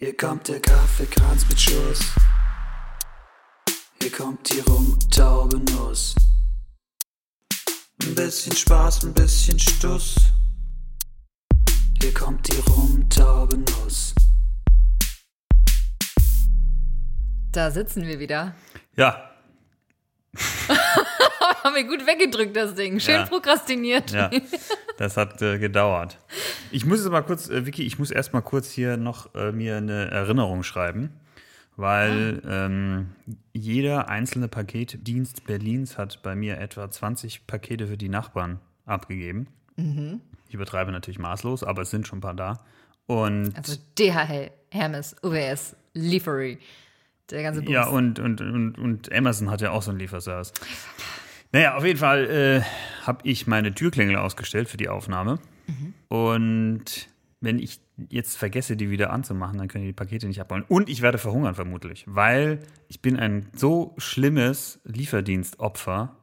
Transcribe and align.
Hier 0.00 0.16
kommt 0.16 0.46
der 0.46 0.60
Kaffeekranz 0.60 1.44
mit 1.48 1.60
Schuss. 1.60 1.98
Hier 4.00 4.12
kommt 4.12 4.48
die 4.48 4.60
rumtaube 4.60 5.58
Nuss. 5.72 6.14
Ein 8.04 8.14
bisschen 8.14 8.54
Spaß, 8.54 9.06
ein 9.06 9.12
bisschen 9.12 9.58
Stuss. 9.58 10.14
Hier 12.00 12.14
kommt 12.14 12.46
die 12.46 12.60
rumtaube 12.70 13.58
Nuss. 13.58 14.14
Da 17.50 17.68
sitzen 17.72 18.06
wir 18.06 18.20
wieder. 18.20 18.54
Ja, 18.94 19.32
Haben 21.64 21.74
wir 21.74 21.84
gut 21.84 22.06
weggedrückt, 22.06 22.56
das 22.56 22.74
Ding. 22.74 23.00
Schön 23.00 23.14
Ja. 23.16 23.26
prokrastiniert. 23.26 24.10
ja, 24.12 24.30
das 24.98 25.16
hat 25.16 25.40
äh, 25.42 25.58
gedauert. 25.58 26.18
Ich 26.70 26.84
muss 26.84 27.00
jetzt 27.00 27.10
mal 27.10 27.22
kurz, 27.22 27.48
äh, 27.48 27.66
Vicky, 27.66 27.82
ich 27.84 27.98
muss 27.98 28.10
erst 28.10 28.32
mal 28.32 28.40
kurz 28.42 28.70
hier 28.70 28.96
noch 28.96 29.34
äh, 29.34 29.52
mir 29.52 29.76
eine 29.76 30.10
Erinnerung 30.10 30.62
schreiben, 30.62 31.10
weil 31.76 32.42
ähm, 32.48 33.10
jeder 33.52 34.08
einzelne 34.08 34.48
Paketdienst 34.48 35.44
Berlins 35.46 35.98
hat 35.98 36.22
bei 36.22 36.34
mir 36.34 36.58
etwa 36.58 36.90
20 36.90 37.46
Pakete 37.46 37.86
für 37.86 37.96
die 37.96 38.08
Nachbarn 38.08 38.60
abgegeben. 38.86 39.46
Ich 40.48 40.54
übertreibe 40.54 40.90
natürlich 40.90 41.20
maßlos, 41.20 41.62
aber 41.62 41.82
es 41.82 41.90
sind 41.90 42.06
schon 42.08 42.18
ein 42.18 42.22
paar 42.22 42.34
da. 42.34 42.64
Und 43.06 43.56
Also 43.56 43.76
DHL, 43.96 44.50
Hermes, 44.70 45.14
UWS, 45.22 45.76
Liefery. 45.94 46.58
Der 47.30 47.42
ganze 47.42 47.60
Bums. 47.62 47.72
Ja, 47.72 47.86
und, 47.86 48.18
und, 48.18 48.40
und, 48.40 48.78
und 48.78 49.12
Amazon 49.12 49.50
hat 49.50 49.60
ja 49.60 49.70
auch 49.70 49.82
so 49.82 49.90
einen 49.90 50.00
Lieferservice. 50.00 50.52
Naja, 51.52 51.76
auf 51.76 51.84
jeden 51.84 51.98
Fall 51.98 52.26
äh, 52.30 53.06
habe 53.06 53.20
ich 53.24 53.46
meine 53.46 53.74
Türklingel 53.74 54.16
ausgestellt 54.16 54.68
für 54.68 54.76
die 54.76 54.88
Aufnahme. 54.88 55.38
Und 56.08 57.08
wenn 57.40 57.58
ich 57.58 57.80
jetzt 58.08 58.36
vergesse, 58.36 58.76
die 58.76 58.90
wieder 58.90 59.10
anzumachen, 59.10 59.58
dann 59.58 59.68
können 59.68 59.84
die, 59.84 59.90
die 59.90 59.94
Pakete 59.94 60.26
nicht 60.26 60.40
abholen. 60.40 60.64
Und 60.68 60.88
ich 60.88 61.02
werde 61.02 61.18
verhungern 61.18 61.54
vermutlich, 61.54 62.04
weil 62.06 62.60
ich 62.88 63.00
bin 63.00 63.16
ein 63.18 63.48
so 63.54 63.94
schlimmes 63.98 64.80
Lieferdienstopfer. 64.84 66.16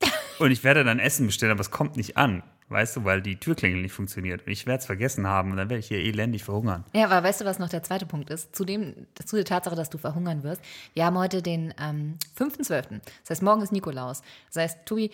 Und 0.38 0.50
ich 0.50 0.64
werde 0.64 0.84
dann 0.84 0.98
Essen 0.98 1.26
bestellen, 1.26 1.52
aber 1.52 1.60
es 1.60 1.70
kommt 1.70 1.96
nicht 1.96 2.16
an. 2.16 2.42
Weißt 2.72 2.96
du, 2.96 3.04
weil 3.04 3.20
die 3.20 3.36
Türklingel 3.36 3.82
nicht 3.82 3.92
funktioniert. 3.92 4.46
Und 4.46 4.52
ich 4.52 4.66
werde 4.66 4.80
es 4.80 4.86
vergessen 4.86 5.26
haben 5.26 5.50
und 5.50 5.58
dann 5.58 5.68
werde 5.68 5.80
ich 5.80 5.88
hier 5.88 5.98
elendig 5.98 6.44
verhungern. 6.44 6.84
Ja, 6.94 7.04
aber 7.04 7.26
weißt 7.26 7.42
du, 7.42 7.44
was 7.44 7.58
noch 7.58 7.68
der 7.68 7.82
zweite 7.82 8.06
Punkt 8.06 8.30
ist? 8.30 8.54
Zu, 8.56 8.64
dem, 8.64 8.94
zu 9.24 9.36
der 9.36 9.44
Tatsache, 9.44 9.76
dass 9.76 9.90
du 9.90 9.98
verhungern 9.98 10.42
wirst. 10.42 10.62
Wir 10.94 11.04
haben 11.04 11.18
heute 11.18 11.42
den 11.42 11.74
ähm, 11.80 12.16
5.12. 12.38 13.00
Das 13.22 13.30
heißt, 13.30 13.42
morgen 13.42 13.62
ist 13.62 13.72
Nikolaus. 13.72 14.22
Das 14.52 14.62
heißt, 14.62 14.86
Tobi, 14.86 15.10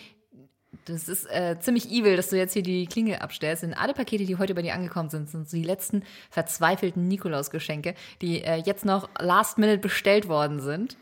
das 0.85 1.09
ist 1.09 1.25
äh, 1.25 1.57
ziemlich 1.59 1.89
evil, 1.91 2.15
dass 2.15 2.29
du 2.29 2.37
jetzt 2.37 2.53
hier 2.53 2.63
die 2.63 2.85
Klingel 2.85 3.17
abstellst. 3.17 3.63
Denn 3.63 3.73
alle 3.73 3.93
Pakete, 3.93 4.25
die 4.25 4.37
heute 4.37 4.53
bei 4.55 4.61
dir 4.61 4.73
angekommen 4.73 5.09
sind, 5.09 5.29
sind 5.29 5.49
so 5.49 5.57
die 5.57 5.63
letzten 5.63 6.03
verzweifelten 6.29 7.07
Nikolausgeschenke, 7.07 7.95
die 8.21 8.43
äh, 8.43 8.55
jetzt 8.55 8.85
noch 8.85 9.09
last 9.19 9.57
minute 9.57 9.79
bestellt 9.79 10.27
worden 10.27 10.59
sind. 10.59 10.97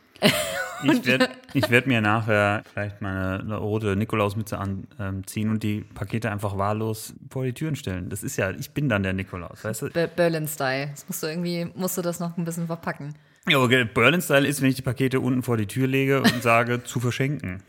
Ich 0.84 1.06
werde 1.06 1.30
werd 1.70 1.88
mir 1.88 2.02
nachher 2.02 2.64
vielleicht 2.72 3.02
meine 3.02 3.40
eine 3.40 3.58
rote 3.58 3.96
Nikolausmütze 3.96 4.58
anziehen 4.58 5.50
und 5.50 5.64
die 5.64 5.82
Pakete 5.82 6.30
einfach 6.32 6.58
wahllos 6.58 7.14
vor 7.32 7.46
die 7.46 7.54
Türen 7.54 7.76
stellen. 7.76 8.10
Das 8.10 8.22
ist 8.24 8.38
ja, 8.38 8.52
ich 8.52 8.72
bin 8.72 8.88
dann 8.90 9.04
der 9.04 9.14
Nikolaus, 9.14 9.64
weißt 9.64 9.82
du? 9.84 9.90
Be- 9.90 10.10
Berlin-Style. 10.14 10.88
Das 10.92 11.08
musst 11.08 11.24
du 11.24 11.28
irgendwie, 11.28 11.66
musst 11.76 11.98
du 11.98 12.02
das 12.02 12.20
noch 12.20 12.38
ein 12.38 12.46
bisschen 12.46 12.68
verpacken. 12.68 13.16
Ja, 13.50 13.60
okay, 13.60 13.86
Berlin-Style 13.86 14.48
ist, 14.48 14.62
wenn 14.62 14.70
ich 14.70 14.76
die 14.76 14.82
Pakete 14.82 15.20
unten 15.20 15.42
vor 15.42 15.58
die 15.58 15.68
Tür 15.68 15.88
lege 15.88 16.22
und 16.22 16.44
sage, 16.44 16.84
zu 16.86 17.00
verschenken. 17.00 17.64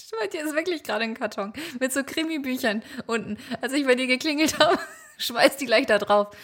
Stimmt, 0.00 0.32
hier 0.32 0.44
ist 0.44 0.54
wirklich 0.54 0.82
gerade 0.82 1.04
ein 1.04 1.14
Karton 1.14 1.52
mit 1.80 1.92
so 1.92 2.02
Krimi-Büchern 2.04 2.82
unten. 3.06 3.36
Als 3.60 3.72
ich 3.72 3.84
bei 3.86 3.94
dir 3.94 4.06
geklingelt 4.06 4.58
habe, 4.60 4.78
schmeiß 5.18 5.56
die 5.56 5.66
gleich 5.66 5.86
da 5.86 5.98
drauf. 5.98 6.36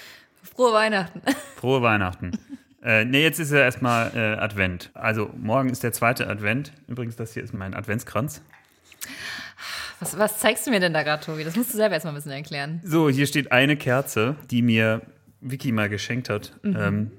Frohe 0.42 0.72
Weihnachten. 0.72 1.20
Frohe 1.56 1.82
Weihnachten. 1.82 2.32
Äh, 2.82 3.04
nee, 3.04 3.22
jetzt 3.22 3.40
ist 3.40 3.52
ja 3.52 3.58
erstmal 3.58 4.12
äh, 4.14 4.38
Advent. 4.38 4.90
Also 4.94 5.30
morgen 5.36 5.70
ist 5.70 5.82
der 5.82 5.92
zweite 5.92 6.28
Advent. 6.28 6.72
Übrigens, 6.86 7.16
das 7.16 7.34
hier 7.34 7.42
ist 7.42 7.52
mein 7.52 7.74
Adventskranz. 7.74 8.42
Was, 10.00 10.16
was 10.16 10.38
zeigst 10.38 10.66
du 10.66 10.70
mir 10.70 10.80
denn 10.80 10.92
da 10.92 11.02
gerade, 11.02 11.24
Tobi? 11.24 11.42
Das 11.42 11.56
musst 11.56 11.72
du 11.72 11.76
selber 11.76 11.94
erstmal 11.94 12.12
ein 12.12 12.16
bisschen 12.16 12.32
erklären. 12.32 12.80
So, 12.84 13.08
hier 13.08 13.26
steht 13.26 13.50
eine 13.50 13.76
Kerze, 13.76 14.36
die 14.50 14.62
mir 14.62 15.02
Vicky 15.40 15.72
mal 15.72 15.88
geschenkt 15.88 16.28
hat 16.28 16.58
ähm, 16.64 17.10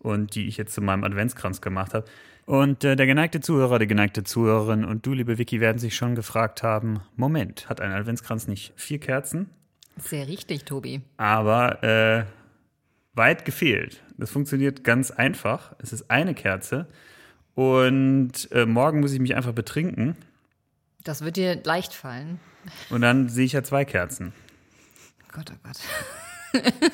und 0.00 0.34
die 0.34 0.48
ich 0.48 0.56
jetzt 0.56 0.74
zu 0.74 0.80
meinem 0.80 1.04
Adventskranz 1.04 1.60
gemacht 1.60 1.94
habe. 1.94 2.06
Und 2.44 2.82
äh, 2.82 2.96
der 2.96 3.06
geneigte 3.06 3.40
Zuhörer, 3.40 3.78
die 3.78 3.86
geneigte 3.86 4.24
Zuhörerin 4.24 4.84
und 4.84 5.06
du, 5.06 5.12
liebe 5.12 5.38
Vicky, 5.38 5.60
werden 5.60 5.78
sich 5.78 5.94
schon 5.94 6.14
gefragt 6.14 6.62
haben: 6.62 7.00
Moment, 7.14 7.68
hat 7.68 7.80
ein 7.80 7.92
Adventskranz 7.92 8.48
nicht 8.48 8.72
vier 8.74 8.98
Kerzen? 8.98 9.50
Sehr 9.98 10.26
richtig, 10.26 10.64
Tobi. 10.64 11.02
Aber 11.18 11.82
äh, 11.82 12.24
weit 13.18 13.44
gefehlt. 13.44 14.02
Das 14.16 14.30
funktioniert 14.30 14.82
ganz 14.84 15.10
einfach. 15.10 15.74
Es 15.78 15.92
ist 15.92 16.10
eine 16.10 16.34
Kerze 16.34 16.86
und 17.54 18.32
äh, 18.52 18.64
morgen 18.64 19.00
muss 19.00 19.12
ich 19.12 19.20
mich 19.20 19.36
einfach 19.36 19.52
betrinken 19.52 20.16
Das 21.04 21.22
wird 21.22 21.36
dir 21.36 21.60
leicht 21.64 21.92
fallen. 21.92 22.40
und 22.88 23.02
dann 23.02 23.28
sehe 23.28 23.44
ich 23.44 23.52
ja 23.52 23.62
zwei 23.62 23.84
Kerzen. 23.84 24.32
Gott, 25.32 25.52
oh 25.52 25.58
Gott. 25.62 26.62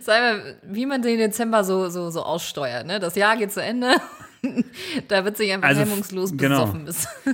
Sei 0.00 0.20
mal, 0.20 0.56
wie 0.62 0.84
man 0.86 1.00
den 1.02 1.18
Dezember 1.18 1.64
so, 1.64 1.88
so, 1.88 2.10
so 2.10 2.22
aussteuert, 2.22 2.86
ne? 2.86 3.00
Das 3.00 3.14
Jahr 3.16 3.36
geht 3.36 3.52
zu 3.52 3.62
Ende. 3.62 3.94
da 5.08 5.24
wird 5.24 5.36
sich 5.38 5.50
einfach 5.52 5.68
Also, 5.68 5.80
hemmungslos 5.82 6.36
genau. 6.36 6.66
besoffen. 6.66 6.88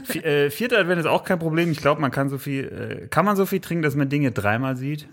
Vi- 0.07 0.23
äh, 0.25 0.51
vierter 0.51 0.79
Advent 0.79 1.01
ist 1.01 1.07
auch 1.07 1.25
kein 1.25 1.39
Problem. 1.41 1.71
Ich 1.73 1.79
glaube, 1.79 2.01
man 2.01 2.11
kann 2.13 2.29
so 2.29 2.39
viel, 2.39 2.65
äh, 3.05 3.09
kann 3.09 3.25
man 3.25 3.35
so 3.37 3.45
viel 3.45 3.61
trinken, 3.61 3.83
dass 3.83 3.97
man 3.97 4.09
Dinge 4.09 4.31
dreimal 4.31 4.77
sieht. 4.77 5.09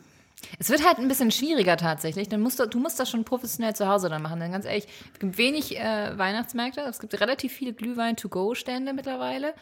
Es 0.59 0.69
wird 0.69 0.85
halt 0.85 0.99
ein 0.99 1.07
bisschen 1.07 1.31
schwieriger 1.31 1.77
tatsächlich. 1.77 2.29
Dann 2.29 2.41
musst 2.41 2.59
du, 2.59 2.67
du 2.67 2.79
musst 2.79 2.99
das 2.99 3.09
schon 3.09 3.23
professionell 3.23 3.75
zu 3.75 3.87
Hause 3.87 4.09
dann 4.09 4.21
machen. 4.21 4.39
Denn 4.39 4.51
ganz 4.51 4.65
ehrlich, 4.65 4.87
es 5.13 5.19
gibt 5.19 5.37
wenig 5.37 5.77
äh, 5.77 6.17
Weihnachtsmärkte. 6.17 6.81
Es 6.81 6.99
gibt 6.99 7.19
relativ 7.19 7.51
viele 7.51 7.73
Glühwein-to-go-Stände 7.73 8.93
mittlerweile. 8.93 9.53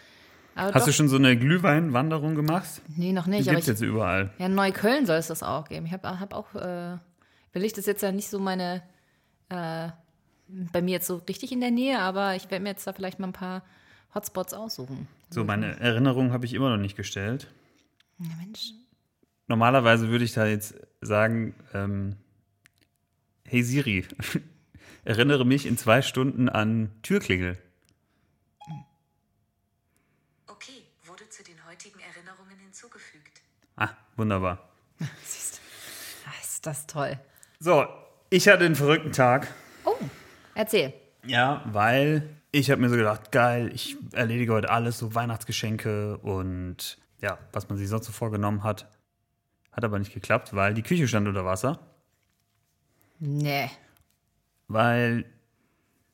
Aber 0.55 0.73
Hast 0.73 0.81
doch, 0.81 0.85
du 0.87 0.93
schon 0.93 1.09
so 1.09 1.15
eine 1.15 1.37
Glühweinwanderung 1.37 2.35
gemacht? 2.35 2.81
Nee, 2.95 3.11
noch 3.11 3.25
Die 3.25 3.31
nicht. 3.31 3.47
Aber 3.47 3.55
gibt's 3.55 3.67
ich, 3.67 3.73
jetzt 3.73 3.81
überall. 3.81 4.31
ja, 4.37 4.45
in 4.45 4.55
Neukölln 4.55 5.05
soll 5.05 5.17
es 5.17 5.27
das 5.27 5.41
auch 5.41 5.67
geben. 5.67 5.85
Ich 5.85 5.93
habe 5.93 6.19
hab 6.19 6.33
auch, 6.33 6.53
äh, 6.55 6.97
Willig 7.53 7.73
das 7.73 7.79
ist 7.79 7.87
jetzt 7.87 8.03
ja 8.03 8.11
nicht 8.11 8.29
so 8.29 8.39
meine, 8.39 8.81
äh, 9.49 9.89
bei 10.47 10.81
mir 10.81 10.91
jetzt 10.91 11.07
so 11.07 11.21
richtig 11.27 11.51
in 11.51 11.61
der 11.61 11.71
Nähe, 11.71 11.99
aber 11.99 12.35
ich 12.35 12.49
werde 12.51 12.63
mir 12.63 12.69
jetzt 12.69 12.85
da 12.85 12.93
vielleicht 12.93 13.19
mal 13.19 13.27
ein 13.27 13.33
paar 13.33 13.63
Hotspots 14.13 14.53
aussuchen. 14.53 15.07
So, 15.29 15.43
meine 15.43 15.79
Erinnerung 15.79 16.31
habe 16.33 16.45
ich 16.45 16.53
immer 16.53 16.69
noch 16.69 16.81
nicht 16.81 16.95
gestellt. 16.95 17.47
Ja, 18.19 18.29
Mensch. 18.39 18.73
Normalerweise 19.47 20.09
würde 20.09 20.25
ich 20.25 20.33
da 20.33 20.45
jetzt 20.45 20.75
sagen, 21.01 21.55
ähm, 21.73 22.15
hey 23.45 23.61
Siri, 23.63 24.05
erinnere 25.03 25.45
mich 25.45 25.65
in 25.65 25.77
zwei 25.77 26.01
Stunden 26.01 26.49
an 26.49 26.91
Türklingel. 27.01 27.57
Okay, 30.47 30.83
wurde 31.05 31.27
zu 31.29 31.43
den 31.43 31.65
heutigen 31.67 31.99
Erinnerungen 31.99 32.57
hinzugefügt. 32.57 33.41
Ah, 33.75 33.89
wunderbar. 34.15 34.69
Siehst 35.23 35.57
du. 35.57 36.29
Ah, 36.29 36.41
ist 36.41 36.65
das 36.65 36.87
toll. 36.87 37.19
So, 37.59 37.85
ich 38.29 38.47
hatte 38.47 38.65
einen 38.65 38.75
verrückten 38.75 39.11
Tag. 39.11 39.53
Oh, 39.83 39.95
erzähl. 40.55 40.93
Ja, 41.25 41.63
weil 41.65 42.29
ich 42.51 42.69
habe 42.71 42.81
mir 42.81 42.89
so 42.89 42.95
gedacht, 42.95 43.31
geil, 43.31 43.71
ich 43.73 43.97
erledige 44.13 44.53
heute 44.53 44.69
alles, 44.69 44.99
so 44.99 45.15
Weihnachtsgeschenke 45.15 46.17
und 46.19 46.97
ja, 47.21 47.37
was 47.51 47.69
man 47.69 47.77
sich 47.77 47.89
sonst 47.89 48.05
so 48.05 48.11
vorgenommen 48.11 48.63
hat. 48.63 48.87
Hat 49.73 49.83
aber 49.83 49.99
nicht 49.99 50.13
geklappt, 50.13 50.53
weil 50.55 50.73
die 50.73 50.83
Küche 50.83 51.07
stand 51.07 51.27
unter 51.27 51.45
Wasser, 51.45 51.79
Nee. 53.19 53.69
weil 54.67 55.25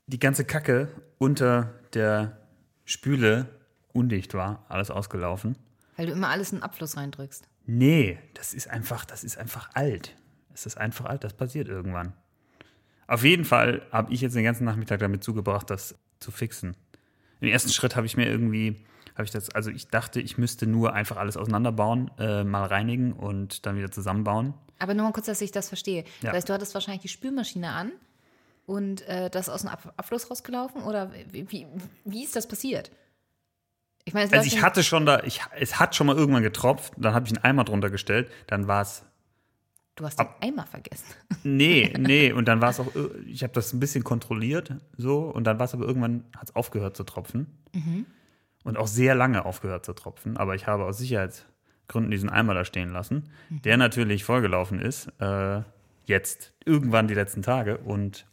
die 0.07 0.19
ganze 0.19 0.45
Kacke 0.45 0.89
unter 1.17 1.73
der 1.93 2.37
Spüle 2.85 3.47
undicht 3.93 4.33
war, 4.33 4.65
alles 4.69 4.91
ausgelaufen. 4.91 5.55
Weil 5.97 6.07
du 6.07 6.13
immer 6.13 6.29
alles 6.29 6.51
in 6.51 6.59
den 6.59 6.63
Abfluss 6.63 6.97
reindrückst. 6.97 7.47
Nee, 7.65 8.17
das 8.33 8.53
ist 8.53 8.69
einfach, 8.69 9.05
das 9.05 9.23
ist 9.23 9.37
einfach 9.37 9.69
alt. 9.75 10.15
Es 10.53 10.65
ist 10.65 10.77
einfach 10.77 11.05
alt, 11.05 11.23
das 11.23 11.33
passiert 11.33 11.67
irgendwann. 11.67 12.13
Auf 13.07 13.23
jeden 13.23 13.45
Fall 13.45 13.81
habe 13.91 14.13
ich 14.13 14.21
jetzt 14.21 14.35
den 14.35 14.43
ganzen 14.43 14.65
Nachmittag 14.65 14.99
damit 14.99 15.23
zugebracht, 15.23 15.69
das 15.69 15.95
zu 16.19 16.31
fixen. 16.31 16.75
Im 17.41 17.49
ersten 17.49 17.69
Schritt 17.71 17.95
habe 17.95 18.05
ich 18.05 18.17
mir 18.17 18.27
irgendwie, 18.27 18.83
habe 19.19 19.25
ich 19.25 19.31
das, 19.31 19.49
also 19.49 19.69
ich 19.69 19.87
dachte, 19.89 20.21
ich 20.21 20.37
müsste 20.37 20.65
nur 20.65 20.93
einfach 20.93 21.17
alles 21.17 21.37
auseinanderbauen, 21.37 22.09
äh, 22.17 22.43
mal 22.43 22.65
reinigen 22.65 23.13
und 23.13 23.65
dann 23.65 23.75
wieder 23.75 23.91
zusammenbauen. 23.91 24.53
Aber 24.79 24.93
nur 24.93 25.05
mal 25.05 25.11
kurz, 25.11 25.25
dass 25.25 25.41
ich 25.41 25.51
das 25.51 25.67
verstehe. 25.67 26.05
Ja. 26.21 26.29
Das 26.29 26.35
heißt, 26.35 26.49
du 26.49 26.53
hattest 26.53 26.73
wahrscheinlich 26.73 27.01
die 27.01 27.09
Spülmaschine 27.09 27.69
an 27.69 27.91
und 28.65 29.01
äh, 29.07 29.29
das 29.29 29.49
aus 29.49 29.61
dem 29.61 29.69
Ab 29.69 29.93
Abfluss 29.97 30.31
rausgelaufen? 30.31 30.83
Oder 30.83 31.11
wie, 31.31 31.51
wie, 31.51 31.67
wie 32.05 32.23
ist 32.23 32.35
das 32.35 32.47
passiert? 32.47 32.91
Ich 34.05 34.13
meine, 34.13 34.31
Also 34.31 34.47
ich 34.47 34.63
hatte 34.63 34.83
schon 34.83 35.05
da, 35.05 35.21
ich, 35.23 35.41
es 35.59 35.79
hat 35.79 35.95
schon 35.95 36.07
mal 36.07 36.15
irgendwann 36.15 36.43
getropft, 36.43 36.93
dann 36.95 37.13
habe 37.13 37.27
ich 37.27 37.35
einen 37.35 37.43
Eimer 37.43 37.65
drunter 37.65 37.89
gestellt, 37.89 38.31
dann 38.47 38.67
war 38.67 38.81
es 38.81 39.03
Du 39.95 40.05
hast 40.05 40.17
den 40.17 40.27
Eimer 40.39 40.65
vergessen. 40.65 41.05
Nee, 41.43 41.93
nee, 41.97 42.31
und 42.31 42.47
dann 42.47 42.61
war 42.61 42.69
es 42.69 42.79
auch, 42.79 42.87
ich 43.25 43.43
habe 43.43 43.53
das 43.53 43.73
ein 43.73 43.81
bisschen 43.81 44.03
kontrolliert, 44.03 44.73
so, 44.97 45.23
und 45.23 45.43
dann 45.43 45.59
war 45.59 45.65
es 45.65 45.73
aber 45.73 45.85
irgendwann, 45.85 46.23
hat 46.37 46.49
es 46.49 46.55
aufgehört 46.55 46.95
zu 46.95 47.03
tropfen. 47.03 47.47
Und 48.69 48.77
auch 48.77 48.87
sehr 48.87 49.15
lange 49.15 49.45
aufgehört 49.45 49.83
zu 49.83 49.93
tropfen, 49.93 50.37
aber 50.37 50.53
ich 50.53 50.67
habe 50.67 50.85
aus 50.85 51.03
Gründen 51.87 52.11
diesen 52.11 52.29
Eimer 52.29 52.53
da 52.53 52.63
stehen 52.63 52.91
lassen, 52.91 53.31
der 53.49 53.77
natürlich 53.77 54.23
vollgelaufen 54.23 54.79
ist, 54.79 55.11
äh, 55.19 55.61
jetzt, 56.05 56.53
irgendwann 56.65 57.07
die 57.07 57.15
letzten 57.15 57.41
Tage. 57.41 57.77
Und 57.79 58.27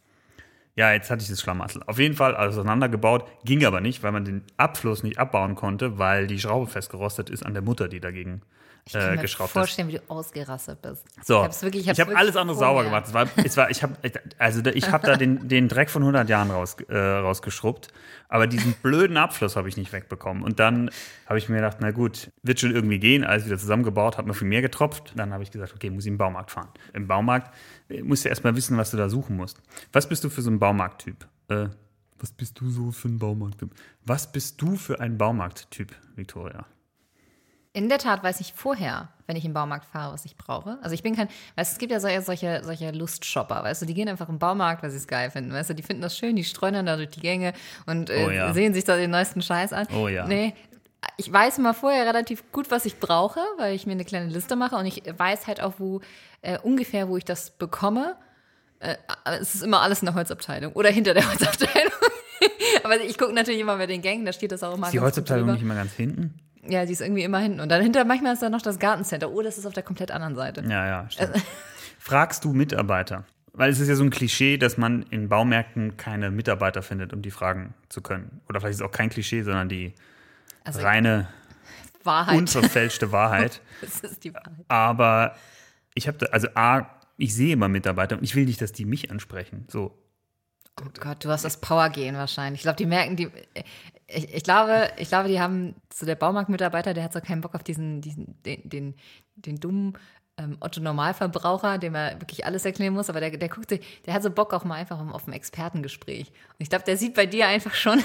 ja, 0.75 0.93
jetzt 0.93 1.09
hatte 1.09 1.23
ich 1.23 1.29
das 1.29 1.41
Schlamassel. 1.41 1.81
Auf 1.87 1.97
jeden 1.97 2.13
Fall 2.13 2.35
alles 2.35 2.55
auseinandergebaut, 2.55 3.25
ging 3.45 3.65
aber 3.65 3.81
nicht, 3.81 4.03
weil 4.03 4.11
man 4.11 4.25
den 4.25 4.43
Abfluss 4.57 5.01
nicht 5.01 5.17
abbauen 5.17 5.55
konnte, 5.55 5.97
weil 5.97 6.27
die 6.27 6.39
Schraube 6.39 6.67
festgerostet 6.67 7.31
ist 7.31 7.43
an 7.43 7.53
der 7.53 7.63
Mutter, 7.63 7.87
die 7.87 7.99
dagegen 7.99 8.43
Ich 8.87 8.93
kann 8.93 9.01
äh, 9.01 9.11
mir 9.15 9.21
geschraubt 9.21 9.49
ist. 9.49 9.53
vorstellen, 9.53 9.87
wie 9.89 9.93
du 9.93 10.01
ausgerastet 10.07 10.81
bist. 10.81 11.03
So, 11.23 11.37
ich 11.39 11.43
hab's 11.43 11.61
wirklich, 11.61 11.83
ich 11.83 11.89
habe 11.89 11.97
wirklich 11.99 12.17
alles 12.17 12.35
andere 12.35 12.57
sauber 12.57 12.83
gemacht. 12.83 13.05
Es 13.07 13.13
war, 13.13 13.27
es 13.43 13.57
war, 13.57 13.69
ich 13.69 13.83
habe, 13.83 13.93
also 14.39 14.61
da- 14.61 14.71
ich 14.71 14.91
habe 14.91 15.05
da 15.05 15.15
den, 15.15 15.47
den 15.47 15.67
Dreck 15.67 15.89
von 15.89 16.01
100 16.03 16.27
Jahren 16.29 16.49
raus, 16.51 16.77
äh, 16.89 16.97
rausgeschrubbt, 16.97 17.89
aber 18.29 18.47
diesen 18.47 18.73
blöden 18.81 19.17
Abfluss 19.17 19.55
habe 19.55 19.69
ich 19.69 19.77
nicht 19.77 19.93
wegbekommen. 19.93 20.43
Und 20.43 20.59
dann 20.59 20.89
habe 21.25 21.37
ich 21.37 21.47
mir 21.49 21.55
gedacht, 21.57 21.77
na 21.79 21.91
gut, 21.91 22.31
wird 22.43 22.59
schon 22.59 22.73
irgendwie 22.73 22.99
gehen. 22.99 23.23
Alles 23.23 23.45
wieder 23.45 23.57
zusammengebaut, 23.57 24.17
hat 24.17 24.25
noch 24.25 24.35
viel 24.35 24.47
mehr 24.47 24.61
getropft. 24.61 25.13
Dann 25.15 25.33
habe 25.33 25.43
ich 25.43 25.51
gesagt, 25.51 25.73
okay, 25.75 25.89
muss 25.89 26.05
ich 26.05 26.11
im 26.11 26.17
Baumarkt 26.17 26.51
fahren. 26.51 26.69
Im 26.93 27.07
Baumarkt 27.07 27.53
äh, 27.89 28.01
musst 28.01 28.25
du 28.25 28.29
erstmal 28.29 28.55
wissen, 28.55 28.77
was 28.77 28.91
du 28.91 28.97
da 28.97 29.09
suchen 29.09 29.35
musst. 29.35 29.61
Was 29.93 30.07
bist 30.09 30.23
du 30.23 30.29
für 30.29 30.41
so 30.41 30.49
ein 30.49 30.59
Baumarkttyp? 30.59 31.27
Äh, 31.49 31.67
was 32.19 32.31
bist 32.31 32.59
du 32.59 32.69
so 32.71 32.91
für 32.91 33.09
ein 33.09 33.19
Baumarkttyp? 33.19 33.69
Was 34.05 34.31
bist 34.31 34.59
du 34.61 34.75
für 34.75 34.99
ein 34.99 35.17
Baumarkttyp, 35.17 35.93
Victoria? 36.15 36.65
In 37.77 37.89
der 37.89 37.99
Tat 37.99 38.23
weiß 38.23 38.39
ich 38.39 38.53
vorher, 38.53 39.09
wenn 39.27 39.35
ich 39.35 39.45
im 39.45 39.53
Baumarkt 39.53 39.85
fahre, 39.85 40.11
was 40.11 40.25
ich 40.25 40.35
brauche. 40.35 40.79
Also 40.81 40.95
ich 40.95 41.03
bin 41.03 41.15
kein, 41.15 41.27
weißt 41.57 41.71
du, 41.71 41.75
es 41.75 41.77
gibt 41.77 41.91
ja 41.91 41.99
solche, 41.99 42.23
solche, 42.23 42.63
solche 42.63 42.89
Lustshopper, 42.89 43.63
weißt 43.63 43.83
du, 43.83 43.85
die 43.85 43.93
gehen 43.93 44.09
einfach 44.09 44.29
im 44.29 44.39
Baumarkt, 44.39 44.81
weil 44.81 44.89
sie 44.89 44.97
es 44.97 45.05
geil 45.05 45.29
finden, 45.29 45.53
weißt 45.53 45.69
du, 45.69 45.75
die 45.75 45.83
finden 45.83 46.01
das 46.01 46.17
schön, 46.17 46.35
die 46.35 46.43
streunern 46.43 46.87
da 46.87 46.95
durch 46.95 47.11
die 47.11 47.19
Gänge 47.19 47.53
und 47.85 48.09
äh, 48.09 48.25
Oh 48.25 48.31
ja. 48.31 48.51
sehen 48.51 48.73
sich 48.73 48.83
da 48.83 48.95
den 48.97 49.11
neuesten 49.11 49.43
Scheiß 49.43 49.73
an. 49.73 49.85
Oh 49.95 50.07
ja. 50.07 50.25
Nee, 50.25 50.55
ich 51.17 51.31
weiß 51.31 51.59
immer 51.59 51.75
vorher 51.75 52.03
relativ 52.07 52.51
gut, 52.51 52.71
was 52.71 52.85
ich 52.87 52.99
brauche, 52.99 53.41
weil 53.59 53.75
ich 53.75 53.85
mir 53.85 53.91
eine 53.91 54.05
kleine 54.05 54.25
Liste 54.25 54.55
mache 54.55 54.75
und 54.75 54.87
ich 54.87 55.03
weiß 55.15 55.45
halt 55.45 55.61
auch, 55.61 55.73
wo 55.77 56.01
äh, 56.41 56.57
ungefähr, 56.57 57.07
wo 57.09 57.15
ich 57.15 57.25
das 57.25 57.51
bekomme. 57.51 58.15
Äh, 58.79 58.95
es 59.39 59.53
ist 59.53 59.61
immer 59.61 59.81
alles 59.83 59.99
in 60.01 60.07
der 60.07 60.15
Holzabteilung 60.15 60.73
oder 60.73 60.89
hinter 60.89 61.13
der 61.13 61.29
Holzabteilung. 61.29 61.93
aber 62.83 63.01
ich 63.01 63.19
gucke 63.19 63.33
natürlich 63.33 63.61
immer 63.61 63.77
bei 63.77 63.85
den 63.85 64.01
Gängen, 64.01 64.25
da 64.25 64.33
steht 64.33 64.51
das 64.51 64.63
auch 64.63 64.73
immer 64.75 64.87
Ist 64.87 64.93
die 64.93 64.99
Holzabteilung 64.99 65.51
nicht 65.51 65.61
immer 65.61 65.75
ganz 65.75 65.93
hinten? 65.93 66.39
Ja, 66.69 66.85
die 66.85 66.93
ist 66.93 67.01
irgendwie 67.01 67.23
immer 67.23 67.39
hinten. 67.39 67.59
Und 67.59 67.69
dann 67.69 67.81
hinter, 67.81 68.03
manchmal 68.05 68.33
ist 68.33 68.41
da 68.41 68.49
noch 68.49 68.61
das 68.61 68.79
Gartencenter. 68.79 69.31
Oh, 69.31 69.41
das 69.41 69.57
ist 69.57 69.65
auf 69.65 69.73
der 69.73 69.83
komplett 69.83 70.11
anderen 70.11 70.35
Seite. 70.35 70.61
Ja, 70.67 70.85
ja, 70.85 71.09
stimmt. 71.09 71.33
Fragst 71.99 72.43
du 72.45 72.53
Mitarbeiter? 72.53 73.25
Weil 73.53 73.71
es 73.71 73.79
ist 73.79 73.87
ja 73.87 73.95
so 73.95 74.03
ein 74.03 74.11
Klischee, 74.11 74.57
dass 74.57 74.77
man 74.77 75.03
in 75.03 75.29
Baumärkten 75.29 75.97
keine 75.97 76.29
Mitarbeiter 76.29 76.81
findet, 76.83 77.11
um 77.13 77.21
die 77.21 77.31
fragen 77.31 77.73
zu 77.89 78.01
können. 78.01 78.41
Oder 78.47 78.59
vielleicht 78.59 78.75
ist 78.75 78.81
es 78.81 78.85
auch 78.87 78.91
kein 78.91 79.09
Klischee, 79.09 79.41
sondern 79.41 79.67
die 79.67 79.93
Also 80.63 80.81
reine, 80.81 81.27
Wahrheit. 82.03 82.37
unverfälschte 82.37 83.11
Wahrheit. 83.11 83.61
Das 83.81 83.99
ist 83.99 84.23
die 84.23 84.33
Wahrheit. 84.33 84.53
Aber 84.67 85.35
ich 85.95 86.07
habe, 86.07 86.31
also 86.31 86.47
A, 86.55 86.87
ich 87.17 87.33
sehe 87.33 87.53
immer 87.53 87.67
Mitarbeiter 87.67 88.17
und 88.17 88.23
ich 88.23 88.35
will 88.35 88.45
nicht, 88.45 88.61
dass 88.61 88.71
die 88.73 88.85
mich 88.85 89.09
ansprechen. 89.11 89.65
So, 89.69 89.97
Oh 90.79 90.89
Gott, 90.99 91.25
du 91.25 91.29
hast 91.29 91.43
das 91.43 91.59
Power-Gehen 91.59 92.15
wahrscheinlich. 92.15 92.59
Ich 92.59 92.63
glaube, 92.63 92.75
die 92.77 92.85
merken, 92.85 93.15
die. 93.15 93.29
Ich, 94.07 94.33
ich, 94.33 94.43
glaube, 94.43 94.89
ich 94.97 95.09
glaube, 95.09 95.27
die 95.27 95.39
haben 95.39 95.75
so 95.93 96.05
der 96.05 96.15
Baumarktmitarbeiter, 96.15 96.93
der 96.93 97.03
hat 97.03 97.13
so 97.13 97.19
keinen 97.19 97.41
Bock 97.41 97.55
auf 97.55 97.63
diesen, 97.63 98.01
diesen, 98.01 98.41
den, 98.43 98.69
den, 98.69 98.95
den 99.35 99.59
dummen 99.59 99.97
ähm, 100.37 100.57
Otto-Normalverbraucher, 100.59 101.77
dem 101.77 101.95
er 101.95 102.19
wirklich 102.21 102.45
alles 102.45 102.63
erklären 102.63 102.93
muss, 102.93 103.09
aber 103.09 103.19
der, 103.19 103.31
der 103.31 103.49
guckt 103.49 103.69
sich, 103.69 103.81
der 104.05 104.13
hat 104.13 104.23
so 104.23 104.29
Bock 104.29 104.53
auch 104.53 104.63
mal 104.63 104.75
einfach 104.75 104.99
auf 105.11 105.27
ein 105.27 105.33
Expertengespräch. 105.33 106.27
Und 106.27 106.59
ich 106.59 106.69
glaube, 106.69 106.85
der 106.85 106.97
sieht 106.97 107.15
bei 107.15 107.25
dir 107.25 107.47
einfach 107.47 107.73
schon, 107.73 108.03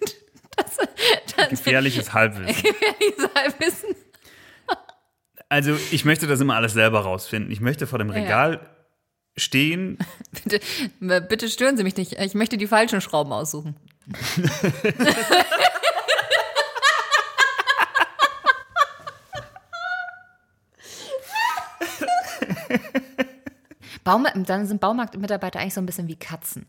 dass, 0.56 0.76
dass 1.36 1.48
gefährliches 1.48 2.12
Halbwissen. 2.12 2.64
dieses 3.00 3.34
Halbwissen. 3.34 3.94
Also 5.48 5.78
ich 5.90 6.04
möchte 6.04 6.26
das 6.26 6.40
immer 6.40 6.56
alles 6.56 6.74
selber 6.74 7.00
rausfinden. 7.00 7.50
Ich 7.50 7.60
möchte 7.60 7.86
vor 7.86 7.98
dem 7.98 8.10
Regal 8.10 8.68
stehen. 9.36 9.98
Bitte, 10.44 10.60
bitte 11.22 11.48
stören 11.48 11.76
Sie 11.76 11.84
mich 11.84 11.96
nicht. 11.96 12.12
Ich 12.12 12.34
möchte 12.34 12.58
die 12.58 12.66
falschen 12.66 13.00
Schrauben 13.00 13.32
aussuchen. 13.32 13.76
Baum, 24.04 24.26
dann 24.34 24.66
sind 24.66 24.80
Baumarktmitarbeiter 24.80 25.60
eigentlich 25.60 25.74
so 25.74 25.82
ein 25.82 25.86
bisschen 25.86 26.08
wie 26.08 26.16
Katzen. 26.16 26.66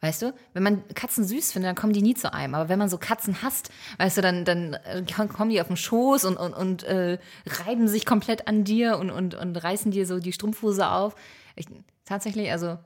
Weißt 0.00 0.22
du, 0.22 0.32
wenn 0.54 0.62
man 0.62 0.82
Katzen 0.94 1.24
süß 1.24 1.52
findet, 1.52 1.68
dann 1.68 1.76
kommen 1.76 1.92
die 1.92 2.02
nie 2.02 2.14
zu 2.14 2.32
einem. 2.32 2.54
Aber 2.54 2.70
wenn 2.70 2.78
man 2.78 2.88
so 2.88 2.96
Katzen 2.96 3.42
hasst, 3.42 3.70
weißt 3.98 4.16
du, 4.16 4.22
dann, 4.22 4.44
dann 4.44 4.74
äh, 4.74 5.04
kommen 5.04 5.50
die 5.50 5.60
auf 5.60 5.66
den 5.66 5.76
Schoß 5.76 6.24
und, 6.24 6.38
und, 6.38 6.54
und 6.54 6.84
äh, 6.84 7.18
reiben 7.64 7.86
sich 7.86 8.06
komplett 8.06 8.48
an 8.48 8.64
dir 8.64 8.98
und, 8.98 9.10
und, 9.10 9.34
und 9.34 9.56
reißen 9.56 9.92
dir 9.92 10.06
so 10.06 10.18
die 10.18 10.32
Strumpfhose 10.32 10.88
auf. 10.88 11.14
Ich, 11.54 11.66
tatsächlich, 12.06 12.50
also 12.50 12.78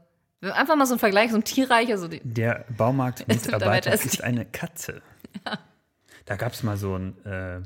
einfach 0.53 0.77
mal 0.77 0.87
so 0.87 0.95
ein 0.95 0.99
Vergleich, 0.99 1.31
so 1.31 1.37
ein 1.37 1.45
Tierreich, 1.45 1.91
also 1.91 2.09
Der 2.09 2.65
Baumarktmitarbeiter 2.77 3.57
Mitarbeiter 3.57 3.93
ist 3.93 4.05
ist 4.05 4.25
eine 4.25 4.45
Katze. 4.45 5.03
Da 6.27 6.37
gab 6.37 6.53
es 6.55 6.63
mal 6.63 6.79
so 6.79 6.97
ein. 6.97 7.23
Äh, 7.27 7.61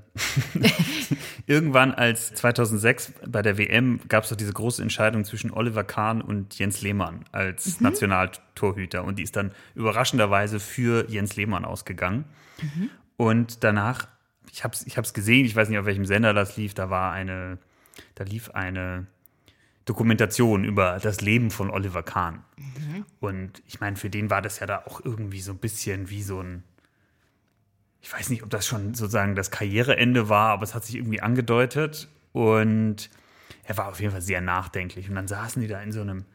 irgendwann 1.47 1.93
als 1.93 2.35
2006 2.35 3.13
bei 3.27 3.41
der 3.41 3.57
WM 3.57 4.01
gab 4.09 4.25
es 4.25 4.31
doch 4.31 4.37
diese 4.37 4.53
große 4.53 4.83
Entscheidung 4.83 5.25
zwischen 5.25 5.53
Oliver 5.53 5.85
Kahn 5.85 6.21
und 6.21 6.59
Jens 6.59 6.83
Lehmann 6.83 7.25
als 7.31 7.81
Nationaltorhüter. 7.81 9.05
Und 9.05 9.21
die 9.21 9.23
ist 9.23 9.37
dann 9.37 9.53
überraschenderweise 9.77 10.59
für 10.59 11.09
Jens 11.09 11.37
Lehmann 11.37 11.65
ausgegangen. 11.65 12.25
Und 13.17 13.63
danach, 13.63 14.09
ich 14.51 14.65
habe 14.65 14.75
es 14.75 14.85
ich 14.87 14.97
hab's 14.97 15.15
gesehen, 15.15 15.47
ich 15.47 15.55
weiß 15.55 15.69
nicht, 15.69 15.79
auf 15.79 15.87
welchem 15.87 16.07
Sender 16.07 16.35
das 16.35 16.57
lief, 16.57 16.75
da 16.75 16.91
war 16.91 17.13
eine, 17.13 17.59
da 18.17 18.25
lief 18.25 18.51
eine 18.51 19.07
Dokumentation 19.89 20.65
über 20.65 20.99
das 21.03 21.21
Leben 21.23 21.51
von 21.51 21.71
Oliver 21.71 22.03
Kahn. 22.03 22.45
Und 23.21 23.63
ich 23.67 23.81
meine, 23.81 23.97
für 23.97 24.11
den 24.11 24.29
war 24.29 24.43
das 24.43 24.61
ja 24.61 24.67
da 24.67 24.83
auch 24.87 25.03
irgendwie 25.03 25.41
so 25.41 25.53
ein 25.53 25.59
bisschen 25.59 26.11
wie 26.11 26.23
so 26.23 26.41
ein, 26.41 26.63
ich 28.01 28.13
weiß 28.13 28.29
nicht, 28.29 28.43
ob 28.43 28.51
das 28.51 28.67
schon 28.67 28.95
sozusagen 28.95 29.35
das 29.35 29.51
Karriereende 29.51 30.29
war, 30.29 30.51
aber 30.51 30.65
es 30.65 30.75
hat 30.75 30.85
sich 30.85 30.97
irgendwie 30.97 31.23
angedeutet. 31.23 32.09
Und 32.33 33.09
er 33.65 33.77
war 33.79 33.89
auf 33.89 34.01
jeden 34.01 34.13
Fall 34.13 34.23
sehr 34.23 34.43
nachdenklich. 34.43 35.09
Und 35.09 35.15
dann 35.15 35.27
saßen 35.27 35.63
die 35.63 35.69
da 35.69 35.81
in 35.81 35.93
so 35.93 36.03
einem, 36.03 36.27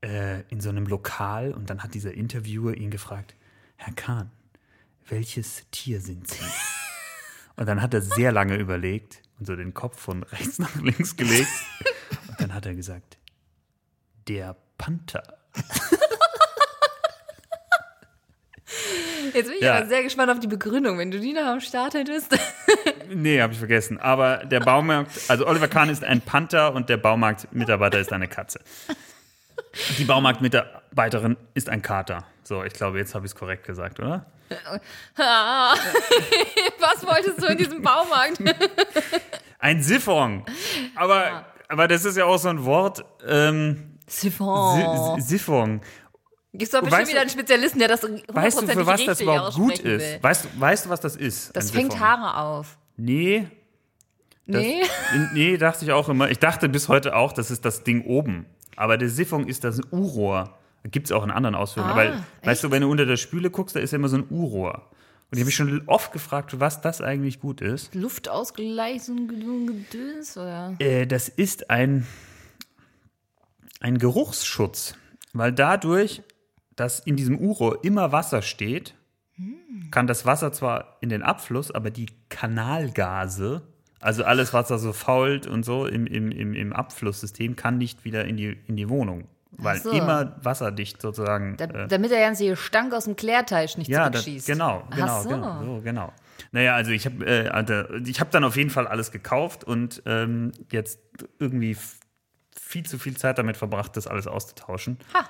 äh, 0.00 0.40
in 0.48 0.60
so 0.60 0.70
einem 0.70 0.86
Lokal 0.86 1.52
und 1.52 1.68
dann 1.68 1.82
hat 1.82 1.94
dieser 1.94 2.14
Interviewer 2.14 2.74
ihn 2.74 2.90
gefragt, 2.90 3.34
Herr 3.76 3.92
Kahn, 3.92 4.30
welches 5.08 5.66
Tier 5.70 6.00
sind 6.00 6.28
Sie? 6.28 6.38
Und 7.56 7.66
dann 7.66 7.82
hat 7.82 7.92
er 7.92 8.00
sehr 8.02 8.30
lange 8.30 8.54
überlegt 8.54 9.20
und 9.40 9.46
so 9.46 9.56
den 9.56 9.74
Kopf 9.74 9.98
von 9.98 10.22
rechts 10.22 10.60
nach 10.60 10.76
links 10.76 11.16
gelegt. 11.16 11.48
Dann 12.38 12.54
hat 12.54 12.66
er 12.66 12.74
gesagt, 12.74 13.18
der 14.28 14.56
Panther. 14.78 15.22
Jetzt 19.34 19.46
bin 19.48 19.56
ich 19.56 19.62
Ja. 19.62 19.76
aber 19.78 19.86
sehr 19.86 20.02
gespannt 20.02 20.30
auf 20.30 20.38
die 20.40 20.46
Begründung, 20.46 20.98
wenn 20.98 21.10
du 21.10 21.18
die 21.20 21.32
noch 21.32 21.44
am 21.46 21.60
Start 21.60 21.94
hättest. 21.94 22.36
Nee, 23.10 23.40
habe 23.40 23.54
ich 23.54 23.58
vergessen. 23.58 23.98
Aber 23.98 24.44
der 24.44 24.60
Baumarkt, 24.60 25.10
also 25.28 25.46
Oliver 25.46 25.66
Kahn 25.66 25.88
ist 25.88 26.04
ein 26.04 26.20
Panther 26.20 26.74
und 26.74 26.90
der 26.90 26.98
Baumarktmitarbeiter 26.98 27.98
ist 27.98 28.12
eine 28.12 28.28
Katze. 28.28 28.60
Die 29.96 30.04
Baumarktmitarbeiterin 30.04 31.38
ist 31.54 31.70
ein 31.70 31.80
Kater. 31.80 32.24
So, 32.42 32.64
ich 32.64 32.74
glaube, 32.74 32.98
jetzt 32.98 33.14
habe 33.14 33.24
ich 33.24 33.32
es 33.32 33.36
korrekt 33.36 33.64
gesagt, 33.66 33.98
oder? 33.98 34.26
Was 35.16 37.06
wolltest 37.06 37.42
du 37.42 37.46
in 37.46 37.56
diesem 37.56 37.80
Baumarkt? 37.80 38.38
Ein 39.58 39.82
Siphon. 39.82 40.44
Aber, 40.94 41.46
aber 41.68 41.88
das 41.88 42.04
ist 42.04 42.16
ja 42.16 42.24
auch 42.24 42.38
so 42.38 42.48
ein 42.48 42.64
Wort. 42.64 43.04
Ähm, 43.26 43.98
Siphon. 44.06 45.16
Si- 45.20 45.28
Siphon. 45.28 45.80
Gibt's 46.54 46.72
doch 46.72 46.80
bestimmt 46.80 47.00
Weißt 47.02 47.10
wieder 47.10 47.20
einen 47.20 47.30
Spezialisten, 47.30 47.78
der 47.78 47.88
das 47.88 48.02
Weißt 48.02 48.62
du, 48.62 48.66
für 48.66 48.86
was 48.86 49.00
das 49.04 49.08
richtig 49.18 49.20
überhaupt 49.26 49.54
gut 49.54 49.78
ist? 49.80 50.22
Weißt, 50.22 50.44
du- 50.46 50.60
weißt 50.60 50.86
du, 50.86 50.90
was 50.90 51.00
das 51.00 51.14
ist? 51.16 51.54
Das 51.54 51.70
fängt 51.70 51.92
Siphon? 51.92 52.06
Haare 52.08 52.36
auf. 52.42 52.78
Nee. 52.96 53.48
Das, 54.46 54.62
Nee? 54.62 54.82
Nee, 55.34 55.56
dachte 55.58 55.84
ich 55.84 55.92
auch 55.92 56.08
immer. 56.08 56.30
Ich 56.30 56.38
dachte 56.38 56.68
bis 56.70 56.88
heute 56.88 57.14
auch, 57.14 57.32
das 57.34 57.50
ist 57.50 57.64
das 57.66 57.84
Ding 57.84 58.04
oben. 58.06 58.46
Aber 58.76 58.96
der 58.96 59.10
Siphon 59.10 59.46
ist 59.46 59.62
das 59.64 59.80
U-Rohr. 59.92 60.54
Gibt 60.84 61.08
es 61.08 61.12
auch 61.12 61.22
in 61.22 61.30
anderen 61.30 61.54
Ausführungen. 61.54 61.92
Ah, 61.92 61.96
Weil, 61.96 62.24
weißt 62.44 62.64
du, 62.64 62.70
wenn 62.70 62.80
du 62.82 62.90
unter 62.90 63.04
der 63.04 63.16
Spüle 63.18 63.50
guckst, 63.50 63.76
da 63.76 63.80
ist 63.80 63.90
ja 63.92 63.96
immer 63.96 64.08
so 64.08 64.16
ein 64.16 64.24
U-Rohr. 64.30 64.88
Und 65.30 65.36
ich 65.36 65.40
habe 65.40 65.46
mich 65.46 65.56
schon 65.56 65.82
oft 65.86 66.12
gefragt, 66.12 66.58
was 66.58 66.80
das 66.80 67.02
eigentlich 67.02 67.38
gut 67.38 67.60
ist. 67.60 67.94
Luftausgleich, 67.94 69.02
so 69.02 69.12
ein 69.12 69.28
Gedöns, 69.28 70.36
oder? 70.38 70.74
Äh, 70.78 71.06
das 71.06 71.28
ist 71.28 71.68
ein, 71.68 72.06
ein 73.80 73.98
Geruchsschutz. 73.98 74.94
Weil 75.34 75.52
dadurch, 75.52 76.22
dass 76.76 77.00
in 77.00 77.16
diesem 77.16 77.38
U-Rohr 77.38 77.84
immer 77.84 78.10
Wasser 78.10 78.40
steht, 78.40 78.94
kann 79.90 80.06
das 80.06 80.24
Wasser 80.26 80.52
zwar 80.52 80.96
in 81.00 81.10
den 81.10 81.22
Abfluss, 81.22 81.70
aber 81.70 81.90
die 81.90 82.08
Kanalgase, 82.28 83.62
also 84.00 84.24
alles, 84.24 84.52
was 84.52 84.68
da 84.68 84.78
so 84.78 84.92
fault 84.92 85.46
und 85.46 85.64
so 85.64 85.86
im, 85.86 86.06
im, 86.06 86.30
im, 86.30 86.54
im 86.54 86.72
Abflusssystem, 86.72 87.54
kann 87.54 87.78
nicht 87.78 88.04
wieder 88.04 88.24
in 88.24 88.36
die, 88.36 88.56
in 88.66 88.76
die 88.76 88.88
Wohnung 88.88 89.28
weil 89.52 89.80
so. 89.80 89.90
immer 89.90 90.36
wasserdicht 90.42 91.00
sozusagen. 91.00 91.56
Da, 91.56 91.64
äh, 91.64 91.88
damit 91.88 92.10
der 92.10 92.20
ganze 92.20 92.46
Gestank 92.46 92.92
aus 92.94 93.04
dem 93.04 93.16
Klärteich 93.16 93.78
nicht 93.78 93.88
ja, 93.88 94.10
das, 94.10 94.22
zurückschießt. 94.22 94.46
genau, 94.46 94.84
Ach 94.90 94.96
genau, 94.96 95.22
so. 95.22 95.28
genau, 95.28 95.64
so, 95.64 95.80
genau. 95.82 96.12
Naja, 96.52 96.74
also 96.74 96.90
ich 96.90 97.06
habe 97.06 97.26
äh, 97.26 98.00
ich 98.06 98.20
hab 98.20 98.30
dann 98.30 98.44
auf 98.44 98.56
jeden 98.56 98.70
Fall 98.70 98.86
alles 98.86 99.10
gekauft 99.10 99.64
und 99.64 100.02
ähm, 100.06 100.52
jetzt 100.70 101.00
irgendwie 101.38 101.76
viel 102.54 102.84
zu 102.84 102.98
viel 102.98 103.16
Zeit 103.16 103.38
damit 103.38 103.56
verbracht, 103.56 103.96
das 103.96 104.06
alles 104.06 104.26
auszutauschen. 104.26 104.98
Ha. 105.14 105.24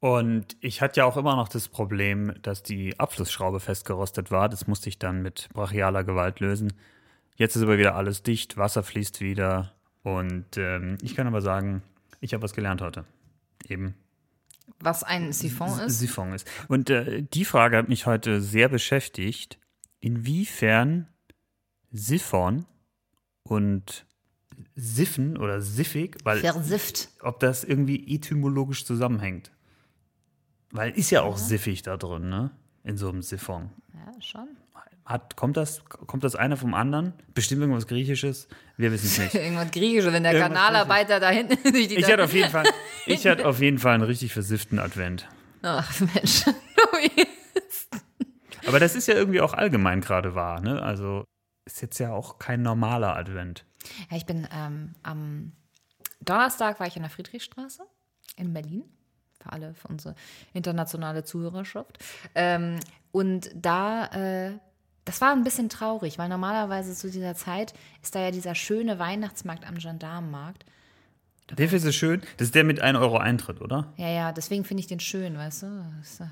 Und 0.00 0.56
ich 0.60 0.82
hatte 0.82 1.00
ja 1.00 1.04
auch 1.04 1.16
immer 1.16 1.36
noch 1.36 1.48
das 1.48 1.68
Problem, 1.68 2.34
dass 2.42 2.62
die 2.62 2.98
Abflussschraube 2.98 3.60
festgerostet 3.60 4.30
war. 4.32 4.48
Das 4.48 4.66
musste 4.66 4.88
ich 4.88 4.98
dann 4.98 5.22
mit 5.22 5.48
brachialer 5.52 6.02
Gewalt 6.02 6.40
lösen. 6.40 6.72
Jetzt 7.36 7.54
ist 7.54 7.62
aber 7.62 7.78
wieder 7.78 7.94
alles 7.94 8.22
dicht, 8.22 8.56
Wasser 8.56 8.82
fließt 8.82 9.20
wieder. 9.20 9.72
Und 10.02 10.56
ähm, 10.56 10.98
ich 11.02 11.14
kann 11.14 11.28
aber 11.28 11.40
sagen, 11.40 11.82
ich 12.20 12.34
habe 12.34 12.42
was 12.42 12.52
gelernt 12.52 12.82
heute. 12.82 13.04
Eben 13.68 13.94
Was 14.80 15.02
ein 15.02 15.32
Siphon 15.32 15.78
ist. 15.80 15.98
Siphon 15.98 16.32
ist. 16.32 16.48
Und 16.68 16.90
äh, 16.90 17.22
die 17.22 17.44
Frage 17.44 17.76
hat 17.76 17.88
mich 17.88 18.06
heute 18.06 18.40
sehr 18.40 18.68
beschäftigt, 18.68 19.58
inwiefern 20.00 21.08
Siphon 21.90 22.66
und 23.42 24.06
Siffen 24.74 25.36
oder 25.36 25.60
siffig, 25.60 26.18
weil 26.24 26.38
Versifft. 26.38 27.08
ob 27.20 27.40
das 27.40 27.64
irgendwie 27.64 28.14
etymologisch 28.14 28.84
zusammenhängt. 28.84 29.52
Weil 30.70 30.92
ist 30.92 31.10
ja 31.10 31.22
auch 31.22 31.36
siffig 31.36 31.82
da 31.82 31.96
drin, 31.96 32.28
ne? 32.28 32.50
In 32.84 32.96
so 32.96 33.08
einem 33.08 33.22
Siphon. 33.22 33.70
Ja, 33.92 34.20
schon. 34.20 34.48
Hat, 35.12 35.36
kommt, 35.36 35.58
das, 35.58 35.84
kommt 35.84 36.24
das 36.24 36.36
einer 36.36 36.56
vom 36.56 36.72
anderen? 36.72 37.12
Bestimmt 37.34 37.60
irgendwas 37.60 37.86
Griechisches? 37.86 38.48
Wir 38.78 38.90
wissen 38.92 39.06
es 39.06 39.18
nicht. 39.18 39.34
Irgendwas 39.44 39.70
Griechisches, 39.70 40.12
wenn 40.12 40.22
der 40.22 40.32
Irgendwas 40.32 40.58
Kanalarbeiter 40.58 41.20
da 41.20 41.28
hinten 41.28 41.62
durch 41.72 41.88
die 41.88 41.96
Ich 41.96 42.10
hatte 42.10 42.24
auf 42.24 42.32
jeden 42.32 42.50
Fall, 42.50 42.64
ich 43.06 43.26
hatte 43.26 43.46
auf 43.46 43.60
jeden 43.60 43.78
Fall 43.78 43.94
einen 43.94 44.04
richtig 44.04 44.32
versifften 44.32 44.78
Advent. 44.78 45.28
Ach 45.62 46.00
Mensch. 46.00 46.44
Aber 48.66 48.80
das 48.80 48.94
ist 48.94 49.06
ja 49.06 49.14
irgendwie 49.14 49.40
auch 49.40 49.52
allgemein 49.52 50.00
gerade 50.00 50.34
wahr, 50.34 50.60
ne? 50.60 50.80
Also 50.80 51.24
ist 51.66 51.82
jetzt 51.82 51.98
ja 51.98 52.12
auch 52.12 52.38
kein 52.38 52.62
normaler 52.62 53.16
Advent. 53.16 53.64
Ja, 54.10 54.16
ich 54.16 54.24
bin 54.24 54.48
ähm, 54.50 54.94
am 55.02 55.52
Donnerstag 56.20 56.80
war 56.80 56.86
ich 56.86 56.96
in 56.96 57.02
der 57.02 57.10
Friedrichstraße 57.10 57.82
in 58.36 58.54
Berlin. 58.54 58.84
Für 59.42 59.52
alle, 59.52 59.74
für 59.74 59.88
unsere 59.88 60.14
internationale 60.54 61.24
Zuhörerschaft. 61.24 61.98
Ähm, 62.34 62.78
und 63.10 63.50
da, 63.54 64.06
äh, 64.06 64.58
das 65.04 65.20
war 65.20 65.32
ein 65.32 65.44
bisschen 65.44 65.68
traurig, 65.68 66.18
weil 66.18 66.28
normalerweise 66.28 66.94
zu 66.94 67.10
dieser 67.10 67.34
Zeit 67.34 67.74
ist 68.02 68.14
da 68.14 68.20
ja 68.20 68.30
dieser 68.30 68.54
schöne 68.54 68.98
Weihnachtsmarkt 68.98 69.66
am 69.66 69.76
Gendarmenmarkt. 69.76 70.64
Der 71.50 71.70
ist 71.70 71.82
so 71.82 71.92
schön. 71.92 72.22
Das 72.38 72.46
ist 72.48 72.54
der 72.54 72.64
mit 72.64 72.80
1 72.80 72.98
Euro 72.98 73.18
Eintritt, 73.18 73.60
oder? 73.60 73.92
Ja, 73.96 74.08
ja, 74.08 74.32
deswegen 74.32 74.64
finde 74.64 74.80
ich 74.80 74.86
den 74.86 75.00
schön, 75.00 75.36
weißt 75.36 75.62
du? 75.64 75.84
Das 75.98 76.10
ist, 76.10 76.22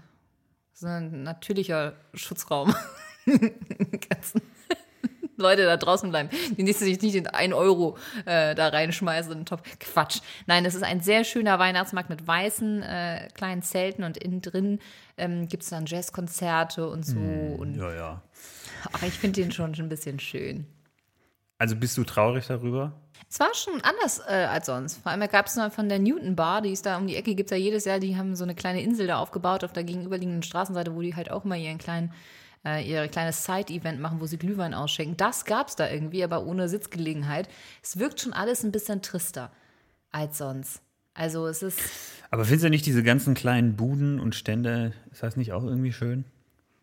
so 0.73 0.87
ein 0.87 1.25
natürlicher 1.25 1.95
Schutzraum. 2.15 2.75
Leute 5.41 5.65
da 5.65 5.77
draußen 5.77 6.11
bleiben, 6.11 6.31
die 6.57 6.63
nicht 6.63 6.79
sich 6.79 7.01
nicht 7.01 7.15
in 7.15 7.27
1 7.27 7.53
Euro 7.55 7.97
äh, 8.25 8.55
da 8.55 8.69
reinschmeißen 8.69 9.33
in 9.33 9.39
den 9.41 9.47
Topf. 9.47 9.63
Quatsch. 9.81 10.21
Nein, 10.47 10.65
es 10.65 10.75
ist 10.75 10.85
ein 10.85 11.01
sehr 11.01 11.25
schöner 11.25 11.59
Weihnachtsmarkt 11.59 12.11
mit 12.11 12.27
weißen 12.27 12.83
äh, 12.83 13.29
kleinen 13.35 13.63
Zelten 13.63 14.05
und 14.05 14.17
innen 14.17 14.43
drin 14.43 14.79
ähm, 15.17 15.49
gibt 15.49 15.63
es 15.63 15.71
dann 15.71 15.87
Jazzkonzerte 15.87 16.89
und 16.89 17.05
so. 17.05 17.19
Und, 17.19 17.77
Ja, 17.77 17.93
ja. 17.95 18.23
aber 18.93 19.07
ich 19.07 19.15
finde 19.15 19.43
den 19.43 19.53
schon, 19.53 19.75
ein 19.75 19.89
bisschen 19.89 20.19
schön. 20.21 20.67
Also 21.59 21.77
bist 21.77 21.97
du 21.99 22.05
traurig 22.05 22.47
darüber? 22.47 22.93
Es 23.29 23.39
war 23.39 23.55
schon 23.55 23.81
anders 23.83 24.21
äh, 24.27 24.47
als 24.51 24.67
sonst. 24.67 25.03
Vor 25.03 25.13
allem 25.13 25.29
gab 25.29 25.47
es 25.47 25.57
noch 25.57 25.71
von 25.71 25.89
der 25.89 25.99
Newton 25.99 26.35
Bar, 26.35 26.63
die 26.63 26.73
ist 26.73 26.87
da 26.87 26.97
um 26.97 27.07
die 27.07 27.17
Ecke, 27.17 27.35
gibt 27.35 27.51
es 27.51 27.57
ja 27.57 27.63
jedes 27.63 27.85
Jahr, 27.85 28.01
die 28.01 28.17
haben 28.17 28.35
so 28.35 28.45
eine 28.45 28.55
kleine 28.55 28.83
Insel 28.83 29.07
da 29.07 29.19
aufgebaut 29.19 29.63
auf 29.63 29.73
der 29.73 29.85
gegenüberliegenden 29.85 30.43
Straßenseite, 30.43 30.95
wo 30.95 31.03
die 31.03 31.15
halt 31.15 31.31
auch 31.31 31.45
mal 31.45 31.57
ihren 31.57 31.79
kleinen, 31.79 32.13
äh, 32.65 32.89
ihr 32.89 33.09
kleines 33.09 33.45
Side-Event 33.45 34.01
machen, 34.01 34.21
wo 34.21 34.27
sie 34.27 34.37
Glühwein 34.39 34.75
ausschenken. 34.75 35.17
Das 35.17 35.45
gab 35.45 35.69
es 35.69 35.77
da 35.77 35.91
irgendwie, 35.91 36.25
aber 36.25 36.45
ohne 36.45 36.69
Sitzgelegenheit. 36.69 37.49
Es 37.83 37.99
wirkt 37.99 38.21
schon 38.21 38.33
alles 38.33 38.63
ein 38.65 38.73
bisschen 38.73 39.03
trister 39.03 39.51
als 40.11 40.39
sonst. 40.39 40.83
Also 41.15 41.47
es 41.47 41.63
ist, 41.63 41.81
Aber 42.31 42.45
findest 42.45 42.65
du 42.65 42.71
nicht 42.71 42.87
diese 42.87 43.03
ganzen 43.03 43.35
kleinen 43.35 43.77
Buden 43.77 44.21
und 44.21 44.35
Stände, 44.35 44.93
ist 45.11 45.23
das 45.23 45.37
nicht 45.37 45.53
auch 45.53 45.65
irgendwie 45.65 45.93
schön? 45.93 46.25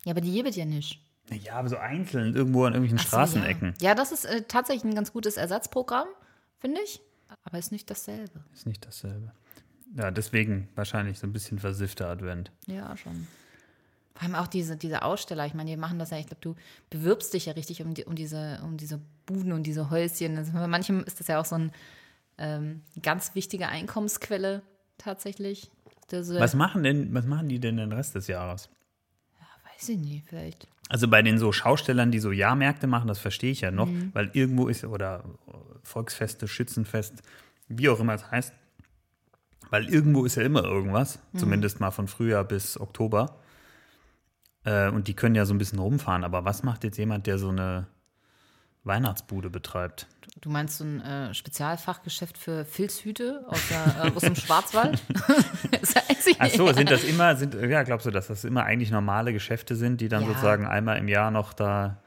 ja, 0.03 0.11
aber 0.11 0.21
die 0.21 0.31
gibt 0.31 0.47
es 0.47 0.55
ja 0.55 0.65
nicht. 0.65 1.01
Ja, 1.29 1.55
aber 1.55 1.67
so 1.67 1.77
einzeln 1.77 2.35
irgendwo 2.35 2.63
an 2.63 2.73
irgendwelchen 2.73 2.99
so, 2.99 3.07
Straßenecken. 3.07 3.73
Ja, 3.81 3.89
ja 3.89 3.95
das 3.95 4.11
ist 4.11 4.25
äh, 4.25 4.43
tatsächlich 4.47 4.85
ein 4.85 4.95
ganz 4.95 5.11
gutes 5.11 5.35
Ersatzprogramm, 5.37 6.07
finde 6.59 6.79
ich. 6.81 7.01
Aber 7.43 7.57
ist 7.57 7.71
nicht 7.71 7.89
dasselbe. 7.89 8.39
Ist 8.53 8.65
nicht 8.65 8.85
dasselbe. 8.85 9.33
Ja, 9.95 10.11
deswegen 10.11 10.69
wahrscheinlich 10.75 11.19
so 11.19 11.27
ein 11.27 11.33
bisschen 11.33 11.59
versiffter 11.59 12.07
Advent. 12.07 12.51
Ja, 12.67 12.95
schon. 12.95 13.27
Vor 14.17 14.23
allem 14.23 14.35
auch 14.35 14.47
diese, 14.47 14.75
diese 14.77 15.03
Aussteller, 15.03 15.45
ich 15.45 15.53
meine, 15.53 15.69
die 15.69 15.77
machen 15.77 15.99
das 15.99 16.09
ja, 16.09 16.17
ich 16.17 16.25
glaube, 16.25 16.41
du 16.41 16.55
bewirbst 16.89 17.35
dich 17.35 17.45
ja 17.45 17.53
richtig 17.53 17.83
um, 17.83 17.93
die, 17.93 18.03
um, 18.05 18.15
diese, 18.15 18.59
um 18.63 18.75
diese 18.75 18.99
Buden 19.27 19.51
und 19.51 19.61
diese 19.63 19.91
Häuschen. 19.91 20.35
Also 20.37 20.53
bei 20.53 20.65
manchem 20.65 21.03
ist 21.03 21.19
das 21.19 21.27
ja 21.27 21.39
auch 21.39 21.45
so 21.45 21.53
eine 21.55 21.69
ähm, 22.39 22.81
ganz 23.03 23.35
wichtige 23.35 23.67
Einkommensquelle 23.67 24.63
tatsächlich. 24.97 25.69
Diese, 26.09 26.39
Was 26.39 26.55
machen 26.55 26.81
denn, 26.81 27.13
was 27.13 27.27
machen 27.27 27.47
die 27.47 27.59
denn 27.59 27.77
den 27.77 27.91
Rest 27.91 28.15
des 28.15 28.25
Jahres? 28.27 28.69
weiß 29.75 29.89
ich 29.89 29.99
nicht, 29.99 30.25
vielleicht. 30.27 30.67
Also 30.89 31.07
bei 31.07 31.21
den 31.21 31.37
so 31.37 31.51
Schaustellern, 31.51 32.09
die 32.11 32.17
so 32.19 32.31
Jahrmärkte 32.31 32.87
machen, 32.87 33.07
das 33.07 33.19
verstehe 33.19 33.51
ich 33.51 33.61
ja 33.61 33.69
noch, 33.69 33.87
Mhm. 33.87 34.09
weil 34.13 34.31
irgendwo 34.33 34.67
ist, 34.67 34.83
oder 34.83 35.25
Volksfeste, 35.83 36.47
Schützenfest, 36.47 37.21
wie 37.67 37.87
auch 37.89 37.99
immer 37.99 38.15
es 38.15 38.31
heißt, 38.31 38.51
weil 39.69 39.87
irgendwo 39.93 40.25
ist 40.25 40.35
ja 40.35 40.43
immer 40.43 40.63
irgendwas, 40.63 41.19
Mhm. 41.33 41.37
zumindest 41.37 41.79
mal 41.79 41.91
von 41.91 42.07
Frühjahr 42.07 42.43
bis 42.45 42.79
Oktober. 42.79 43.37
Äh, 44.67 44.89
und 44.89 45.07
die 45.07 45.13
können 45.13 45.35
ja 45.35 45.45
so 45.45 45.53
ein 45.53 45.57
bisschen 45.57 45.79
rumfahren, 45.79 46.25
aber 46.25 46.43
was 46.43 46.61
macht 46.63 46.83
jetzt 46.83 46.97
jemand, 46.97 47.25
der 47.25 47.37
so 47.37 47.49
eine 47.49 47.87
Weihnachtsbude 48.83 49.49
betreibt? 49.49 50.07
Du 50.41 50.49
meinst 50.49 50.77
so 50.77 50.83
ein 50.83 50.99
äh, 51.01 51.33
Spezialfachgeschäft 51.33 52.37
für 52.37 52.65
Filzhüte 52.65 53.45
aus, 53.47 53.61
der, 53.69 54.05
äh, 54.05 54.15
aus 54.15 54.23
dem 54.23 54.35
Schwarzwald? 54.35 55.01
Ach 56.39 56.49
so, 56.49 56.71
sind 56.73 56.91
das 56.91 57.03
immer, 57.05 57.35
sind, 57.37 57.53
ja, 57.55 57.83
glaubst 57.83 58.05
du, 58.05 58.11
dass 58.11 58.27
das 58.27 58.43
immer 58.43 58.65
eigentlich 58.65 58.91
normale 58.91 59.31
Geschäfte 59.31 59.75
sind, 59.75 60.01
die 60.01 60.09
dann 60.09 60.23
Ja. 60.23 60.27
sozusagen 60.29 60.67
einmal 60.67 60.97
im 60.97 61.07
Jahr 61.07 61.31
noch 61.31 61.53
da 61.53 62.01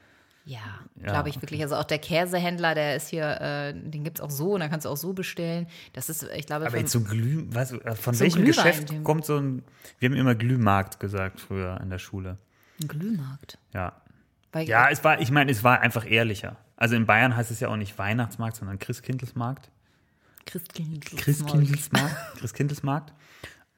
Ja, 0.45 0.59
Ja, 1.01 1.09
glaube 1.09 1.29
ich 1.29 1.41
wirklich. 1.41 1.61
Also 1.63 1.75
auch 1.75 1.83
der 1.83 1.99
Käsehändler, 1.99 2.75
der 2.75 2.95
ist 2.95 3.07
hier, 3.07 3.41
äh, 3.41 3.73
den 3.73 4.03
gibt 4.03 4.19
es 4.19 4.21
auch 4.21 4.29
so 4.29 4.53
und 4.53 4.59
dann 4.59 4.69
kannst 4.69 4.85
du 4.85 4.89
auch 4.89 4.97
so 4.97 5.13
bestellen. 5.13 5.67
Das 5.93 6.09
ist, 6.09 6.23
ich 6.35 6.45
glaube, 6.45 6.67
Aber 6.67 6.77
jetzt 6.77 6.91
so 6.91 7.01
Glüh, 7.01 7.43
was, 7.49 7.71
äh, 7.71 7.95
von 7.95 8.19
welchem 8.19 8.43
Glühwein, 8.43 8.71
Geschäft 8.71 9.03
kommt 9.03 9.25
so 9.25 9.37
ein, 9.37 9.63
wir 9.99 10.09
haben 10.09 10.15
immer 10.15 10.35
Glühmarkt 10.35 10.99
gesagt 10.99 11.39
früher 11.39 11.79
in 11.81 11.89
der 11.89 11.99
Schule. 11.99 12.37
Ein 12.81 12.87
Glühmarkt. 12.87 13.57
Ja. 13.73 14.01
Weil, 14.51 14.67
Ja, 14.67 14.89
es 14.89 15.03
war, 15.03 15.21
ich 15.21 15.31
meine, 15.31 15.51
es 15.51 15.63
war 15.63 15.79
einfach 15.81 16.09
ehrlicher. 16.09 16.57
Also 16.75 16.95
in 16.95 17.05
Bayern 17.05 17.35
heißt 17.35 17.51
es 17.51 17.59
ja 17.59 17.67
auch 17.69 17.75
nicht 17.77 17.97
Weihnachtsmarkt, 17.97 18.55
sondern 18.57 18.79
Christkindlesmarkt. 18.79 19.69
Christkindlesmarkt. 20.45 21.17
Christkindlesmarkt. 21.23 22.15
Christkindlesmarkt. 22.39 23.13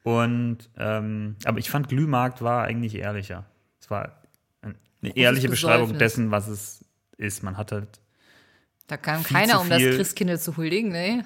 Und, 0.02 0.68
ähm, 0.76 1.36
aber 1.44 1.58
ich 1.58 1.70
fand 1.70 1.88
Glühmarkt 1.88 2.42
war 2.42 2.64
eigentlich 2.64 2.94
ehrlicher. 2.96 3.44
Es 3.80 3.90
war 3.90 4.22
ein- 4.62 4.74
eine 5.02 5.16
ehrliche 5.16 5.48
Beschreibung 5.48 5.88
Besäufnis. 5.92 6.12
dessen, 6.12 6.30
was 6.30 6.48
es 6.48 6.84
ist. 7.16 7.42
Man 7.42 7.56
hat 7.56 7.72
halt, 7.72 8.00
Da 8.86 8.96
kam 8.96 9.22
keiner, 9.22 9.60
um 9.60 9.68
das 9.68 9.80
Christkindl 9.80 10.38
zu 10.38 10.56
huldigen, 10.56 10.90
ne? 10.90 11.24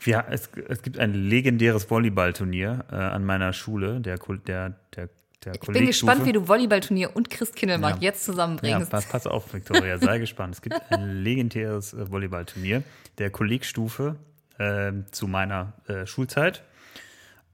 wir, 0.00 0.26
es, 0.30 0.48
es 0.68 0.82
gibt 0.82 0.98
ein 0.98 1.12
legendäres 1.12 1.90
Volleyballturnier 1.90 2.84
äh, 2.90 2.94
an 2.94 3.24
meiner 3.24 3.52
Schule, 3.52 4.00
der, 4.00 4.16
der, 4.18 4.76
der, 4.94 5.08
der 5.44 5.54
Ich 5.54 5.60
bin 5.60 5.86
gespannt, 5.86 6.24
wie 6.26 6.32
du 6.32 6.48
Volleyballturnier 6.48 7.14
und 7.14 7.30
Christkindlmarkt 7.30 8.02
Ja. 8.02 8.10
jetzt 8.10 8.26
Ja, 8.26 8.32
zusammenbringst. 8.32 8.90
pass, 8.90 9.06
pass 9.08 9.26
auf, 9.26 9.52
Victoria, 9.54 9.98
sei 9.98 10.18
gespannt. 10.20 10.54
Es 10.54 10.62
gibt 10.62 10.80
ein 10.90 11.22
legendäres 11.22 11.94
äh, 11.94 12.10
Volleyballturnier 12.10 12.82
der 13.18 13.30
Kollegstufe 13.30 14.16
äh, 14.58 14.92
zu 15.10 15.26
meiner 15.28 15.74
äh, 15.86 16.06
Schulzeit. 16.06 16.64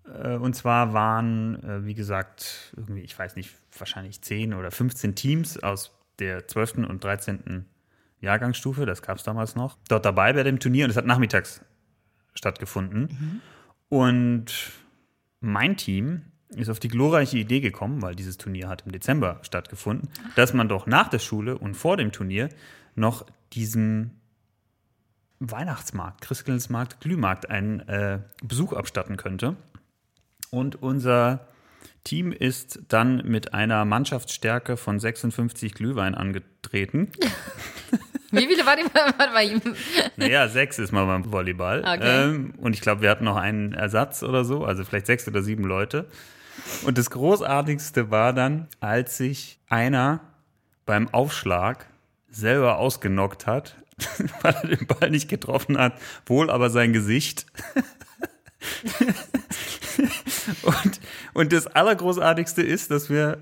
Äh, 0.07 0.37
und 0.37 0.55
zwar 0.55 0.93
waren, 0.93 1.63
äh, 1.63 1.85
wie 1.87 1.95
gesagt, 1.95 2.73
irgendwie, 2.77 3.01
ich 3.03 3.19
weiß 3.19 3.37
nicht, 3.37 3.55
wahrscheinlich 3.79 4.21
10 4.23 4.55
oder 4.55 4.71
15 4.71 5.15
Teams 5.15 5.63
aus 5.63 5.93
der 6.19 6.47
12. 6.47 6.79
und 6.89 7.03
13. 7.03 7.67
Jahrgangsstufe, 8.21 8.87
das 8.87 9.03
gab 9.03 9.19
es 9.19 9.25
damals 9.25 9.55
noch, 9.57 9.77
dort 9.89 10.05
dabei 10.07 10.33
bei 10.33 10.43
dem 10.45 10.59
Turnier 10.61 10.85
und 10.85 10.91
es 10.91 10.97
hat 10.97 11.05
nachmittags 11.07 11.61
stattgefunden. 12.35 13.43
Und 13.89 14.47
mein 15.41 15.77
Team 15.77 16.23
ist 16.61 16.69
auf 16.69 16.81
die 16.81 16.89
glorreiche 16.89 17.39
Idee 17.39 17.61
gekommen, 17.61 18.03
weil 18.03 18.15
dieses 18.15 18.37
Turnier 18.39 18.69
hat 18.69 18.83
im 18.87 18.93
Dezember 18.93 19.41
stattgefunden, 19.43 20.09
dass 20.37 20.55
man 20.55 20.69
doch 20.69 20.87
nach 20.87 21.09
der 21.09 21.19
Schule 21.19 21.59
und 21.59 21.75
vor 21.75 21.97
dem 21.97 22.13
Turnier 22.13 22.49
noch 22.95 23.27
diesem 23.53 24.11
Weihnachtsmarkt, 25.41 26.21
Christkindlesmarkt, 26.23 27.01
Glühmarkt 27.01 27.51
einen 27.51 27.81
äh, 27.81 28.21
Besuch 28.43 28.73
abstatten 28.73 29.17
könnte. 29.17 29.57
Und 30.51 30.81
unser 30.83 31.49
Team 32.05 32.33
ist 32.33 32.81
dann 32.89 33.23
mit 33.25 33.55
einer 33.55 33.85
Mannschaftsstärke 33.85 34.77
von 34.77 35.01
56 35.01 35.75
Glühwein 35.75 36.15
angetreten. 36.15 37.11
Wie 38.31 38.47
viele 38.47 38.67
waren 38.67 38.79
die? 38.79 38.95
Warte 38.95 39.33
mal. 39.33 39.75
Naja, 40.17 40.49
sechs 40.49 40.79
ist 40.79 40.93
mal 40.93 41.07
beim 41.07 41.31
Volleyball. 41.31 41.81
Okay. 41.81 42.25
Ähm, 42.25 42.55
und 42.59 42.75
ich 42.75 42.81
glaube, 42.81 43.03
wir 43.03 43.11
hatten 43.11 43.25
noch 43.25 43.37
einen 43.37 43.73
Ersatz 43.73 44.23
oder 44.23 44.45
so, 44.45 44.65
also 44.65 44.85
vielleicht 44.85 45.07
sechs 45.07 45.27
oder 45.29 45.43
sieben 45.43 45.65
Leute. 45.65 46.07
Und 46.85 46.99
das 46.99 47.11
Großartigste 47.11 48.11
war 48.11 48.33
dann, 48.33 48.69
als 48.81 49.17
sich 49.17 49.59
einer 49.69 50.21
beim 50.87 51.09
Aufschlag 51.13 51.87
selber 52.29 52.79
ausgenockt 52.79 53.47
hat, 53.47 53.77
weil 54.43 54.55
er 54.55 54.77
den 54.77 54.87
Ball 54.87 55.11
nicht 55.11 55.29
getroffen 55.29 55.79
hat, 55.79 55.95
wohl 56.27 56.51
aber 56.51 56.71
sein 56.71 56.93
Gesicht. 56.93 57.47
und, 60.63 61.01
und 61.33 61.53
das 61.53 61.67
Allergroßartigste 61.67 62.63
ist, 62.63 62.91
dass 62.91 63.09
wir 63.09 63.39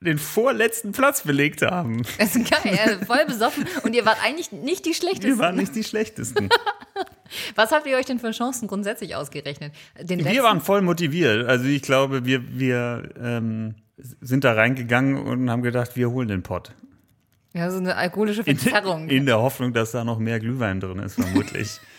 den 0.00 0.18
vorletzten 0.18 0.92
Platz 0.92 1.22
belegt 1.22 1.62
haben. 1.62 2.02
Das 2.18 2.34
ist 2.34 2.50
geil, 2.50 3.00
voll 3.06 3.24
besoffen. 3.26 3.66
Und 3.84 3.94
ihr 3.94 4.04
wart 4.04 4.18
eigentlich 4.22 4.50
nicht 4.52 4.84
die 4.84 4.90
Wir 4.90 4.94
schlechtesten. 4.94 5.38
waren 5.38 5.56
nicht 5.56 5.74
die 5.74 5.84
schlechtesten. 5.84 6.48
Was 7.54 7.72
habt 7.72 7.86
ihr 7.86 7.96
euch 7.96 8.06
denn 8.06 8.18
für 8.18 8.30
Chancen 8.30 8.68
grundsätzlich 8.68 9.14
ausgerechnet? 9.16 9.72
Den 10.00 10.24
Wir 10.24 10.42
waren 10.42 10.60
voll 10.60 10.82
motiviert. 10.82 11.48
Also 11.48 11.64
ich 11.66 11.82
glaube, 11.82 12.24
wir, 12.24 12.58
wir 12.58 13.10
ähm, 13.20 13.74
sind 14.20 14.44
da 14.44 14.52
reingegangen 14.52 15.16
und 15.16 15.50
haben 15.50 15.62
gedacht, 15.62 15.96
wir 15.96 16.10
holen 16.10 16.28
den 16.28 16.42
Pott. 16.42 16.72
Ja, 17.54 17.70
so 17.70 17.78
eine 17.78 17.96
alkoholische 17.96 18.42
In, 18.42 18.56
Verzerrung. 18.56 19.08
in 19.08 19.26
der 19.26 19.38
Hoffnung, 19.38 19.72
dass 19.72 19.92
da 19.92 20.04
noch 20.04 20.18
mehr 20.18 20.40
Glühwein 20.40 20.80
drin 20.80 20.98
ist, 21.00 21.14
vermutlich. 21.14 21.80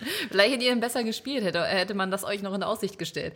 Vielleicht 0.30 0.52
hättet 0.52 0.62
ihr 0.62 0.72
ihn 0.72 0.80
besser 0.80 1.02
gespielt, 1.04 1.44
hätte, 1.44 1.64
hätte 1.64 1.94
man 1.94 2.10
das 2.10 2.24
euch 2.24 2.42
noch 2.42 2.54
in 2.54 2.62
Aussicht 2.62 2.98
gestellt. 2.98 3.34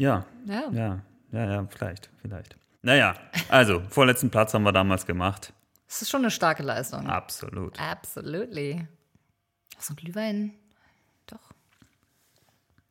ja, 0.00 0.26
Ja. 0.46 0.64
ja, 0.72 1.00
ja, 1.30 1.50
ja, 1.50 1.66
vielleicht, 1.68 2.10
vielleicht. 2.22 2.56
Naja, 2.82 3.14
also, 3.48 3.82
vorletzten 3.90 4.30
Platz 4.30 4.54
haben 4.54 4.62
wir 4.62 4.72
damals 4.72 5.04
gemacht. 5.04 5.52
Das 5.86 6.02
ist 6.02 6.10
schon 6.10 6.22
eine 6.22 6.30
starke 6.30 6.62
Leistung. 6.62 7.06
Absolut. 7.06 7.78
Absolutely. 7.80 8.86
So 9.78 9.92
ein 9.92 9.96
Glühwein, 9.96 10.54
doch. 11.26 11.52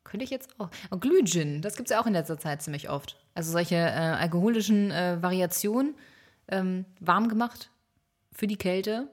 Könnte 0.03 0.23
ich 0.23 0.29
jetzt 0.29 0.57
auch. 0.59 0.69
Und 0.89 1.01
Glühgin, 1.01 1.61
das 1.61 1.75
gibt 1.75 1.89
es 1.89 1.91
ja 1.93 2.01
auch 2.01 2.07
in 2.07 2.13
letzter 2.13 2.39
Zeit 2.39 2.61
ziemlich 2.61 2.89
oft. 2.89 3.17
Also 3.33 3.51
solche 3.51 3.75
äh, 3.75 3.91
alkoholischen 3.91 4.91
äh, 4.91 5.21
Variationen, 5.21 5.95
ähm, 6.47 6.85
warm 6.99 7.27
gemacht 7.27 7.69
für 8.31 8.47
die 8.47 8.55
Kälte. 8.55 9.09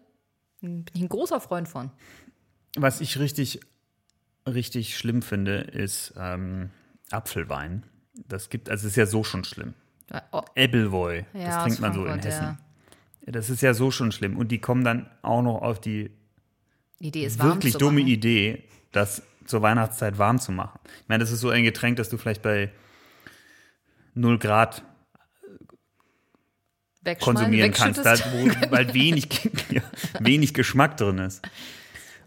Bin 0.60 0.84
ich 0.94 1.02
ein 1.02 1.08
großer 1.08 1.40
Freund 1.40 1.68
von. 1.68 1.90
Was 2.76 3.00
ich 3.00 3.18
richtig, 3.18 3.60
richtig 4.46 4.96
schlimm 4.96 5.22
finde, 5.22 5.58
ist 5.58 6.14
ähm, 6.16 6.70
Apfelwein. 7.10 7.84
Das 8.28 8.48
gibt, 8.48 8.70
also 8.70 8.86
es 8.86 8.92
ist 8.92 8.96
ja 8.96 9.06
so 9.06 9.24
schon 9.24 9.44
schlimm. 9.44 9.74
Oh, 10.30 10.42
Appleboy, 10.54 11.24
ja, 11.32 11.44
das 11.44 11.62
trinkt 11.64 11.80
man 11.80 11.92
so 11.92 12.04
in 12.06 12.20
Hessen. 12.20 12.58
Ja. 13.26 13.32
Das 13.32 13.50
ist 13.50 13.62
ja 13.62 13.74
so 13.74 13.90
schon 13.90 14.12
schlimm. 14.12 14.36
Und 14.36 14.48
die 14.48 14.60
kommen 14.60 14.84
dann 14.84 15.10
auch 15.22 15.42
noch 15.42 15.62
auf 15.62 15.80
die 15.80 16.10
Die 17.04 17.08
Idee 17.08 17.26
ist 17.26 17.38
warm 17.38 17.48
wirklich 17.48 17.74
dumme 17.76 18.00
machen. 18.00 18.08
Idee, 18.08 18.64
das 18.90 19.22
zur 19.44 19.60
Weihnachtszeit 19.60 20.16
warm 20.16 20.38
zu 20.38 20.52
machen. 20.52 20.80
Ich 21.02 21.08
meine, 21.08 21.22
das 21.22 21.30
ist 21.30 21.40
so 21.40 21.50
ein 21.50 21.62
Getränk, 21.62 21.98
das 21.98 22.08
du 22.08 22.16
vielleicht 22.16 22.40
bei 22.40 22.70
0 24.14 24.38
Grad 24.38 24.82
Wegschmeißen, 27.02 27.34
konsumieren 27.36 27.72
kannst, 27.72 28.06
da, 28.06 28.14
wo, 28.32 28.48
weil 28.70 28.94
wenig, 28.94 29.50
ja, 29.70 29.82
wenig 30.20 30.54
Geschmack 30.54 30.96
drin 30.96 31.18
ist. 31.18 31.46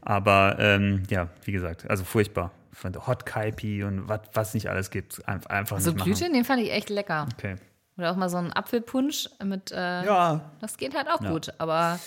Aber 0.02 0.58
ähm, 0.60 1.02
ja, 1.10 1.30
wie 1.44 1.54
gesagt, 1.54 1.90
also 1.90 2.04
furchtbar. 2.04 2.52
Von 2.72 2.94
Hot 3.08 3.26
Kaipi 3.26 3.84
und 3.84 4.08
wat, 4.08 4.30
was 4.36 4.54
nicht 4.54 4.70
alles 4.70 4.92
gibt, 4.92 5.28
einfach, 5.28 5.80
So 5.80 5.90
nicht 5.90 6.06
machen. 6.06 6.34
Den 6.34 6.46
fand 6.46 6.62
ich 6.62 6.72
echt 6.72 6.92
lecker. 6.92 7.28
Okay. 7.34 7.56
Oder 7.98 8.12
auch 8.12 8.16
mal 8.16 8.30
so 8.30 8.38
ein 8.38 8.54
Apfelpunsch 8.54 9.28
mit, 9.44 9.72
äh, 9.72 10.06
Ja, 10.06 10.52
das 10.62 10.78
geht 10.78 10.96
halt 10.96 11.08
auch 11.10 11.24
Ja. 11.24 11.32
gut. 11.32 11.52
Aber 11.58 12.00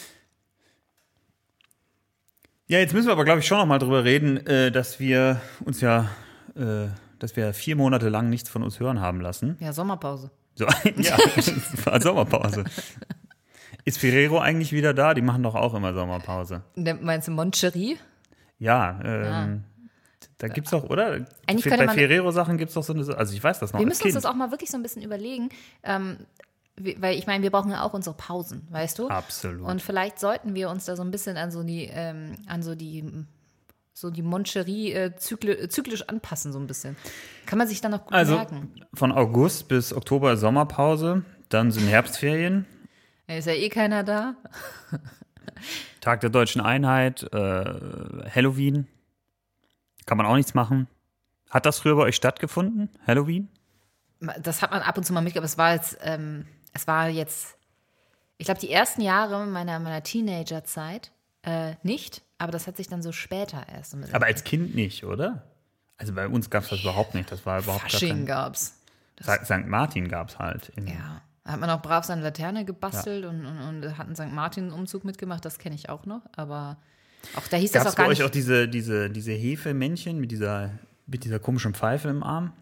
Ja, 2.70 2.78
jetzt 2.78 2.94
müssen 2.94 3.08
wir 3.08 3.12
aber, 3.14 3.24
glaube 3.24 3.40
ich, 3.40 3.46
schon 3.48 3.58
noch 3.58 3.66
mal 3.66 3.80
drüber 3.80 4.04
reden, 4.04 4.46
äh, 4.46 4.70
dass 4.70 5.00
wir 5.00 5.40
uns 5.64 5.80
ja, 5.80 6.08
äh, 6.54 6.86
dass 7.18 7.34
wir 7.34 7.52
vier 7.52 7.74
Monate 7.74 8.08
lang 8.10 8.30
nichts 8.30 8.48
von 8.48 8.62
uns 8.62 8.78
hören 8.78 9.00
haben 9.00 9.20
lassen. 9.20 9.56
ja, 9.58 9.72
Sommerpause. 9.72 10.30
So, 10.54 10.66
ja, 10.96 11.16
es 11.36 11.84
war 11.84 12.00
Sommerpause. 12.00 12.62
Ist 13.84 13.98
Ferrero 13.98 14.38
eigentlich 14.38 14.70
wieder 14.70 14.94
da? 14.94 15.14
Die 15.14 15.20
machen 15.20 15.42
doch 15.42 15.56
auch 15.56 15.74
immer 15.74 15.92
Sommerpause. 15.94 16.62
Der- 16.76 16.94
Meinst 16.94 17.26
du 17.26 17.32
Moncherie? 17.32 17.98
Ja, 18.60 19.00
ähm, 19.02 19.64
da 20.38 20.46
gibt's 20.46 20.70
doch, 20.70 20.84
oder? 20.84 21.26
Eigentlich 21.48 21.64
Bei 21.76 21.88
Ferrero-Sachen 21.88 22.56
gibt's 22.56 22.74
doch 22.74 22.84
so 22.84 22.92
eine, 22.92 23.02
also 23.16 23.34
ich 23.34 23.42
weiß 23.42 23.58
das 23.58 23.72
noch 23.72 23.80
Wir 23.80 23.86
müssen 23.86 24.04
uns 24.04 24.12
Kind. 24.12 24.14
das 24.14 24.26
auch 24.26 24.34
mal 24.36 24.52
wirklich 24.52 24.70
so 24.70 24.76
ein 24.76 24.82
bisschen 24.84 25.02
überlegen. 25.02 25.48
Ähm, 25.82 26.18
weil 26.98 27.16
ich 27.16 27.26
meine, 27.26 27.42
wir 27.42 27.50
brauchen 27.50 27.70
ja 27.70 27.82
auch 27.82 27.94
unsere 27.94 28.16
Pausen, 28.16 28.66
weißt 28.70 28.98
du? 28.98 29.08
Absolut. 29.08 29.66
Und 29.66 29.82
vielleicht 29.82 30.18
sollten 30.18 30.54
wir 30.54 30.70
uns 30.70 30.84
da 30.84 30.96
so 30.96 31.02
ein 31.02 31.10
bisschen 31.10 31.36
an 31.36 31.50
so 31.50 31.62
die, 31.62 31.90
ähm, 31.92 32.36
an 32.46 32.62
so 32.62 32.74
die, 32.74 33.04
so 33.92 34.10
die 34.10 34.22
Moncherie 34.22 34.92
äh, 34.92 35.16
zykli 35.16 35.52
äh, 35.52 35.68
zyklisch 35.68 36.02
anpassen, 36.08 36.52
so 36.52 36.58
ein 36.58 36.66
bisschen. 36.66 36.96
Kann 37.46 37.58
man 37.58 37.68
sich 37.68 37.80
dann 37.80 37.92
noch 37.92 38.04
gut 38.04 38.12
also 38.12 38.34
merken. 38.34 38.72
von 38.94 39.12
August 39.12 39.68
bis 39.68 39.92
Oktober 39.92 40.32
ist 40.32 40.40
Sommerpause, 40.40 41.24
dann 41.48 41.70
sind 41.70 41.86
Herbstferien, 41.86 42.66
Ist 43.26 43.46
ja 43.46 43.52
eh 43.52 43.68
keiner 43.68 44.04
da. 44.04 44.36
Tag 46.00 46.20
der 46.20 46.30
Deutschen 46.30 46.60
Einheit, 46.60 47.22
äh, 47.32 47.64
Halloween. 48.34 48.86
Kann 50.06 50.16
man 50.16 50.26
auch 50.26 50.36
nichts 50.36 50.54
machen. 50.54 50.88
Hat 51.50 51.66
das 51.66 51.80
früher 51.80 51.96
bei 51.96 52.02
euch 52.02 52.16
stattgefunden? 52.16 52.88
Halloween? 53.06 53.48
Das 54.40 54.62
hat 54.62 54.70
man 54.70 54.82
ab 54.82 54.96
und 54.96 55.04
zu 55.04 55.12
mal 55.12 55.20
mitgekriegt, 55.20 55.38
aber 55.38 55.46
es 55.46 55.58
war 55.58 55.74
jetzt, 55.74 55.98
ähm, 56.02 56.46
es 56.72 56.86
war 56.86 57.08
jetzt, 57.08 57.56
ich 58.38 58.46
glaube, 58.46 58.60
die 58.60 58.70
ersten 58.70 59.00
Jahre 59.00 59.46
meiner, 59.46 59.78
meiner 59.80 60.02
Teenagerzeit 60.02 61.12
äh, 61.42 61.74
nicht, 61.82 62.22
aber 62.38 62.52
das 62.52 62.66
hat 62.66 62.76
sich 62.76 62.88
dann 62.88 63.02
so 63.02 63.12
später 63.12 63.66
erst. 63.68 63.92
so 63.92 63.98
Aber 64.12 64.26
als 64.26 64.44
Kind 64.44 64.74
nicht, 64.74 65.04
oder? 65.04 65.42
Also 65.98 66.14
bei 66.14 66.26
uns 66.26 66.48
gab 66.48 66.64
es 66.64 66.70
das 66.70 66.80
überhaupt 66.80 67.14
nicht. 67.14 67.30
Das 67.30 67.44
war 67.44 67.60
überhaupt 67.60 67.82
Fasching 67.82 68.24
gab's. 68.24 68.74
kein... 69.22 69.44
St. 69.44 69.66
Martin 69.66 70.08
gab 70.08 70.30
es 70.30 70.38
halt. 70.38 70.72
Ja. 70.78 71.20
Da 71.44 71.52
hat 71.52 71.60
man 71.60 71.68
auch 71.70 71.82
brav 71.82 72.04
seine 72.04 72.22
Laterne 72.22 72.64
gebastelt 72.64 73.24
und, 73.24 73.44
und, 73.44 73.58
und 73.60 73.98
hat 73.98 74.06
einen 74.06 74.16
St. 74.16 74.32
Martin-Umzug 74.32 75.04
mitgemacht, 75.04 75.44
das 75.44 75.58
kenne 75.58 75.74
ich 75.74 75.88
auch 75.90 76.06
noch. 76.06 76.22
Aber 76.32 76.78
auch 77.36 77.46
da 77.48 77.56
hieß 77.58 77.72
Gab 77.72 77.84
das 77.84 77.92
es 77.92 77.94
auch 77.94 77.96
bei 77.96 78.02
gar 78.04 78.10
euch 78.10 78.18
nicht. 78.18 78.26
auch 78.26 78.30
diese, 78.30 78.68
diese, 78.68 79.10
diese 79.10 79.32
Hefemännchen 79.32 80.18
mit 80.18 80.30
dieser, 80.30 80.70
mit 81.06 81.24
dieser 81.24 81.38
komischen 81.38 81.74
Pfeife 81.74 82.08
im 82.08 82.22
Arm? 82.22 82.52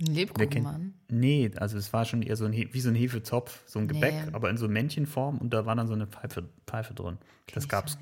Ein 0.00 0.06
Wer 0.08 0.14
Lebkuchen, 0.14 0.50
kennt- 0.50 0.64
Mann. 0.64 0.94
Nee, 1.08 1.50
also 1.56 1.76
es 1.76 1.92
war 1.92 2.04
schon 2.04 2.22
eher 2.22 2.36
so 2.36 2.46
ein, 2.46 2.52
wie 2.52 2.80
so 2.80 2.88
ein 2.88 2.94
Hefezopf, 2.94 3.60
so 3.66 3.78
ein 3.78 3.88
Gebäck, 3.88 4.14
Nee. 4.26 4.32
aber 4.32 4.48
in 4.50 4.56
so 4.56 4.66
Männchenform 4.68 5.38
und 5.38 5.52
da 5.52 5.66
war 5.66 5.76
dann 5.76 5.86
so 5.86 5.94
eine 5.94 6.06
Pfeife, 6.06 6.48
Pfeife 6.66 6.94
drin. 6.94 7.18
Das 7.52 7.64
Ich 7.64 7.68
gab 7.70 7.86
es 7.86 7.98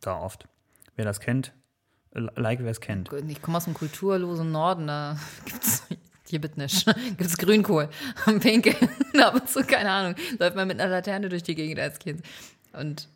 da 0.00 0.16
oft. 0.18 0.46
Wer 0.96 1.04
das 1.06 1.20
kennt, 1.20 1.52
like 2.12 2.60
wer 2.62 2.70
es 2.70 2.80
kennt. 2.80 3.10
Ich 3.28 3.40
komme 3.42 3.56
aus 3.56 3.64
dem 3.64 3.74
kulturlosen 3.74 4.52
Norden, 4.52 4.86
da 4.86 5.18
gibt's 5.46 5.82
hier 6.28 6.40
bitte 6.40 6.58
nicht. 6.60 6.86
Gibt's 7.18 7.36
Grünkohl 7.38 7.88
und 8.26 8.40
Pinkel. 8.40 8.74
Ab 9.22 9.34
und 9.34 9.48
zu, 9.48 9.62
keine 9.62 9.90
Ahnung. 9.90 10.14
Läuft 10.38 10.56
man 10.56 10.66
mit 10.68 10.80
einer 10.80 10.90
Laterne 10.90 11.28
durch 11.28 11.42
die 11.42 11.54
Gegend 11.54 11.78
als 11.78 11.98
Kind. 11.98 12.22
Und 12.72 13.08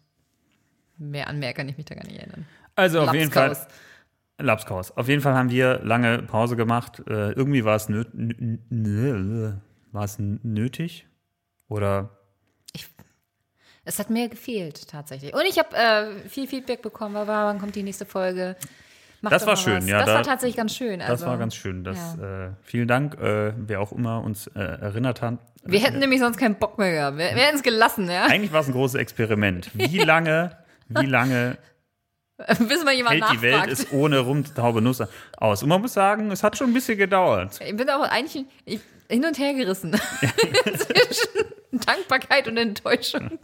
mehr 0.99 1.27
an 1.29 1.39
mehr 1.39 1.53
kann 1.55 1.69
ich 1.69 1.77
mich 1.77 1.87
da 1.87 1.95
gar 1.95 2.05
nicht 2.05 2.19
erinnern. 2.19 2.47
Also 2.77 3.01
auf 3.01 3.13
jeden 3.15 3.33
Fall. 3.33 3.57
Lapskaus. 4.39 4.97
Auf 4.97 5.09
jeden 5.09 5.21
Fall 5.21 5.35
haben 5.35 5.51
wir 5.51 5.81
lange 5.83 6.23
Pause 6.23 6.57
gemacht. 6.57 7.01
Äh, 7.09 7.33
irgendwie 7.33 7.65
war 7.65 7.77
es 7.77 7.89
nö 7.89 8.03
nö- 8.15 8.59
nö- 8.71 9.55
war 9.93 10.05
es 10.05 10.19
nötig. 10.19 11.07
Oder 11.69 12.11
Es 13.85 13.99
hat 13.99 14.11
mir 14.11 14.29
gefehlt, 14.29 14.89
tatsächlich. 14.89 15.33
Und 15.35 15.43
ich 15.49 15.59
habe 15.59 15.75
äh, 15.77 16.29
viel 16.29 16.47
Feedback 16.47 16.83
bekommen. 16.83 17.15
war, 17.15 17.27
Wann 17.27 17.59
kommt 17.59 17.75
die 17.75 17.83
nächste 17.83 18.05
Folge? 18.05 18.57
Macht 19.21 19.33
Das 19.35 19.47
war 19.47 19.57
schön, 19.57 19.79
was. 19.79 19.89
ja, 19.89 19.99
Das 19.99 20.07
da- 20.07 20.15
war 20.15 20.23
tatsächlich 20.23 20.57
ganz 20.57 20.75
schön. 20.77 21.01
das 21.01 21.09
also, 21.11 21.27
war 21.27 21.39
ganz 21.39 21.55
schön. 21.57 21.83
Das, 21.85 22.17
ja. 22.21 22.47
äh, 22.47 22.51
vielen 22.63 22.87
Dank, 22.87 23.15
äh, 23.21 23.53
wer 23.57 23.81
auch 23.81 23.91
immer 23.93 24.23
uns 24.23 24.47
äh, 24.49 24.61
erinnert 24.61 25.23
hat. 25.23 25.39
Wir 25.65 25.81
hätten 25.81 25.99
nämlich 25.99 26.21
sonst 26.21 26.37
keinen 26.37 26.55
Bock 26.55 26.79
mehr 26.79 26.93
gehabt. 26.93 27.17
Wir, 27.19 27.35
wir 27.35 27.43
hätten 27.43 27.57
es 27.57 27.63
gelassen, 27.65 28.09
ja. 28.09 28.27
Eigentlich 28.27 28.53
war 28.53 28.61
es 28.61 28.69
ein 28.69 28.73
großes 28.73 28.95
Experiment. 29.01 29.71
Wie 29.75 29.99
lange, 29.99 30.57
wie 30.89 31.07
lange 31.07 31.59
Bis 32.69 32.85
mal 32.85 32.95
jemand 32.95 33.21
hält 33.21 33.33
die 33.33 33.43
Welt 33.43 33.57
nachfragt. 33.57 33.73
es 33.73 33.93
ohne 33.93 34.21
rumtaube 34.21 34.81
Nuss 34.81 35.03
aus? 35.37 35.63
Und 35.63 35.69
man 35.69 35.81
muss 35.81 35.93
sagen, 35.93 36.31
es 36.31 36.43
hat 36.43 36.57
schon 36.57 36.71
ein 36.71 36.75
bisschen 36.75 36.97
gedauert. 36.97 37.59
Ich 37.61 37.77
bin 37.77 37.89
aber 37.89 38.11
eigentlich 38.13 38.47
ich, 38.65 38.81
hin 39.11 39.25
und 39.25 39.39
her 39.39 39.55
gerissen. 39.55 39.93
Zwischen 40.65 41.47
Dankbarkeit 41.73 42.47
und 42.47 42.57
Enttäuschung. 42.57 43.39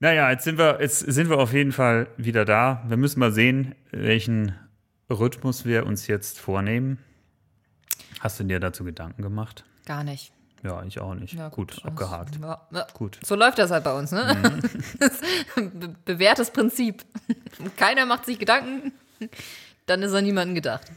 Naja, 0.00 0.30
jetzt 0.30 0.44
sind 0.44 0.58
wir, 0.58 0.78
jetzt 0.80 0.98
sind 0.98 1.30
wir 1.30 1.38
auf 1.38 1.52
jeden 1.52 1.72
Fall 1.72 2.08
wieder 2.16 2.44
da. 2.44 2.82
Wir 2.88 2.96
müssen 2.96 3.20
mal 3.20 3.32
sehen, 3.32 3.74
welchen 3.92 4.54
Rhythmus 5.08 5.64
wir 5.64 5.86
uns 5.86 6.06
jetzt 6.08 6.40
vornehmen. 6.40 6.98
Hast 8.20 8.40
du 8.40 8.44
dir 8.44 8.58
dazu 8.58 8.82
Gedanken 8.84 9.22
gemacht? 9.22 9.64
Gar 9.86 10.02
nicht. 10.04 10.32
Ja, 10.64 10.82
ich 10.82 10.98
auch 11.00 11.14
nicht. 11.14 11.34
Ja, 11.34 11.48
gut, 11.50 11.76
das- 11.76 11.84
abgehakt. 11.84 12.36
Ja, 12.42 12.66
ja. 12.72 12.86
Gut. 12.94 13.18
So 13.24 13.34
läuft 13.36 13.58
das 13.58 13.70
halt 13.70 13.84
bei 13.84 13.92
uns, 13.92 14.10
ne? 14.12 14.60
Mhm. 15.56 15.96
Bewährtes 16.04 16.50
Prinzip. 16.50 17.04
Keiner 17.76 18.06
macht 18.06 18.26
sich 18.26 18.38
Gedanken, 18.38 18.92
dann 19.86 20.02
ist 20.02 20.12
an 20.14 20.24
niemanden 20.24 20.54
gedacht. 20.54 20.90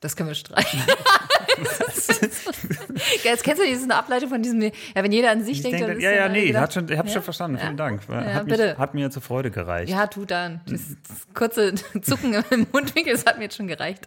Das 0.00 0.14
können 0.14 0.28
wir 0.28 0.34
streichen. 0.36 0.80
Jetzt 3.24 3.42
kennst 3.42 3.60
du 3.60 3.66
diese 3.66 3.92
Ableitung 3.94 4.28
von 4.28 4.40
diesem, 4.42 4.62
ja, 4.62 4.70
wenn 4.94 5.10
jeder 5.10 5.30
an 5.32 5.42
sich 5.42 5.56
Ich 5.58 5.62
denkt, 5.62 5.74
denke, 5.80 5.88
dann 5.88 5.96
ist 5.98 6.04
ja, 6.04 6.12
ja, 6.12 6.28
nee, 6.28 6.46
gedacht- 6.48 6.62
hat 6.62 6.74
schon, 6.74 6.88
ich 6.88 6.96
habe 6.98 7.08
Ja? 7.08 7.14
schon 7.14 7.22
verstanden. 7.22 7.58
Vielen 7.58 7.72
Ja. 7.72 7.76
Dank. 7.76 8.02
Hat, 8.08 8.26
Ja, 8.26 8.42
mich, 8.44 8.78
hat 8.78 8.94
mir 8.94 9.10
zur 9.10 9.22
Freude 9.22 9.50
gereicht. 9.50 9.90
Ja, 9.90 10.06
tu 10.06 10.24
dann. 10.24 10.60
Das, 10.66 10.82
das 11.08 11.26
kurze 11.34 11.74
Zucken 12.02 12.34
im 12.50 12.66
Mundwinkel, 12.72 13.12
das 13.12 13.26
hat 13.26 13.38
mir 13.38 13.44
jetzt 13.44 13.56
schon 13.56 13.66
gereicht. 13.66 14.06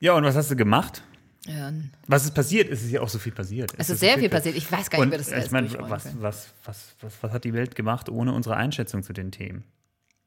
Ja, 0.00 0.14
und 0.14 0.24
was 0.24 0.36
hast 0.36 0.50
du 0.50 0.56
gemacht? 0.56 1.02
Ja, 1.46 1.72
Was 2.06 2.24
ist 2.24 2.34
passiert? 2.34 2.70
Es 2.70 2.82
ist 2.82 2.90
ja 2.90 3.00
auch 3.00 3.08
so 3.08 3.18
viel 3.18 3.32
passiert. 3.32 3.72
es 3.78 3.88
ist 3.88 4.00
sehr 4.00 4.18
viel 4.18 4.28
passiert. 4.28 4.54
Ich 4.56 4.70
weiß 4.70 4.90
gar 4.90 4.98
nicht, 5.00 5.10
wer 5.10 5.18
das 5.18 5.28
ich 5.28 5.34
alles 5.34 5.50
meine, 5.50 5.72
was, 5.88 6.20
was, 6.20 6.48
was, 6.64 6.94
was 7.22 7.32
hat 7.32 7.44
die 7.44 7.54
Welt 7.54 7.74
gemacht 7.74 8.10
ohne 8.10 8.32
unsere 8.34 8.56
Einschätzung 8.56 9.02
zu 9.02 9.12
den 9.12 9.32
Themen? 9.32 9.64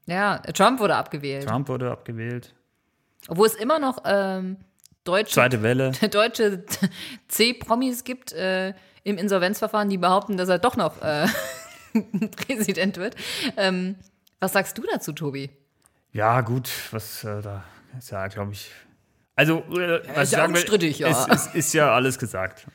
Ja, 0.06 0.38
Trump 0.38 0.80
wurde 0.80 0.96
abgewählt. 0.96 1.46
Trump 1.46 1.68
wurde 1.68 1.90
abgewählt. 1.92 2.54
Obwohl 3.28 3.46
es 3.46 3.54
immer 3.54 3.78
noch 3.78 4.02
ähm, 4.04 4.56
deutsche, 5.04 5.34
Zweite 5.34 5.62
Welle. 5.62 5.92
deutsche 6.10 6.64
C-Promis 7.28 8.02
gibt 8.02 8.32
äh, 8.32 8.74
im 9.04 9.16
Insolvenzverfahren, 9.16 9.88
die 9.88 9.98
behaupten, 9.98 10.36
dass 10.36 10.48
er 10.48 10.58
doch 10.58 10.76
noch 10.76 11.00
äh, 11.02 11.26
Präsident 12.46 12.96
wird. 12.96 13.14
Ähm, 13.56 13.96
was 14.40 14.54
sagst 14.54 14.76
du 14.76 14.82
dazu, 14.92 15.12
Tobi? 15.12 15.50
Ja, 16.12 16.40
gut, 16.40 16.68
was 16.90 17.22
äh, 17.22 17.40
da 17.42 17.62
ist 17.96 18.10
ja, 18.10 18.26
glaube 18.26 18.52
ich. 18.52 18.70
Also, 19.34 19.58
äh, 19.78 20.00
was 20.14 20.24
ist 20.24 20.32
ja 20.32 20.38
sagen 20.40 20.52
will, 20.54 20.60
unstrittig, 20.60 20.98
ja. 20.98 21.08
Es, 21.08 21.26
es 21.48 21.54
ist 21.54 21.72
ja 21.72 21.92
alles 21.94 22.18
gesagt. 22.18 22.66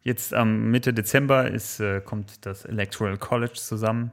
Jetzt 0.00 0.32
am 0.32 0.70
Mitte 0.70 0.94
Dezember 0.94 1.50
ist, 1.50 1.80
äh, 1.80 2.00
kommt 2.00 2.46
das 2.46 2.64
Electoral 2.64 3.18
College 3.18 3.54
zusammen. 3.54 4.10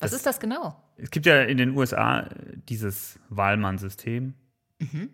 Was 0.00 0.12
ist 0.12 0.26
das 0.26 0.40
genau? 0.40 0.82
Es 0.96 1.10
gibt 1.10 1.26
ja 1.26 1.42
in 1.42 1.58
den 1.58 1.76
USA 1.76 2.28
dieses 2.68 3.18
Wahlmann-System 3.28 4.34
Mhm. 4.80 5.10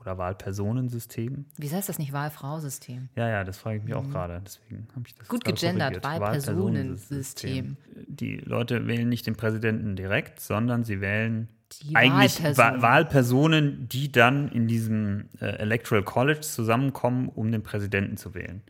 oder 0.00 0.18
Wahlpersonensystem. 0.18 1.46
Wieso 1.56 1.76
heißt 1.76 1.88
das 1.88 1.98
nicht 1.98 2.12
Wahl-Frau-System? 2.12 3.08
Ja, 3.16 3.28
ja, 3.28 3.44
das 3.44 3.58
frage 3.58 3.78
ich 3.78 3.84
mich 3.84 3.94
auch 3.94 4.08
gerade. 4.08 4.42
Deswegen 4.44 4.88
habe 4.94 5.02
ich 5.06 5.14
das 5.14 5.26
Mhm. 5.26 5.30
Gut 5.30 5.44
gegendert. 5.44 6.02
Wahlpersonensystem. 6.04 7.76
Die 8.06 8.36
Leute 8.38 8.86
wählen 8.86 9.08
nicht 9.08 9.26
den 9.26 9.36
Präsidenten 9.36 9.96
direkt, 9.96 10.40
sondern 10.40 10.84
sie 10.84 11.00
wählen 11.00 11.48
Die 11.82 11.96
eigentlich 11.96 12.42
Wahlperson. 12.42 12.76
Wa 12.76 12.82
Wahlpersonen, 12.82 13.88
die 13.88 14.12
dann 14.12 14.48
in 14.48 14.68
diesem 14.68 15.28
äh, 15.40 15.46
Electoral 15.46 16.04
College 16.04 16.40
zusammenkommen, 16.40 17.28
um 17.28 17.50
den 17.50 17.62
Präsidenten 17.62 18.16
zu 18.16 18.34
wählen. 18.34 18.62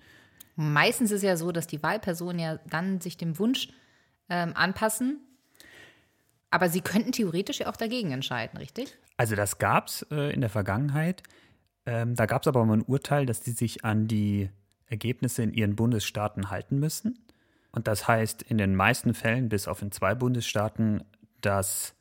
Meistens 0.57 1.11
ist 1.11 1.23
ja 1.23 1.37
so, 1.37 1.53
dass 1.53 1.67
die 1.67 1.83
Wahlpersonen 1.83 2.39
ja 2.39 2.59
dann 2.71 3.01
sich 3.01 3.17
dem 3.17 3.39
Wunsch 3.39 3.69
ähm, 4.29 4.53
anpassen. 4.55 5.21
Aber 6.51 6.69
sie 6.71 6.81
könnten 6.81 7.13
theoretisch 7.13 7.61
ja 7.61 7.69
auch 7.69 7.77
dagegen 7.77 8.13
entscheiden, 8.13 8.57
richtig? 8.57 8.97
Also 9.17 9.35
das 9.35 9.59
gab 9.59 9.89
es 9.89 10.07
äh, 10.11 10.33
in 10.33 10.41
der 10.41 10.51
Vergangenheit. 10.51 11.23
Ähm, 11.85 12.15
da 12.15 12.27
gab 12.27 12.43
es 12.43 12.49
aber 12.49 12.65
mal 12.65 12.79
ein 12.79 12.83
Urteil, 12.83 13.27
dass 13.27 13.41
die 13.41 13.51
sich 13.51 13.85
an 13.85 14.09
die 14.09 14.49
Ergebnisse 14.87 15.43
in 15.43 15.53
ihren 15.53 15.77
Bundesstaaten 15.77 16.51
halten 16.51 16.79
müssen. 16.79 17.19
Und 17.73 17.89
das 17.89 18.09
heißt 18.09 18.43
in 18.43 18.57
den 18.57 18.75
meisten 18.75 19.13
Fällen, 19.13 19.49
bis 19.49 19.69
auf 19.69 19.83
in 19.83 19.93
zwei 19.93 20.15
Bundesstaaten, 20.15 21.05
dass 21.41 21.96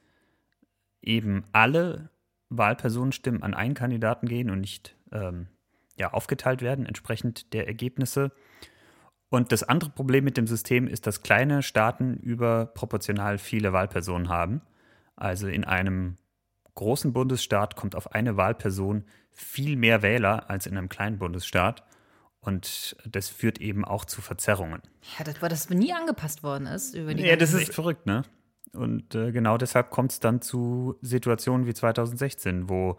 eben 1.05 1.43
alle 1.51 2.09
Wahlpersonenstimmen 2.49 3.43
an 3.43 3.53
einen 3.53 3.73
Kandidaten 3.73 4.27
gehen 4.27 4.49
und 4.49 4.61
nicht 4.61 4.95
ähm, 5.11 5.47
ja, 5.97 6.13
aufgeteilt 6.13 6.61
werden, 6.61 6.85
entsprechend 6.85 7.53
der 7.53 7.67
Ergebnisse. 7.67 8.31
Und 9.29 9.51
das 9.51 9.63
andere 9.63 9.89
Problem 9.89 10.23
mit 10.23 10.37
dem 10.37 10.47
System 10.47 10.87
ist, 10.87 11.07
dass 11.07 11.23
kleine 11.23 11.63
Staaten 11.63 12.15
überproportional 12.15 13.37
viele 13.37 13.73
Wahlpersonen 13.73 14.29
haben. 14.29 14.61
Also 15.15 15.47
in 15.47 15.63
einem 15.63 16.17
großen 16.75 17.13
Bundesstaat 17.13 17.75
kommt 17.75 17.95
auf 17.95 18.13
eine 18.13 18.37
Wahlperson 18.37 19.05
viel 19.31 19.75
mehr 19.75 20.01
Wähler 20.01 20.49
als 20.49 20.67
in 20.67 20.77
einem 20.77 20.89
kleinen 20.89 21.17
Bundesstaat. 21.17 21.83
Und 22.39 22.95
das 23.05 23.29
führt 23.29 23.59
eben 23.59 23.83
auch 23.83 24.05
zu 24.05 24.21
Verzerrungen. 24.21 24.81
Ja, 25.17 25.25
das, 25.25 25.41
weil 25.41 25.49
das 25.49 25.69
nie 25.69 25.93
angepasst 25.93 26.43
worden 26.43 26.67
ist. 26.67 26.93
Über 26.93 27.13
die 27.13 27.23
Ja, 27.23 27.35
das 27.35 27.53
ist 27.53 27.73
verrückt, 27.73 28.05
ne? 28.05 28.23
Und 28.73 29.15
äh, 29.15 29.31
genau 29.31 29.57
deshalb 29.57 29.89
kommt 29.89 30.11
es 30.11 30.19
dann 30.19 30.41
zu 30.41 30.97
Situationen 31.01 31.65
wie 31.67 31.73
2016, 31.73 32.69
wo 32.69 32.97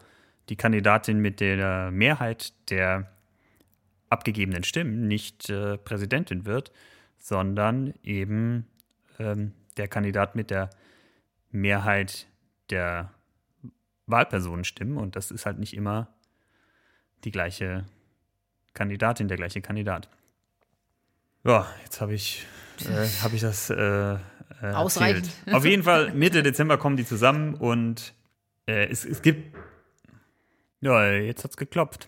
die 0.49 0.55
Kandidatin 0.55 1.19
mit 1.19 1.39
der 1.39 1.91
Mehrheit 1.91 2.53
der 2.69 3.11
abgegebenen 4.09 4.63
Stimmen 4.63 5.07
nicht 5.07 5.49
äh, 5.49 5.77
Präsidentin 5.77 6.45
wird, 6.45 6.71
sondern 7.19 7.93
eben 8.03 8.67
ähm, 9.19 9.53
der 9.75 9.87
Kandidat 9.87 10.35
mit 10.35 10.49
der 10.49 10.69
Mehrheit 11.51 12.27
der 12.69 13.11
Wahlpersonenstimmen. 14.05 14.97
Und 14.97 15.15
das 15.15 15.31
ist 15.31 15.45
halt 15.45 15.59
nicht 15.59 15.73
immer 15.73 16.07
die 17.23 17.31
gleiche 17.31 17.85
Kandidatin, 18.73 19.27
der 19.27 19.37
gleiche 19.37 19.61
Kandidat. 19.61 20.09
Ja, 21.43 21.67
jetzt 21.83 22.01
habe 22.01 22.13
ich, 22.13 22.45
äh, 22.81 23.07
hab 23.23 23.33
ich 23.33 23.41
das 23.41 23.69
äh, 23.69 24.17
äh, 24.61 24.67
Ausreichend. 24.67 25.27
erzählt. 25.27 25.55
Auf 25.55 25.65
jeden 25.65 25.83
Fall, 25.83 26.13
Mitte 26.13 26.43
Dezember 26.43 26.77
kommen 26.77 26.97
die 26.97 27.05
zusammen 27.05 27.53
und 27.55 28.13
äh, 28.67 28.87
es, 28.87 29.05
es 29.05 29.21
gibt. 29.21 29.55
Ja, 30.81 31.11
jetzt 31.11 31.43
hat's 31.43 31.57
geklopft. 31.57 32.07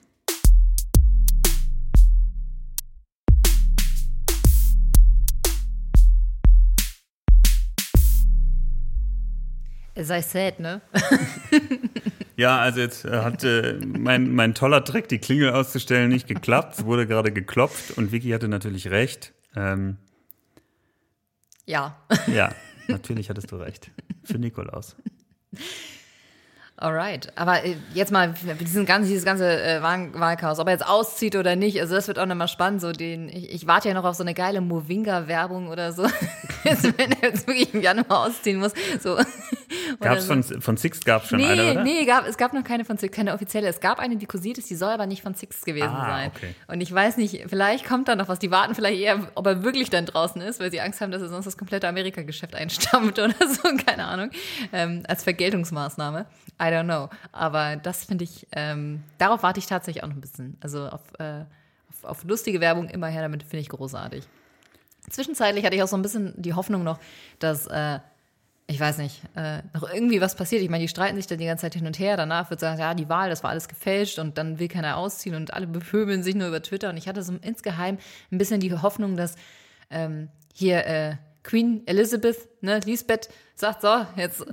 Sei 9.95 10.21
sad, 10.21 10.59
ne? 10.59 10.81
Ja, 12.39 12.57
also 12.59 12.79
jetzt 12.79 13.03
äh, 13.03 13.17
hat 13.17 13.43
äh, 13.43 13.77
mein, 13.85 14.33
mein 14.33 14.55
toller 14.55 14.85
Trick, 14.85 15.09
die 15.09 15.17
Klingel 15.19 15.49
auszustellen, 15.49 16.07
nicht 16.07 16.25
geklappt. 16.25 16.79
Es 16.79 16.85
wurde 16.85 17.05
gerade 17.05 17.33
geklopft 17.33 17.97
und 17.97 18.13
Vicky 18.13 18.29
hatte 18.29 18.47
natürlich 18.47 18.89
recht. 18.89 19.33
Ähm, 19.57 19.97
Ja. 21.69 21.95
ja, 22.25 22.51
natürlich 22.87 23.29
hattest 23.29 23.51
du 23.51 23.57
recht. 23.57 23.91
Für 24.23 24.39
Nikolaus. 24.39 24.95
Alright. 26.81 27.31
Aber 27.35 27.65
äh, 27.65 27.75
jetzt 27.93 28.11
mal 28.11 28.33
diesen 28.59 28.85
ganzen, 28.85 29.09
dieses 29.09 29.25
ganze 29.25 29.61
äh, 29.61 29.81
Wahl- 29.81 30.13
Wahlchaos, 30.13 30.59
ob 30.59 30.67
er 30.67 30.73
jetzt 30.73 30.87
auszieht 30.87 31.35
oder 31.35 31.57
nicht, 31.57 31.79
also 31.81 31.93
das 31.93 32.07
wird 32.07 32.17
auch 32.19 32.25
nochmal 32.25 32.47
spannend. 32.47 32.79
So 32.79 32.93
den, 32.93 33.27
ich, 33.27 33.51
ich 33.51 33.67
warte 33.67 33.89
ja 33.89 33.93
noch 33.93 34.05
auf 34.05 34.15
so 34.15 34.23
eine 34.23 34.33
geile 34.33 34.61
Movinga-Werbung 34.61 35.67
oder 35.67 35.91
so. 35.91 36.03
Wenn 36.63 37.11
er 37.11 37.29
jetzt 37.29 37.47
wirklich 37.47 37.73
im 37.73 37.81
Januar 37.81 38.27
ausziehen 38.27 38.59
muss. 38.59 38.71
So. 39.01 39.17
Es 40.01 40.25
so. 40.25 40.33
von, 40.33 40.43
von 40.43 40.77
Six 40.77 40.99
gab 41.01 41.25
schon 41.27 41.39
Nee, 41.39 41.45
eine, 41.47 41.71
oder? 41.71 41.83
nee, 41.83 42.05
gab, 42.05 42.25
es 42.27 42.37
gab 42.37 42.53
noch 42.53 42.63
keine 42.63 42.85
von 42.85 42.97
Six, 42.97 43.15
keine 43.15 43.33
offizielle. 43.33 43.67
Es 43.67 43.79
gab 43.79 43.99
eine, 43.99 44.15
die 44.17 44.25
kursiert 44.25 44.57
ist, 44.57 44.69
die 44.69 44.75
soll 44.75 44.89
aber 44.91 45.05
nicht 45.05 45.21
von 45.21 45.33
Six 45.35 45.63
gewesen 45.63 45.89
Ah, 45.89 46.07
sein. 46.09 46.31
okay. 46.35 46.55
Und 46.67 46.81
ich 46.81 46.91
weiß 46.93 47.17
nicht, 47.17 47.45
vielleicht 47.47 47.85
kommt 47.87 48.07
da 48.07 48.15
noch 48.15 48.27
was. 48.29 48.39
Die 48.39 48.49
warten 48.51 48.73
vielleicht 48.75 48.99
eher, 48.99 49.27
ob 49.35 49.45
er 49.45 49.63
wirklich 49.63 49.89
dann 49.89 50.05
draußen 50.05 50.41
ist, 50.41 50.59
weil 50.59 50.71
sie 50.71 50.81
Angst 50.81 51.01
haben, 51.01 51.11
dass 51.11 51.21
er 51.21 51.29
sonst 51.29 51.45
das 51.45 51.57
komplette 51.57 51.87
Amerika-Geschäft 51.87 52.55
einstampft 52.55 53.19
oder 53.19 53.33
so, 53.47 53.69
keine 53.85 54.05
Ahnung. 54.05 54.31
Ähm, 54.73 55.03
als 55.07 55.23
Vergeltungsmaßnahme. 55.23 56.25
I 56.61 56.68
don't 56.69 56.85
know. 56.85 57.09
Aber 57.31 57.75
das 57.75 58.05
finde 58.05 58.23
ich, 58.23 58.47
ähm, 58.51 59.03
darauf 59.17 59.43
warte 59.43 59.59
ich 59.59 59.65
tatsächlich 59.65 60.03
auch 60.03 60.07
noch 60.07 60.15
ein 60.15 60.21
bisschen. 60.21 60.57
Also 60.61 60.87
auf, 60.87 61.01
äh, 61.19 61.45
auf, 61.89 62.03
auf 62.03 62.23
lustige 62.23 62.61
Werbung 62.61 62.89
immer 62.89 63.07
her, 63.07 63.21
damit 63.21 63.43
finde 63.43 63.59
ich 63.59 63.69
großartig. 63.69 64.25
Zwischenzeitlich 65.09 65.65
hatte 65.65 65.75
ich 65.75 65.83
auch 65.83 65.87
so 65.87 65.97
ein 65.97 66.01
bisschen 66.01 66.33
die 66.37 66.53
Hoffnung 66.53 66.83
noch, 66.83 66.99
dass, 67.39 67.67
äh, 67.67 67.99
ich 68.67 68.79
weiß 68.79 68.99
nicht, 68.99 69.21
äh, 69.35 69.63
noch 69.73 69.91
irgendwie 69.91 70.21
was 70.21 70.35
passiert. 70.35 70.61
Ich 70.61 70.69
meine, 70.69 70.83
die 70.83 70.87
streiten 70.87 71.15
sich 71.15 71.25
dann 71.25 71.39
die 71.39 71.45
ganze 71.45 71.63
Zeit 71.63 71.73
hin 71.73 71.87
und 71.87 71.97
her. 71.97 72.17
Danach 72.17 72.49
wird 72.49 72.59
sagen, 72.59 72.79
ja, 72.79 72.93
die 72.93 73.09
Wahl, 73.09 73.29
das 73.29 73.43
war 73.43 73.49
alles 73.49 73.67
gefälscht 73.67 74.19
und 74.19 74.37
dann 74.37 74.59
will 74.59 74.67
keiner 74.67 74.97
ausziehen 74.97 75.35
und 75.35 75.53
alle 75.53 75.65
bepöbeln 75.65 76.21
sich 76.21 76.35
nur 76.35 76.49
über 76.49 76.61
Twitter. 76.61 76.89
Und 76.89 76.97
ich 76.97 77.07
hatte 77.07 77.23
so 77.23 77.33
insgeheim 77.41 77.97
ein 78.31 78.37
bisschen 78.37 78.59
die 78.59 78.71
Hoffnung, 78.73 79.17
dass 79.17 79.35
ähm, 79.89 80.29
hier 80.53 80.85
äh, 80.85 81.15
Queen 81.43 81.83
Elizabeth, 81.85 82.37
ne, 82.61 82.79
Lisbeth, 82.85 83.29
sagt 83.55 83.81
so, 83.81 84.05
jetzt 84.15 84.45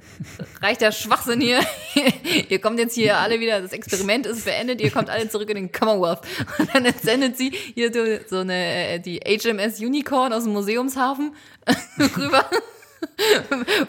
reicht 0.60 0.80
der 0.80 0.92
Schwachsinn 0.92 1.40
hier. 1.40 1.60
ihr 2.48 2.60
kommt 2.60 2.78
jetzt 2.78 2.94
hier 2.94 3.18
alle 3.18 3.40
wieder, 3.40 3.60
das 3.60 3.72
Experiment 3.72 4.26
ist 4.26 4.44
beendet, 4.44 4.80
ihr 4.80 4.90
kommt 4.90 5.10
alle 5.10 5.28
zurück 5.28 5.48
in 5.50 5.56
den 5.56 5.72
Commonwealth. 5.72 6.20
Und 6.58 6.74
dann 6.74 6.86
sendet 7.02 7.36
sie 7.36 7.50
hier 7.50 7.92
so, 7.92 8.04
so 8.28 8.40
eine, 8.40 8.94
äh, 8.94 8.98
die 9.00 9.20
HMS 9.20 9.80
Unicorn 9.80 10.32
aus 10.32 10.44
dem 10.44 10.52
Museumshafen 10.52 11.34
rüber, 12.16 12.48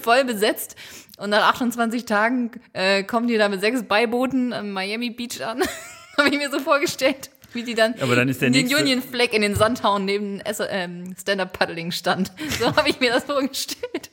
voll 0.01 0.25
besetzt. 0.25 0.75
Und 1.17 1.31
nach 1.31 1.49
28 1.49 2.05
Tagen 2.05 2.51
äh, 2.73 3.03
kommen 3.03 3.27
die 3.27 3.37
da 3.37 3.49
mit 3.49 3.61
sechs 3.61 3.83
Beibooten 3.83 4.53
am 4.53 4.71
Miami 4.71 5.09
Beach 5.09 5.43
an. 5.43 5.63
Habe 6.17 6.29
ich 6.29 6.37
mir 6.37 6.51
so 6.51 6.59
vorgestellt, 6.59 7.31
wie 7.57 7.63
die 7.63 7.75
dann, 7.75 7.95
Aber 7.99 8.15
dann 8.15 8.29
ist 8.29 8.41
der 8.41 8.49
den 8.49 8.73
Union 8.73 9.01
Flag 9.01 9.33
in 9.33 9.41
den 9.41 9.55
Sand 9.55 9.83
hauen 9.83 10.05
neben 10.05 10.41
ähm, 10.69 11.13
Stand-Up-Paddling 11.19 11.91
stand. 11.91 12.31
So 12.57 12.67
habe 12.75 12.89
ich 12.89 13.01
mir 13.01 13.11
das 13.11 13.25
vorgestellt. 13.25 14.09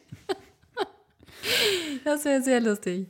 Das 2.04 2.24
wäre 2.24 2.42
sehr 2.42 2.60
lustig. 2.60 3.06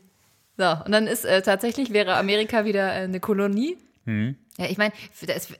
So, 0.57 0.77
und 0.85 0.93
dann 0.93 1.07
ist 1.07 1.25
äh, 1.25 1.41
tatsächlich, 1.43 1.93
wäre 1.93 2.17
Amerika 2.17 2.65
wieder 2.65 2.93
äh, 2.93 3.05
eine 3.05 3.21
Kolonie 3.21 3.79
Ja, 4.07 4.67
ich 4.67 4.77
meine, 4.77 4.93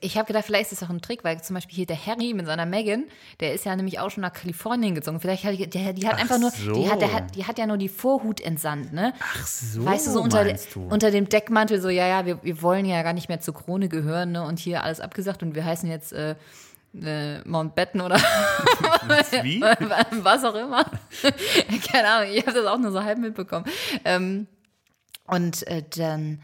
ich 0.01 0.19
habe 0.19 0.27
gedacht, 0.27 0.45
vielleicht 0.45 0.71
ist 0.71 0.81
das 0.81 0.87
auch 0.87 0.93
ein 0.93 1.01
Trick, 1.01 1.25
weil 1.25 1.43
zum 1.43 1.55
Beispiel 1.55 1.75
hier 1.75 1.87
der 1.87 2.07
Harry 2.07 2.35
mit 2.35 2.47
seiner 2.47 2.67
Megan, 2.67 3.05
der 3.41 3.55
ist 3.55 3.65
ja 3.65 3.75
nämlich 3.75 3.99
auch 3.99 4.11
schon 4.11 4.21
nach 4.21 4.33
Kalifornien 4.33 4.95
gezogen. 4.95 5.19
Vielleicht 5.19 5.45
hat 5.45 5.59
die, 5.59 5.67
der, 5.67 5.95
die 5.95 6.07
hat 6.07 6.15
Ach 6.17 6.21
einfach 6.21 6.39
nur, 6.39 6.51
so. 6.51 6.75
die 6.75 6.91
hat, 6.91 7.03
hat, 7.13 7.35
die 7.35 7.45
hat 7.47 7.59
ja 7.59 7.67
nur 7.67 7.79
die 7.79 7.89
Vorhut 7.89 8.41
entsandt, 8.41 8.93
ne? 8.93 9.15
Ach 9.19 9.47
so, 9.47 9.85
weißt 9.85 10.07
du, 10.07 10.11
so 10.13 10.21
unter, 10.21 10.45
du? 10.45 10.87
unter 10.89 11.11
dem 11.11 11.29
Deckmantel, 11.29 11.81
so, 11.81 11.89
ja, 11.89 12.07
ja, 12.07 12.27
wir, 12.27 12.45
wir 12.45 12.61
wollen 12.61 12.85
ja 12.85 13.03
gar 13.03 13.15
nicht 13.15 13.29
mehr 13.29 13.41
zur 13.41 13.55
Krone 13.55 13.89
gehören, 13.89 14.33
ne? 14.33 14.45
Und 14.45 14.59
hier 14.59 14.85
alles 14.85 15.01
abgesagt 15.01 15.43
und 15.43 15.55
wir 15.55 15.65
heißen 15.65 15.89
jetzt 15.89 16.13
äh, 16.13 16.37
äh, 17.03 17.41
Mountbatten 17.49 18.01
oder 18.01 18.17
Wie? 19.43 19.61
was 20.23 20.45
auch 20.45 20.55
immer. 20.55 20.85
Keine 21.91 22.09
Ahnung, 22.09 22.31
ich 22.33 22.47
habe 22.47 22.53
das 22.53 22.67
auch 22.67 22.79
nur 22.79 22.93
so 22.93 23.03
halb 23.03 23.19
mitbekommen. 23.19 23.65
Ähm, 24.05 24.47
und 25.27 25.67
äh, 25.67 25.83
dann, 25.97 26.43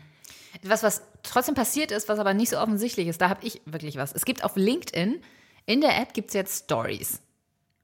was, 0.63 0.83
was 0.83 1.03
trotzdem 1.23 1.55
passiert 1.55 1.91
ist, 1.93 2.09
was 2.09 2.19
aber 2.19 2.35
nicht 2.35 2.51
so 2.51 2.59
offensichtlich 2.59 3.09
ist, 3.09 3.21
da 3.21 3.29
habe 3.29 3.45
ich 3.45 3.61
wirklich 3.67 3.97
was. 3.97 4.13
Es 4.13 4.25
gibt 4.25 4.45
auf 4.45 4.57
LinkedIn, 4.57 5.21
in 5.67 5.81
der 5.81 5.99
App 6.01 6.15
gibt 6.15 6.29
es 6.29 6.35
jetzt 6.35 6.65
Stories. 6.65 7.21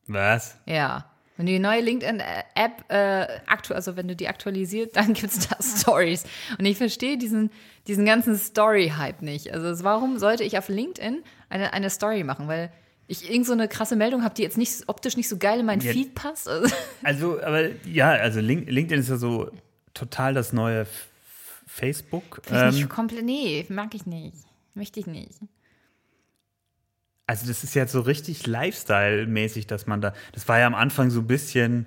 Was? 0.06 0.56
Ja. 0.66 1.10
Wenn 1.36 1.46
du 1.46 1.52
die 1.52 1.58
neue 1.58 1.82
LinkedIn-App, 1.82 2.90
äh, 2.90 3.26
aktu 3.46 3.74
also 3.74 3.96
wenn 3.96 4.08
du 4.08 4.16
die 4.16 4.28
aktualisierst, 4.28 4.96
dann 4.96 5.12
gibt 5.12 5.32
es 5.32 5.48
da 5.48 5.56
Stories. 5.62 6.24
Und 6.58 6.64
ich 6.64 6.78
verstehe 6.78 7.18
diesen, 7.18 7.50
diesen 7.86 8.06
ganzen 8.06 8.36
Story-Hype 8.38 9.20
nicht. 9.22 9.52
Also 9.52 9.84
warum 9.84 10.18
sollte 10.18 10.44
ich 10.44 10.56
auf 10.56 10.68
LinkedIn 10.68 11.22
eine, 11.50 11.72
eine 11.72 11.90
Story 11.90 12.24
machen? 12.24 12.48
Weil 12.48 12.72
ich 13.06 13.30
irgend 13.30 13.46
so 13.46 13.52
eine 13.52 13.68
krasse 13.68 13.96
Meldung 13.96 14.24
habe, 14.24 14.34
die 14.34 14.42
jetzt 14.42 14.56
nicht 14.56 14.84
optisch 14.88 15.16
nicht 15.16 15.28
so 15.28 15.36
geil 15.36 15.60
in 15.60 15.66
meinen 15.66 15.82
Ja. 15.82 15.92
Feed 15.92 16.14
passt. 16.14 16.48
Also, 16.48 16.74
Also, 17.02 17.42
aber 17.42 17.68
ja, 17.84 18.10
also 18.10 18.40
Link, 18.40 18.68
LinkedIn 18.70 19.00
ist 19.00 19.10
ja 19.10 19.16
so 19.16 19.50
total 19.94 20.34
das 20.34 20.52
neue 20.52 20.86
Facebook. 21.66 22.42
Ähm, 22.50 22.74
nicht 22.74 22.88
komplett, 22.88 23.24
nee, 23.24 23.66
mag 23.68 23.94
ich 23.94 24.06
nicht. 24.06 24.36
Möchte 24.74 25.00
ich 25.00 25.06
nicht. 25.06 25.40
also, 27.26 27.46
das 27.46 27.64
ist 27.64 27.74
jetzt 27.74 27.92
so 27.92 28.00
richtig 28.00 28.46
Lifestyle-mäßig, 28.46 29.66
dass 29.66 29.86
man 29.86 30.00
da. 30.00 30.12
Das 30.32 30.46
war 30.48 30.58
ja 30.58 30.66
am 30.66 30.74
Anfang 30.74 31.10
so 31.10 31.20
ein 31.20 31.26
bisschen. 31.26 31.86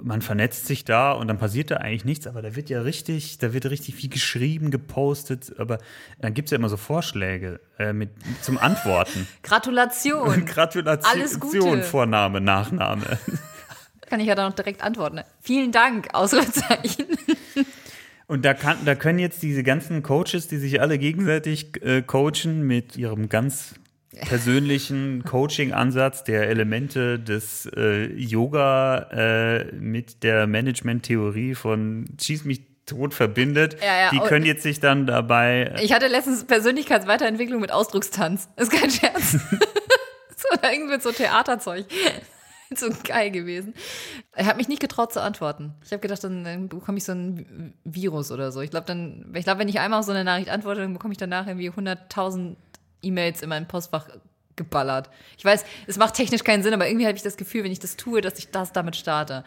Man 0.00 0.22
vernetzt 0.22 0.66
sich 0.66 0.84
da 0.84 1.10
und 1.10 1.26
dann 1.26 1.38
passiert 1.38 1.72
da 1.72 1.78
eigentlich 1.78 2.04
nichts, 2.04 2.28
aber 2.28 2.42
da 2.42 2.54
wird 2.54 2.70
ja 2.70 2.80
richtig, 2.82 3.38
da 3.38 3.52
wird 3.52 3.66
richtig 3.66 3.96
viel 3.96 4.08
geschrieben, 4.08 4.70
gepostet, 4.70 5.52
aber 5.58 5.78
dann 6.20 6.32
gibt 6.32 6.46
es 6.46 6.52
ja 6.52 6.58
immer 6.58 6.68
so 6.68 6.76
Vorschläge 6.76 7.58
äh, 7.80 7.92
mit, 7.92 8.10
zum 8.40 8.56
Antworten. 8.56 9.26
Gratulation. 9.42 10.44
Gratulation, 10.46 11.12
Alles 11.12 11.40
Gute. 11.40 11.82
Vorname, 11.82 12.40
Nachname. 12.40 13.18
Kann 14.06 14.20
ich 14.20 14.28
ja 14.28 14.36
dann 14.36 14.50
noch 14.50 14.54
direkt 14.54 14.84
antworten. 14.84 15.22
Vielen 15.40 15.72
Dank, 15.72 16.14
Ausrufezeichen. 16.14 17.06
Und 18.26 18.44
da, 18.44 18.54
kann, 18.54 18.78
da 18.84 18.94
können 18.94 19.18
jetzt 19.18 19.42
diese 19.42 19.62
ganzen 19.62 20.02
Coaches, 20.02 20.48
die 20.48 20.56
sich 20.56 20.80
alle 20.80 20.98
gegenseitig 20.98 21.82
äh, 21.82 22.02
coachen 22.02 22.66
mit 22.66 22.96
ihrem 22.96 23.28
ganz 23.28 23.74
persönlichen 24.28 25.24
Coaching-Ansatz 25.26 26.24
der 26.24 26.48
Elemente 26.48 27.18
des 27.18 27.68
äh, 27.76 28.06
Yoga 28.14 29.08
äh, 29.10 29.64
mit 29.74 30.22
der 30.22 30.46
Management-Theorie 30.46 31.54
von 31.54 32.06
Schieß 32.20 32.44
mich 32.44 32.62
tot 32.86 33.14
verbindet. 33.14 33.76
Ja, 33.82 34.04
ja, 34.04 34.10
die 34.10 34.18
und- 34.20 34.26
können 34.26 34.44
jetzt 34.46 34.62
sich 34.62 34.80
dann 34.80 35.06
dabei 35.06 35.74
Ich 35.82 35.92
hatte 35.92 36.06
letztens 36.06 36.44
Persönlichkeitsweiterentwicklung 36.44 37.60
mit 37.60 37.72
Ausdruckstanz. 37.72 38.48
Ist 38.56 38.70
kein 38.70 38.90
Scherz. 38.90 39.32
so, 40.36 40.48
irgendwie 40.62 41.00
so 41.00 41.10
Theaterzeug. 41.10 41.86
so 42.78 42.88
geil 43.04 43.30
gewesen. 43.30 43.74
Er 44.32 44.46
hat 44.46 44.56
mich 44.56 44.68
nicht 44.68 44.80
getraut 44.80 45.12
zu 45.12 45.22
antworten. 45.22 45.74
Ich 45.84 45.92
habe 45.92 46.00
gedacht, 46.00 46.22
dann, 46.24 46.44
dann 46.44 46.68
bekomme 46.68 46.98
ich 46.98 47.04
so 47.04 47.12
ein 47.12 47.74
Virus 47.84 48.30
oder 48.30 48.52
so. 48.52 48.60
Ich 48.60 48.70
glaube, 48.70 48.86
dann, 48.86 49.26
wenn 49.28 49.68
ich 49.68 49.80
einmal 49.80 50.00
auf 50.00 50.06
so 50.06 50.12
eine 50.12 50.24
Nachricht 50.24 50.50
antworte, 50.50 50.80
dann 50.80 50.92
bekomme 50.92 51.12
ich 51.12 51.18
danach 51.18 51.46
irgendwie 51.46 51.70
100.000 51.70 52.56
E-Mails 53.02 53.42
in 53.42 53.48
mein 53.48 53.68
Postfach 53.68 54.08
geballert. 54.56 55.10
Ich 55.36 55.44
weiß, 55.44 55.64
es 55.86 55.96
macht 55.96 56.14
technisch 56.14 56.44
keinen 56.44 56.62
Sinn, 56.62 56.74
aber 56.74 56.86
irgendwie 56.86 57.06
habe 57.06 57.16
ich 57.16 57.22
das 57.22 57.36
Gefühl, 57.36 57.64
wenn 57.64 57.72
ich 57.72 57.80
das 57.80 57.96
tue, 57.96 58.20
dass 58.20 58.38
ich 58.38 58.50
das 58.50 58.72
damit 58.72 58.96
starte. 58.96 59.44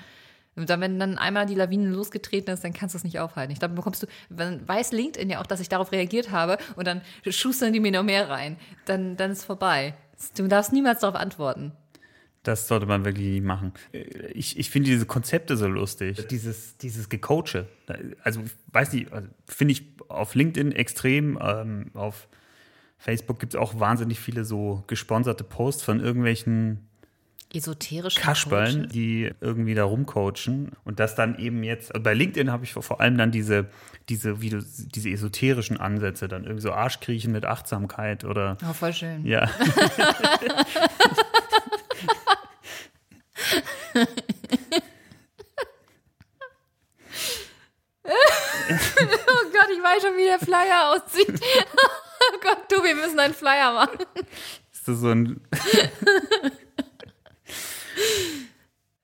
Und 0.57 0.71
dann, 0.71 0.81
wenn 0.81 0.99
dann 0.99 1.19
einmal 1.19 1.45
die 1.45 1.53
Lawine 1.53 1.89
losgetreten 1.89 2.51
ist, 2.51 2.63
dann 2.63 2.73
kannst 2.73 2.95
du 2.95 2.97
es 2.97 3.03
nicht 3.03 3.19
aufhalten. 3.19 3.53
Ich 3.53 3.59
glaube, 3.59 3.75
bekommst 3.75 4.01
du, 4.01 4.07
dann 4.29 4.67
weiß 4.67 4.91
LinkedIn 4.91 5.29
ja 5.29 5.39
auch, 5.39 5.45
dass 5.45 5.59
ich 5.59 5.69
darauf 5.69 5.91
reagiert 5.91 6.31
habe 6.31 6.57
und 6.75 6.87
dann 6.87 7.01
schustern 7.29 7.73
die 7.73 7.79
mir 7.79 7.91
noch 7.91 8.03
mehr 8.03 8.27
rein. 8.27 8.57
Dann, 8.85 9.15
dann 9.17 9.31
ist 9.31 9.45
vorbei. 9.45 9.93
Du 10.35 10.47
darfst 10.47 10.73
niemals 10.73 11.01
darauf 11.01 11.15
antworten. 11.15 11.73
Das 12.47 12.67
sollte 12.67 12.85
man 12.85 13.03
wirklich 13.03 13.27
nicht 13.27 13.43
machen. 13.43 13.73
Ich, 14.33 14.57
ich 14.57 14.69
finde 14.69 14.89
diese 14.89 15.05
Konzepte 15.05 15.57
so 15.57 15.67
lustig. 15.67 16.27
Dieses, 16.29 16.77
dieses 16.77 17.09
Gecoache. 17.09 17.67
Also, 18.23 18.41
ich 18.45 18.51
weiß 18.73 18.93
nicht, 18.93 19.11
also, 19.11 19.27
finde 19.47 19.73
ich 19.73 19.83
auf 20.07 20.33
LinkedIn 20.35 20.71
extrem. 20.71 21.37
Ähm, 21.41 21.91
auf 21.93 22.27
Facebook 22.97 23.39
gibt 23.39 23.53
es 23.53 23.59
auch 23.59 23.79
wahnsinnig 23.79 24.19
viele 24.19 24.45
so 24.45 24.83
gesponserte 24.87 25.43
Posts 25.43 25.83
von 25.83 25.99
irgendwelchen 25.99 26.87
Esoterische 27.53 28.19
Kaschballen, 28.19 28.75
Coaches. 28.81 28.91
die 28.91 29.31
irgendwie 29.39 29.73
da 29.73 29.85
rumcoachen. 29.85 30.71
Und 30.83 30.99
das 30.99 31.15
dann 31.15 31.39
eben 31.39 31.63
jetzt, 31.63 31.93
also 31.95 32.03
bei 32.03 32.13
LinkedIn 32.13 32.51
habe 32.51 32.65
ich 32.65 32.73
vor- 32.73 32.83
vor 32.83 32.99
allem 32.99 33.17
dann 33.17 33.31
diese, 33.31 33.67
diese, 34.09 34.41
wie 34.41 34.49
du, 34.49 34.61
diese 34.93 35.09
esoterischen 35.09 35.77
Ansätze, 35.77 36.27
dann 36.27 36.43
irgendwie 36.43 36.61
so 36.61 36.73
Arschkriechen 36.73 37.31
mit 37.31 37.45
Achtsamkeit 37.45 38.25
oder 38.25 38.57
Oh, 38.69 38.73
voll 38.73 38.91
schön. 38.93 39.25
ja. 39.25 39.49
Oh 48.05 49.51
Gott, 49.51 49.67
ich 49.71 49.83
weiß 49.83 50.01
schon, 50.03 50.17
wie 50.17 50.23
der 50.25 50.39
Flyer 50.39 50.91
aussieht. 50.93 51.39
Oh 52.33 52.37
Gott, 52.41 52.57
du, 52.71 52.83
wir 52.83 52.95
müssen 52.95 53.19
einen 53.19 53.33
Flyer 53.35 53.71
machen. 53.73 53.99
Ist 54.73 54.87
das 54.87 54.97
so 54.97 55.09
ein 55.09 55.39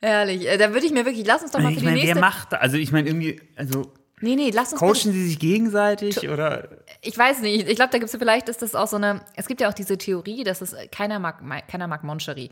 Herrlich. 0.02 0.48
Äh, 0.48 0.58
Da 0.58 0.74
würde 0.74 0.86
ich 0.86 0.92
mir 0.92 1.06
wirklich, 1.06 1.26
lass 1.26 1.44
uns 1.44 1.52
doch 1.52 1.60
mal 1.60 1.68
für 1.70 1.74
Ich 1.74 1.80
die 1.80 1.86
meine, 1.86 1.98
wer 1.98 2.04
nächste. 2.06 2.20
macht 2.20 2.52
da? 2.54 2.58
Also 2.58 2.76
ich 2.78 2.92
meine 2.92 3.08
irgendwie, 3.08 3.40
also 3.56 3.94
nee, 4.20 4.36
nee, 4.36 4.50
lass 4.52 4.74
uns 4.74 4.82
bitte- 4.82 4.94
coachen 4.94 5.14
sie 5.14 5.28
sich 5.28 5.38
gegenseitig 5.40 6.28
oder? 6.28 6.70
Ich 7.02 7.16
weiß 7.18 7.42
nicht. 7.42 7.70
Ich 7.70 7.76
glaube, 7.76 7.92
da 7.92 8.00
gibt 8.00 8.12
es 8.12 8.18
vielleicht, 8.20 8.50
ist 8.50 8.64
das 8.64 8.74
auch 8.76 8.88
so 8.88 8.96
eine. 8.98 9.22
Es 9.36 9.48
gibt 9.48 9.62
ja 9.62 9.70
auch 9.70 9.74
diese 9.76 9.98
Theorie, 9.98 10.44
dass 10.44 10.62
es 10.62 10.76
keiner 10.92 11.20
mag, 11.20 11.44
keiner 11.70 11.88
mag 11.88 12.04
Moncherie. 12.04 12.50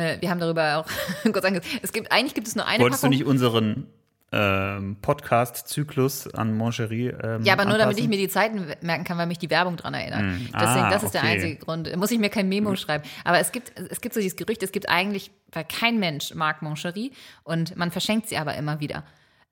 Äh, 0.00 0.18
wir 0.20 0.30
haben 0.30 0.40
darüber 0.40 0.78
auch 0.78 0.86
kurz 1.32 1.44
angesagt. 1.44 1.66
Es 1.82 1.92
gibt 1.92 2.10
eigentlich 2.10 2.34
gibt 2.34 2.48
es 2.48 2.56
nur 2.56 2.66
eine 2.66 2.82
Wolltest 2.82 3.02
du 3.02 3.06
Packung. 3.06 3.18
nicht 3.18 3.26
unseren 3.26 3.86
ähm, 4.32 4.96
Podcast-Zyklus 5.02 6.32
an 6.34 6.56
Moncherie 6.56 7.08
ähm, 7.08 7.42
ja, 7.42 7.52
aber 7.54 7.64
nur 7.64 7.78
damit 7.78 7.98
ich 7.98 8.06
mir 8.08 8.16
die 8.16 8.28
Zeiten 8.28 8.64
merken 8.80 9.02
kann, 9.04 9.18
weil 9.18 9.26
mich 9.26 9.38
die 9.38 9.50
Werbung 9.50 9.76
dran 9.76 9.92
erinnert. 9.94 10.22
Deswegen, 10.54 10.54
Ah, 10.54 10.90
das 10.90 11.02
ist 11.02 11.14
der 11.14 11.22
okay. 11.22 11.32
einzige 11.32 11.56
Grund. 11.56 11.96
Muss 11.96 12.10
ich 12.12 12.18
mir 12.20 12.30
kein 12.30 12.48
Memo 12.48 12.76
schreiben. 12.76 13.02
Aber 13.24 13.40
es 13.40 13.50
gibt, 13.50 13.72
es 13.90 14.00
gibt 14.00 14.14
so 14.14 14.20
dieses 14.20 14.36
Gerücht, 14.36 14.62
es 14.62 14.70
gibt 14.70 14.88
eigentlich, 14.88 15.32
weil 15.52 15.64
kein 15.64 15.98
Mensch 15.98 16.32
mag 16.34 16.62
Moncherie 16.62 17.10
und 17.42 17.76
man 17.76 17.90
verschenkt 17.90 18.28
sie 18.28 18.36
aber 18.36 18.54
immer 18.54 18.78
wieder. 18.80 19.02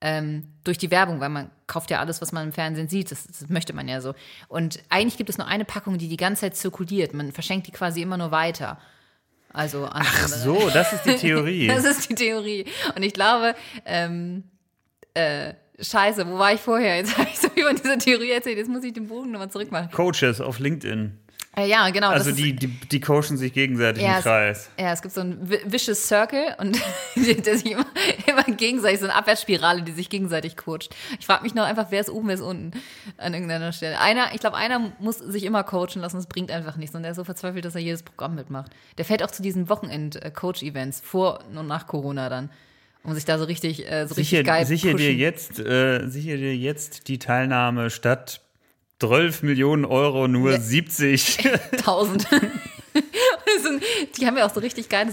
Ähm, 0.01 0.45
durch 0.63 0.79
die 0.79 0.93
Werbung, 0.93 1.19
weil 1.19 1.29
man 1.29 1.51
kauft 1.67 1.91
ja 1.91 1.99
alles, 1.99 2.23
was 2.23 2.31
man 2.31 2.47
im 2.47 2.53
Fernsehen 2.53 2.89
sieht. 2.89 3.11
Das, 3.11 3.27
das 3.27 3.49
möchte 3.49 3.73
man 3.73 3.89
ja 3.89 4.01
so. 4.01 4.15
Und 4.47 4.79
eigentlich 4.91 5.17
gibt 5.17 5.29
es 5.29 5.39
nur 5.39 5.49
eine 5.49 5.65
Packung, 5.65 5.99
die 5.99 6.07
die 6.09 6.17
ganze 6.17 6.43
Zeit 6.43 6.55
zirkuliert. 6.55 7.15
Man 7.15 7.33
verschenkt 7.33 7.67
die 7.67 7.73
quasi 7.73 8.01
immer 8.01 8.17
nur 8.17 8.31
weiter. 8.31 8.79
Also 9.53 9.85
an 9.85 10.03
Ach 10.05 10.29
so, 10.29 10.71
das 10.73 10.93
ist 10.93 11.05
die 11.05 11.17
Theorie. 11.17 11.67
Das 11.69 11.85
ist 11.85 12.11
die 12.11 12.15
Theorie. 12.15 12.65
Und 12.95 13.03
ich 13.03 13.15
glaube, 13.15 13.55
ähm, 13.87 14.45
äh, 15.15 15.55
scheiße, 15.81 16.27
wo 16.27 16.39
war 16.39 16.53
ich 16.53 16.61
vorher? 16.61 16.97
Jetzt 16.97 17.17
habe 17.19 17.29
ich 17.31 17.39
so 17.39 17.49
über 17.55 17.73
diese 17.73 17.99
Theorie 17.99 18.31
erzählt. 18.31 18.59
Jetzt 18.59 18.69
muss 18.69 18.85
ich 18.85 18.93
den 18.93 19.09
Bogen 19.09 19.31
nochmal 19.31 19.51
zurückmachen. 19.51 19.91
Coaches 19.91 20.41
auf 20.41 20.59
LinkedIn. 20.59 21.19
Äh, 21.59 21.69
ja, 21.69 21.89
genau. 21.91 22.11
Also 22.11 22.33
die, 22.33 22.55
die, 22.55 22.69
die 22.69 23.01
coachen 23.01 23.37
sich 23.37 23.53
gegenseitig 23.53 24.03
Ja, 24.03 24.13
im 24.13 24.19
es- 24.19 24.23
Kreis. 24.25 24.71
ja, 24.79 24.93
es 24.93 25.03
gibt 25.03 25.15
so 25.15 25.21
einen 25.23 25.47
vi- 25.49 25.61
vicious 25.65 26.07
Circle 26.07 26.55
und 26.59 26.79
der 27.47 27.59
sich 27.59 27.73
immer, 27.73 27.87
immer 28.27 28.43
gegenseitig, 28.45 29.01
so 29.01 29.07
eine 29.07 29.15
Abwärtsspirale, 29.15 29.83
die 29.83 29.93
sich 29.93 30.09
gegenseitig 30.11 30.57
coacht. 30.57 30.91
Ich 31.19 31.27
frage 31.27 31.43
mich 31.43 31.55
noch 31.55 31.65
einfach, 31.65 31.87
wer 31.91 32.01
ist 32.01 32.11
oben, 32.11 32.29
wer 32.29 32.35
ist 32.37 32.41
unten 32.41 32.71
an 33.17 33.35
irgendeiner 33.35 33.73
Stelle. 33.73 34.01
Einer, 34.01 34.35
ich 34.35 34.41
glaube, 34.41 34.57
einer 34.57 34.93
muss 35.01 35.19
sich 35.19 35.45
immer 35.45 35.65
coachen 35.65 36.01
lassen, 36.03 36.17
das 36.17 36.27
bringt 36.27 36.51
einfach 36.51 36.77
nichts. 36.77 36.95
Und 36.95 37.03
der 37.03 37.11
ist 37.13 37.17
so 37.17 37.25
verzweifelt, 37.25 37.65
dass 37.65 37.75
er 37.75 37.81
jedes 37.81 38.03
Programm 38.03 38.35
mitmacht. 38.35 38.71
Der 38.99 39.05
fährt 39.05 39.23
auch 39.23 39.31
zu 39.31 39.43
diesen 39.43 39.69
Wochenend-Coach-Events 39.69 41.01
vor 41.05 41.41
und 41.55 41.67
nach 41.67 41.87
Corona 41.87 42.29
dann, 42.29 42.51
um 43.05 43.15
sich 43.15 43.25
da 43.25 43.39
so 43.39 43.45
richtig, 43.45 43.87
äh, 43.91 44.07
so 44.07 44.15
richtig 44.15 44.31
Sicher, 44.31 44.43
geil 44.43 44.67
sicher, 44.67 44.89
dir 44.89 44.93
pushen. 44.95 45.19
jetzt, 45.19 45.59
äh, 45.61 46.07
sicher 46.09 46.37
dir 46.37 46.55
jetzt 46.57 47.09
die 47.09 47.19
Teilnahme 47.19 47.91
statt 47.91 48.41
12 49.01 49.43
Millionen 49.43 49.85
Euro 49.85 50.29
nur 50.29 50.59
70. 50.59 51.39
1000. 51.73 52.27
Das 52.95 53.63
sind- 53.63 53.83
die 54.19 54.27
haben 54.27 54.37
ja 54.37 54.45
auch 54.47 54.53
so 54.53 54.59
richtig 54.61 54.89
geil. 54.89 55.07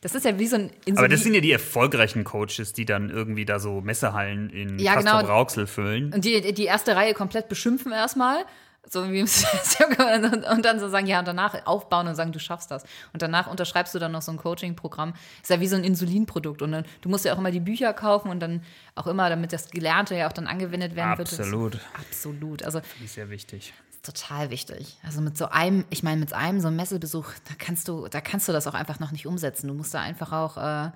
Das 0.00 0.14
ist 0.14 0.24
ja 0.24 0.38
wie 0.40 0.46
so 0.48 0.56
ein 0.56 0.70
Insulin. 0.86 0.98
Aber 0.98 1.08
das 1.08 1.22
sind 1.22 1.34
ja 1.34 1.40
die 1.40 1.52
erfolgreichen 1.52 2.24
Coaches, 2.24 2.72
die 2.72 2.84
dann 2.84 3.10
irgendwie 3.10 3.44
da 3.44 3.60
so 3.60 3.80
Messehallen 3.80 4.50
in 4.50 4.78
Ja, 4.80 4.94
Castrop 4.94 5.20
genau. 5.20 5.32
Rauxel 5.32 5.66
füllen. 5.68 6.12
Und 6.12 6.24
die, 6.24 6.52
die 6.52 6.64
erste 6.64 6.96
Reihe 6.96 7.14
komplett 7.14 7.48
beschimpfen 7.48 7.92
erstmal. 7.92 8.44
So 8.90 9.10
wie 9.10 9.20
im 9.20 9.26
und 10.32 10.44
und 10.46 10.64
dann 10.64 10.80
so 10.80 10.88
sagen, 10.88 11.06
ja, 11.06 11.18
und 11.18 11.28
danach 11.28 11.66
aufbauen 11.66 12.08
und 12.08 12.14
sagen, 12.14 12.32
du 12.32 12.40
schaffst 12.40 12.70
das. 12.70 12.84
Und 13.12 13.20
danach 13.20 13.46
unterschreibst 13.46 13.94
du 13.94 13.98
dann 13.98 14.12
noch 14.12 14.22
so 14.22 14.32
ein 14.32 14.38
Coaching-Programm. 14.38 15.14
Ist 15.42 15.50
ja 15.50 15.60
wie 15.60 15.68
so 15.68 15.76
ein 15.76 15.84
Insulinprodukt. 15.84 16.62
Und 16.62 16.72
dann, 16.72 16.84
du 17.02 17.08
musst 17.08 17.24
ja 17.24 17.34
auch 17.34 17.38
immer 17.38 17.50
die 17.50 17.60
Bücher 17.60 17.92
kaufen 17.92 18.30
und 18.30 18.40
dann 18.40 18.62
auch 18.94 19.06
immer, 19.06 19.28
damit 19.28 19.52
das 19.52 19.70
Gelernte 19.70 20.16
ja 20.16 20.28
auch 20.28 20.32
dann 20.32 20.46
angewendet 20.46 20.96
werden 20.96 21.18
wird. 21.18 21.28
Absolut. 21.28 21.78
Absolut. 21.98 22.62
Also 22.62 22.80
ist 23.04 23.14
sehr 23.14 23.28
wichtig. 23.30 23.74
total 24.02 24.50
wichtig. 24.50 24.96
Also 25.02 25.20
mit 25.20 25.36
so 25.36 25.48
einem, 25.48 25.84
ich 25.90 26.02
meine, 26.02 26.20
mit 26.20 26.30
so 26.30 26.36
einem 26.36 26.60
so 26.60 26.68
einem 26.68 26.76
Messebesuch, 26.76 27.26
da 27.48 27.54
kannst 27.58 27.88
du, 27.88 28.08
da 28.08 28.20
kannst 28.20 28.48
du 28.48 28.52
das 28.52 28.66
auch 28.66 28.74
einfach 28.74 29.00
noch 29.00 29.12
nicht 29.12 29.26
umsetzen. 29.26 29.68
Du 29.68 29.74
musst 29.74 29.92
da 29.92 30.00
einfach 30.00 30.32
auch, 30.32 30.56
äh, 30.56 30.90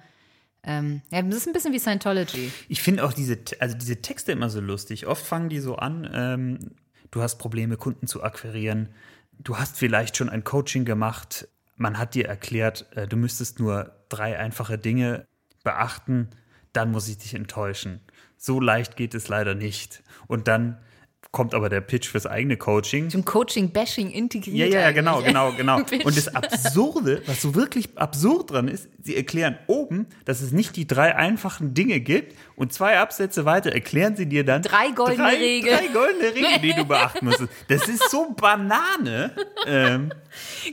ähm, 0.64 1.02
ja, 1.10 1.20
das 1.22 1.38
ist 1.38 1.46
ein 1.46 1.52
bisschen 1.52 1.72
wie 1.72 1.78
Scientology. 1.78 2.52
Ich 2.68 2.82
finde 2.82 3.04
auch 3.04 3.12
diese, 3.12 3.38
also 3.58 3.76
diese 3.76 4.00
Texte 4.00 4.32
immer 4.32 4.48
so 4.48 4.60
lustig. 4.60 5.06
Oft 5.06 5.26
fangen 5.26 5.48
die 5.48 5.58
so 5.58 5.76
an, 5.76 6.08
ähm, 6.12 6.58
du 7.12 7.22
hast 7.22 7.36
Probleme, 7.36 7.76
Kunden 7.76 8.08
zu 8.08 8.24
akquirieren. 8.24 8.88
Du 9.38 9.58
hast 9.58 9.76
vielleicht 9.76 10.16
schon 10.16 10.28
ein 10.28 10.42
Coaching 10.42 10.84
gemacht. 10.84 11.46
Man 11.76 11.98
hat 11.98 12.16
dir 12.16 12.26
erklärt, 12.26 12.86
äh, 12.96 13.06
du 13.06 13.16
müsstest 13.16 13.60
nur 13.60 13.94
drei 14.08 14.38
einfache 14.38 14.78
Dinge 14.78 15.26
beachten, 15.62 16.30
dann 16.72 16.90
muss 16.90 17.08
ich 17.08 17.18
dich 17.18 17.34
enttäuschen. 17.34 18.00
So 18.36 18.58
leicht 18.58 18.96
geht 18.96 19.14
es 19.14 19.28
leider 19.28 19.54
nicht. 19.54 20.02
Und 20.26 20.48
dann 20.48 20.78
kommt 21.32 21.54
aber 21.54 21.70
der 21.70 21.80
Pitch 21.80 22.08
fürs 22.08 22.26
eigene 22.26 22.58
Coaching. 22.58 23.08
Zum 23.08 23.24
Coaching-Bashing 23.24 24.10
Ja, 24.10 24.16
integriert. 24.16 24.72
ja, 24.72 24.80
ja, 24.80 24.90
genau, 24.92 25.14
eigentlich. 25.16 25.26
genau, 25.28 25.52
genau. 25.52 25.78
Pitch. 25.82 26.04
Und 26.04 26.14
das 26.16 26.34
Absurde, 26.34 27.22
was 27.26 27.40
so 27.40 27.54
wirklich 27.54 27.88
absurd 27.96 28.50
dran 28.50 28.68
ist, 28.68 28.86
sie 29.02 29.16
erklären 29.16 29.58
oben, 29.66 30.06
dass 30.26 30.42
es 30.42 30.52
nicht 30.52 30.76
die 30.76 30.86
drei 30.86 31.16
einfachen 31.16 31.72
Dinge 31.72 32.00
gibt 32.00 32.36
und 32.54 32.74
zwei 32.74 32.98
Absätze 32.98 33.46
weiter 33.46 33.72
erklären 33.72 34.14
sie 34.14 34.26
dir 34.26 34.44
dann 34.44 34.60
Drei 34.62 34.90
goldene 34.90 35.16
drei, 35.30 35.36
Regeln. 35.36 35.74
Drei 35.78 35.86
goldene 35.88 36.34
Regeln, 36.34 36.62
die 36.62 36.74
du 36.74 36.84
beachten 36.84 37.24
musst. 37.24 37.42
Das 37.68 37.88
ist 37.88 38.10
so 38.10 38.34
Banane. 38.38 39.32
Ähm, 39.66 40.12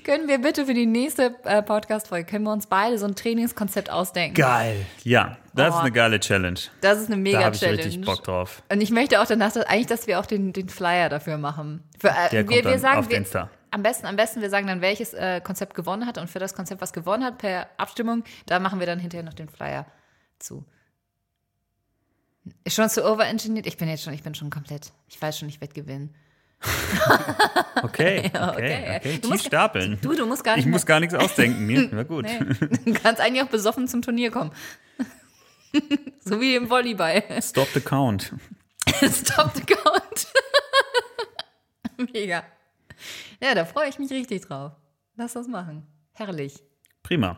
Können 0.04 0.28
wir 0.28 0.39
bitte 0.39 0.65
für 0.65 0.74
die 0.74 0.86
nächste 0.86 1.36
äh, 1.43 1.62
Podcast-Folge, 1.62 2.26
können 2.30 2.45
wir 2.45 2.54
uns 2.54 2.67
beide 2.67 2.98
so 2.98 3.06
ein 3.06 3.15
Trainingskonzept 3.15 3.89
ausdenken? 3.89 4.36
geil. 4.36 4.86
Ja, 5.04 5.38
das 5.54 5.69
ist 5.69 5.76
Oh. 5.76 5.80
eine 5.80 5.91
geile 5.91 6.19
Challenge. 6.19 6.60
Das 6.82 7.00
ist 7.00 7.12
eine 7.12 7.22
Da 7.32 7.39
habe 7.43 7.56
ich 7.56 7.62
Mega-Challenge. 7.62 7.78
richtig 7.86 8.02
Bock 8.06 8.24
drauf. 8.24 8.63
Und 8.72 8.82
ich 8.82 8.91
möchte 8.91 9.22
auch 9.22 9.26
danach, 9.26 9.52
dass, 9.52 9.65
eigentlich, 9.65 9.88
dass 9.88 10.08
wir 10.08 10.19
auch 10.19 10.26
den, 10.26 10.54
den 10.54 10.69
Flyer 10.69 11.10
dafür 11.10 11.38
machen. 11.38 11.84
Für, 12.00 12.10
äh, 12.10 12.30
Der 12.32 12.43
kommt 12.45 12.50
wir, 12.58 12.63
wir 12.63 12.72
dann 12.72 12.80
sagen, 12.80 13.00
auf 13.00 13.10
wir, 13.10 13.17
Insta. 13.17 13.50
Am 13.72 13.84
besten, 13.84 14.08
am 14.08 14.15
besten, 14.15 14.41
wir 14.41 14.50
sagen 14.50 14.65
dann, 14.67 14.82
welches 14.82 15.13
äh, 15.13 15.41
Konzept 15.41 15.76
gewonnen 15.76 16.06
hat 16.08 16.17
und 16.17 16.28
für 16.30 16.39
das 16.39 16.54
Konzept, 16.56 16.82
was 16.82 16.91
gewonnen 16.93 17.24
hat, 17.24 17.38
per 17.38 17.67
Abstimmung, 17.78 18.24
da 18.48 18.60
machen 18.60 18.80
wir 18.80 18.88
dann 18.88 18.98
hinterher 19.00 19.24
noch 19.24 19.34
den 19.36 19.50
Flyer 19.50 19.86
zu. 20.39 20.65
Ist 22.63 22.76
schon 22.76 22.89
zu 22.89 23.06
overengineert? 23.06 23.67
Ich 23.67 23.78
bin 23.78 23.88
jetzt 23.89 24.04
schon, 24.04 24.13
ich 24.13 24.24
bin 24.24 24.34
schon 24.34 24.50
komplett. 24.50 24.91
Ich 25.08 25.22
weiß 25.22 25.38
schon, 25.38 25.50
ich 25.50 25.62
werde 25.62 25.74
gewinnen. 25.74 26.15
Okay, 27.84 28.26
okay, 28.34 28.34
okay. 28.36 28.95
okay. 28.98 29.17
Du 29.22 29.30
musst- 29.30 29.45
stapeln. 29.45 29.98
Du, 30.02 30.13
du 30.13 30.26
musst 30.26 30.43
gar 30.43 30.56
nicht 30.58 30.65
Ich 30.65 30.72
muss 30.72 30.86
gar 30.86 31.00
nichts 31.00 31.15
ausdenken. 31.15 31.65
Mir, 31.65 31.88
na 31.93 32.04
gut. 32.04 32.26
Nee. 32.26 32.39
Du 32.86 32.93
kannst 32.93 33.22
eigentlich 33.22 33.41
auch 33.43 33.48
besoffen 33.50 33.88
zum 33.88 34.02
Turnier 34.02 34.32
kommen. 34.32 34.52
so 36.19 36.41
wie 36.41 36.56
im 36.56 36.69
Volleyball. 36.69 37.24
Stop 37.41 37.69
the 37.74 37.80
count. 37.80 38.34
Stop 38.88 39.52
the 39.56 39.63
count. 39.63 40.28
Mega. 42.13 42.43
Ja, 43.41 43.56
da 43.56 43.65
freue 43.65 43.89
ich 43.89 44.00
mich 44.00 44.12
richtig 44.12 44.41
drauf. 44.48 44.74
Lass 45.15 45.34
das 45.34 45.48
machen. 45.48 45.86
Herrlich. 46.13 46.62
Prima. 47.04 47.38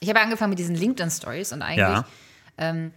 Ich 0.00 0.08
habe 0.08 0.20
angefangen 0.20 0.50
mit 0.50 0.58
diesen 0.58 0.74
LinkedIn-Stories 0.74 1.52
und 1.52 1.62
eigentlich 1.62 1.78
Ja. 1.78 2.04
ähm, 2.58 2.92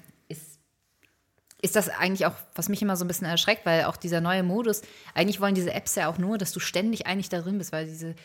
ist 1.65 1.75
das 1.75 1.89
eigentlich 1.89 2.25
auch, 2.25 2.33
was 2.53 2.69
mich 2.69 2.81
immer 2.81 2.95
so 2.95 3.03
ein 3.03 3.07
bisschen 3.07 3.27
erschreckt, 3.27 3.65
weil 3.65 3.85
auch 3.85 3.97
dieser 3.97 4.21
neue 4.21 4.43
Modus, 4.43 4.81
eigentlich 5.13 5.41
wollen 5.41 5.55
diese 5.55 5.73
Apps 5.73 5.95
ja 5.95 6.07
auch 6.07 6.17
nur, 6.17 6.37
dass 6.37 6.51
du 6.51 6.59
ständig 6.59 7.07
eigentlich 7.07 7.29
da 7.29 7.41
drin 7.41 7.57
bist, 7.57 7.71
weil 7.71 7.85
diese, 7.85 8.15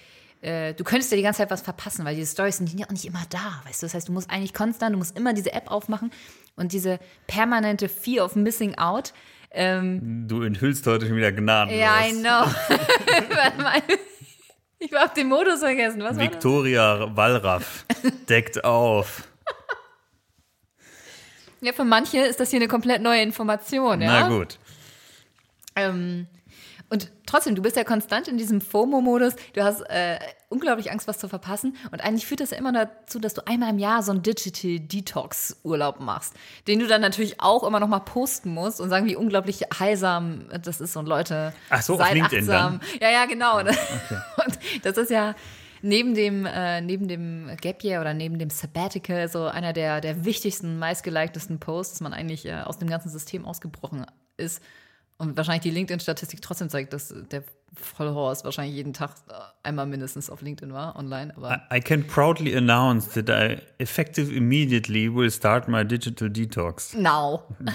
äh, 0.42 0.74
du 0.74 0.84
könntest 0.84 1.10
ja 1.10 1.16
die 1.16 1.22
ganze 1.22 1.38
Zeit 1.38 1.50
was 1.50 1.62
verpassen, 1.62 2.04
weil 2.04 2.14
diese 2.14 2.30
Stories 2.30 2.58
sind 2.58 2.72
ja 2.78 2.86
auch 2.86 2.90
nicht 2.92 3.06
immer 3.06 3.22
da, 3.30 3.62
weißt 3.66 3.82
du? 3.82 3.86
Das 3.86 3.94
heißt, 3.94 4.08
du 4.08 4.12
musst 4.12 4.30
eigentlich 4.30 4.54
konstant, 4.54 4.94
du 4.94 4.98
musst 4.98 5.16
immer 5.16 5.32
diese 5.32 5.52
App 5.52 5.70
aufmachen 5.70 6.12
und 6.56 6.72
diese 6.72 7.00
permanente 7.26 7.88
Fear 7.88 8.24
of 8.24 8.36
Missing 8.36 8.76
Out. 8.76 9.12
Du 9.52 10.42
enthüllst 10.42 10.86
heute 10.86 11.08
schon 11.08 11.16
wieder 11.16 11.32
Gnadenlos. 11.32 11.80
Ja, 11.80 12.06
I 12.06 12.12
know. 12.12 12.44
Ich 14.82 14.94
habe 14.94 15.12
den 15.14 15.28
Modus 15.28 15.60
vergessen. 15.60 16.00
Was 16.00 16.16
war? 16.16 16.24
Victoria 16.24 17.14
Wallraff 17.14 17.84
deckt 18.30 18.64
auf. 18.64 19.29
Ja, 21.60 21.72
für 21.72 21.84
manche 21.84 22.18
ist 22.18 22.40
das 22.40 22.50
hier 22.50 22.58
eine 22.58 22.68
komplett 22.68 23.02
neue 23.02 23.22
Information, 23.22 24.00
ja. 24.00 24.28
Na 24.28 24.28
gut. 24.28 24.58
Ähm, 25.76 26.26
und 26.92 27.08
trotzdem, 27.24 27.54
du 27.54 27.62
bist 27.62 27.76
ja 27.76 27.84
konstant 27.84 28.26
in 28.26 28.36
diesem 28.36 28.60
FOMO-Modus. 28.60 29.34
Du 29.52 29.62
hast 29.62 29.82
äh, 29.82 30.18
unglaublich 30.48 30.90
Angst, 30.90 31.06
was 31.06 31.18
zu 31.18 31.28
verpassen. 31.28 31.76
Und 31.92 32.02
eigentlich 32.02 32.26
führt 32.26 32.40
das 32.40 32.50
ja 32.50 32.58
immer 32.58 32.72
dazu, 32.72 33.20
dass 33.20 33.32
du 33.32 33.46
einmal 33.46 33.70
im 33.70 33.78
Jahr 33.78 34.02
so 34.02 34.10
einen 34.10 34.22
Digital 34.22 34.80
Detox-Urlaub 34.80 36.00
machst, 36.00 36.34
den 36.66 36.80
du 36.80 36.88
dann 36.88 37.00
natürlich 37.00 37.40
auch 37.40 37.62
immer 37.62 37.78
noch 37.78 37.86
mal 37.86 38.00
posten 38.00 38.52
musst 38.52 38.80
und 38.80 38.88
sagen, 38.88 39.06
wie 39.06 39.14
unglaublich 39.14 39.62
heilsam 39.78 40.46
das 40.62 40.80
ist 40.80 40.96
und 40.96 41.06
Leute. 41.06 41.54
Ach 41.68 41.80
so, 41.80 41.94
auf 41.94 42.00
seid 42.00 42.14
LinkedIn 42.14 42.50
achtsam. 42.50 42.80
Ja, 43.00 43.10
ja, 43.10 43.26
genau. 43.26 43.58
Und 43.60 44.58
das 44.82 44.96
ist 44.96 45.10
ja 45.10 45.36
neben 45.82 46.14
dem, 46.14 46.46
äh, 46.46 46.80
neben 46.80 47.08
dem 47.08 47.50
Gap 47.60 47.82
Year 47.84 48.00
oder 48.00 48.14
neben 48.14 48.38
dem 48.38 48.50
Sabbatical 48.50 49.28
so 49.28 49.46
einer 49.46 49.72
der, 49.72 50.00
der 50.00 50.24
wichtigsten, 50.24 50.78
meistgeliktesten 50.78 51.58
Posts, 51.58 51.94
dass 51.94 52.00
man 52.00 52.12
eigentlich 52.12 52.46
äh, 52.46 52.60
aus 52.62 52.78
dem 52.78 52.88
ganzen 52.88 53.08
System 53.08 53.44
ausgebrochen 53.44 54.06
ist. 54.36 54.62
Und 55.18 55.36
wahrscheinlich 55.36 55.62
die 55.62 55.70
LinkedIn-Statistik 55.70 56.40
trotzdem 56.40 56.70
zeigt, 56.70 56.94
dass 56.94 57.14
der 57.30 57.44
Vollhorst 57.74 58.44
wahrscheinlich 58.44 58.74
jeden 58.74 58.94
Tag 58.94 59.10
äh, 59.28 59.32
einmal 59.62 59.86
mindestens 59.86 60.30
auf 60.30 60.40
LinkedIn 60.40 60.72
war, 60.72 60.96
online. 60.96 61.36
Aber 61.36 61.62
I 61.72 61.80
can 61.80 62.06
proudly 62.06 62.56
announce 62.56 63.10
that 63.10 63.28
I 63.28 63.60
effective 63.78 64.34
immediately 64.34 65.14
will 65.14 65.30
start 65.30 65.68
my 65.68 65.84
digital 65.84 66.30
detox. 66.30 66.94
now. 66.94 67.42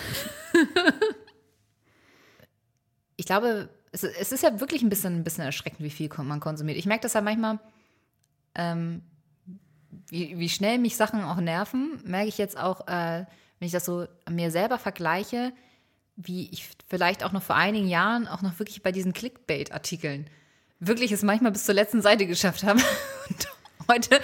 ich 3.16 3.26
glaube, 3.26 3.70
es, 3.92 4.04
es 4.04 4.32
ist 4.32 4.44
ja 4.44 4.60
wirklich 4.60 4.82
ein 4.82 4.90
bisschen, 4.90 5.18
ein 5.18 5.24
bisschen 5.24 5.44
erschreckend, 5.44 5.82
wie 5.82 5.90
viel 5.90 6.10
man 6.24 6.40
konsumiert. 6.40 6.78
Ich 6.78 6.86
merke 6.86 7.04
das 7.04 7.14
ja 7.14 7.22
manchmal, 7.22 7.60
ähm, 8.56 9.02
wie, 10.10 10.38
wie 10.38 10.50
schnell 10.50 10.78
mich 10.78 10.96
Sachen 10.96 11.24
auch 11.24 11.38
nerven, 11.38 12.00
merke 12.06 12.28
ich 12.28 12.38
jetzt 12.38 12.58
auch, 12.58 12.88
äh, 12.88 13.26
wenn 13.60 13.66
ich 13.66 13.72
das 13.72 13.86
so 13.86 14.08
mir 14.30 14.52
selber 14.52 14.78
vergleiche, 14.78 15.54
wie 16.16 16.50
ich 16.52 16.70
vielleicht 16.88 17.24
auch 17.24 17.32
noch 17.32 17.44
vor 17.44 17.56
einigen 17.56 17.88
Jahren 17.88 18.28
auch 18.28 18.42
noch 18.42 18.60
wirklich 18.60 18.84
bei 18.84 18.92
diesen 18.92 19.14
Clickbait-Artikeln 19.14 20.30
wirklich 20.80 21.12
es 21.12 21.24
manchmal 21.24 21.52
bis 21.52 21.66
zur 21.66 21.76
letzten 21.76 22.02
Seite 22.02 22.26
geschafft 22.26 22.64
habe. 22.64 22.80
Und 23.30 23.50
heute, 23.90 24.20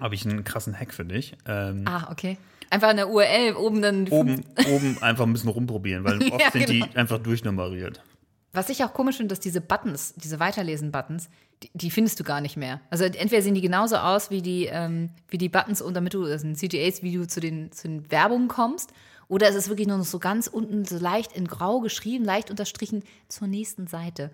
Habe 0.00 0.14
ich 0.14 0.26
einen 0.26 0.44
krassen 0.44 0.78
Hack 0.78 0.92
für 0.92 1.04
dich. 1.04 1.36
Ähm, 1.46 1.84
ah, 1.86 2.08
okay. 2.10 2.38
Einfach 2.70 2.88
eine 2.88 3.08
URL 3.08 3.54
oben 3.56 3.82
dann. 3.82 4.08
oben, 4.08 4.44
oben 4.68 5.02
einfach 5.02 5.26
ein 5.26 5.32
bisschen 5.32 5.50
rumprobieren, 5.50 6.04
weil 6.04 6.22
oft 6.32 6.40
Ja, 6.40 6.50
sind 6.50 6.66
genau. 6.66 6.86
die 6.86 6.96
einfach 6.96 7.18
durchnummeriert. 7.18 8.02
Was 8.52 8.68
ich 8.68 8.82
auch 8.84 8.92
komisch 8.92 9.16
finde, 9.16 9.32
dass 9.32 9.40
diese 9.40 9.60
Buttons, 9.60 10.14
diese 10.14 10.40
Weiterlesen-Buttons, 10.40 11.28
die, 11.62 11.70
die 11.74 11.90
findest 11.90 12.18
du 12.20 12.24
gar 12.24 12.40
nicht 12.40 12.56
mehr. 12.56 12.80
Also 12.90 13.04
entweder 13.04 13.42
sehen 13.42 13.54
die 13.54 13.60
genauso 13.60 13.96
aus 13.96 14.30
wie 14.30 14.42
die, 14.42 14.66
ähm, 14.66 15.10
wie 15.28 15.38
die 15.38 15.48
Buttons, 15.48 15.82
und 15.82 15.94
damit 15.94 16.14
du, 16.14 16.24
das 16.24 16.42
sind 16.42 16.56
CTAs, 16.56 17.02
wie 17.02 17.14
du 17.14 17.26
zu 17.26 17.40
den, 17.40 17.70
zu 17.72 17.88
den 17.88 18.10
Werbungen 18.10 18.48
kommst. 18.48 18.92
Oder 19.28 19.48
es 19.48 19.54
ist 19.54 19.68
wirklich 19.68 19.86
nur 19.86 19.98
noch 19.98 20.04
so 20.04 20.18
ganz 20.18 20.48
unten, 20.48 20.84
so 20.84 20.98
leicht 20.98 21.32
in 21.32 21.46
grau 21.46 21.80
geschrieben, 21.80 22.24
leicht 22.24 22.50
unterstrichen 22.50 23.04
zur 23.28 23.46
nächsten 23.46 23.86
Seite. 23.86 24.30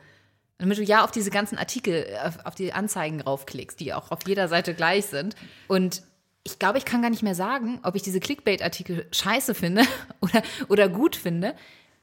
Damit 0.58 0.78
du 0.78 0.82
ja 0.82 1.04
auf 1.04 1.10
diese 1.10 1.30
ganzen 1.30 1.58
Artikel, 1.58 2.06
auf, 2.24 2.38
auf 2.46 2.54
die 2.54 2.72
Anzeigen 2.72 3.20
raufklickst, 3.20 3.78
die 3.78 3.92
auch 3.92 4.10
auf 4.10 4.20
jeder 4.26 4.48
Seite 4.48 4.72
gleich 4.72 5.06
sind. 5.06 5.36
Und 5.68 6.02
ich 6.44 6.58
glaube, 6.58 6.78
ich 6.78 6.86
kann 6.86 7.02
gar 7.02 7.10
nicht 7.10 7.22
mehr 7.22 7.34
sagen, 7.34 7.78
ob 7.82 7.94
ich 7.94 8.02
diese 8.02 8.20
Clickbait-Artikel 8.20 9.06
scheiße 9.12 9.54
finde 9.54 9.82
oder, 10.20 10.42
oder 10.68 10.88
gut 10.88 11.16
finde, 11.16 11.54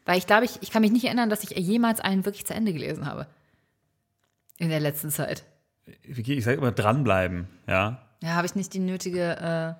weil 0.06 0.18
ich 0.20 0.28
glaube, 0.28 0.46
ich, 0.46 0.60
ich 0.62 0.70
kann 0.70 0.82
mich 0.82 0.92
nicht 0.92 1.06
erinnern, 1.06 1.30
dass 1.30 1.44
ich 1.44 1.52
jemals 1.52 2.00
einen 2.00 2.26
wirklich 2.26 2.46
zu 2.46 2.54
Ende 2.54 2.74
gelesen 2.74 3.08
habe. 3.08 3.26
In 4.58 4.70
der 4.70 4.80
letzten 4.80 5.10
Zeit. 5.10 5.44
Vicky, 6.04 6.34
Ich 6.34 6.46
sage 6.46 6.58
immer 6.58 6.72
dranbleiben, 6.72 7.48
ja. 7.68 8.00
Ja, 8.22 8.30
habe 8.36 8.46
ich 8.46 8.56
nicht 8.56 8.74
die 8.74 8.80
nötige, 8.80 9.38
äh, 9.38 9.74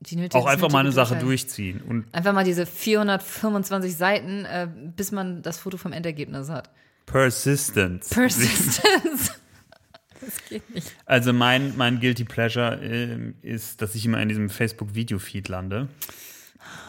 die 0.00 0.16
nötige. 0.16 0.38
Auch 0.38 0.46
einfach 0.46 0.70
mal 0.70 0.80
eine 0.80 0.92
Sache 0.92 1.16
durchziehen. 1.16 1.80
Und 1.80 2.12
Einfach 2.14 2.32
mal 2.32 2.44
diese 2.44 2.66
425 2.66 3.96
Seiten, 3.96 4.44
äh, 4.44 4.68
bis 4.94 5.12
man 5.12 5.42
das 5.42 5.58
Foto 5.58 5.78
vom 5.78 5.92
Endergebnis 5.92 6.50
hat. 6.50 6.70
Persistence. 7.06 8.10
Persistence. 8.10 9.32
das 10.20 10.44
geht 10.48 10.74
nicht. 10.74 10.92
Also 11.06 11.32
mein, 11.32 11.76
mein 11.76 12.00
Guilty 12.00 12.24
Pleasure 12.24 12.78
ähm, 12.82 13.36
ist, 13.42 13.80
dass 13.80 13.94
ich 13.94 14.04
immer 14.04 14.20
in 14.20 14.28
diesem 14.28 14.50
Facebook-Video-Feed 14.50 15.48
lande. 15.48 15.88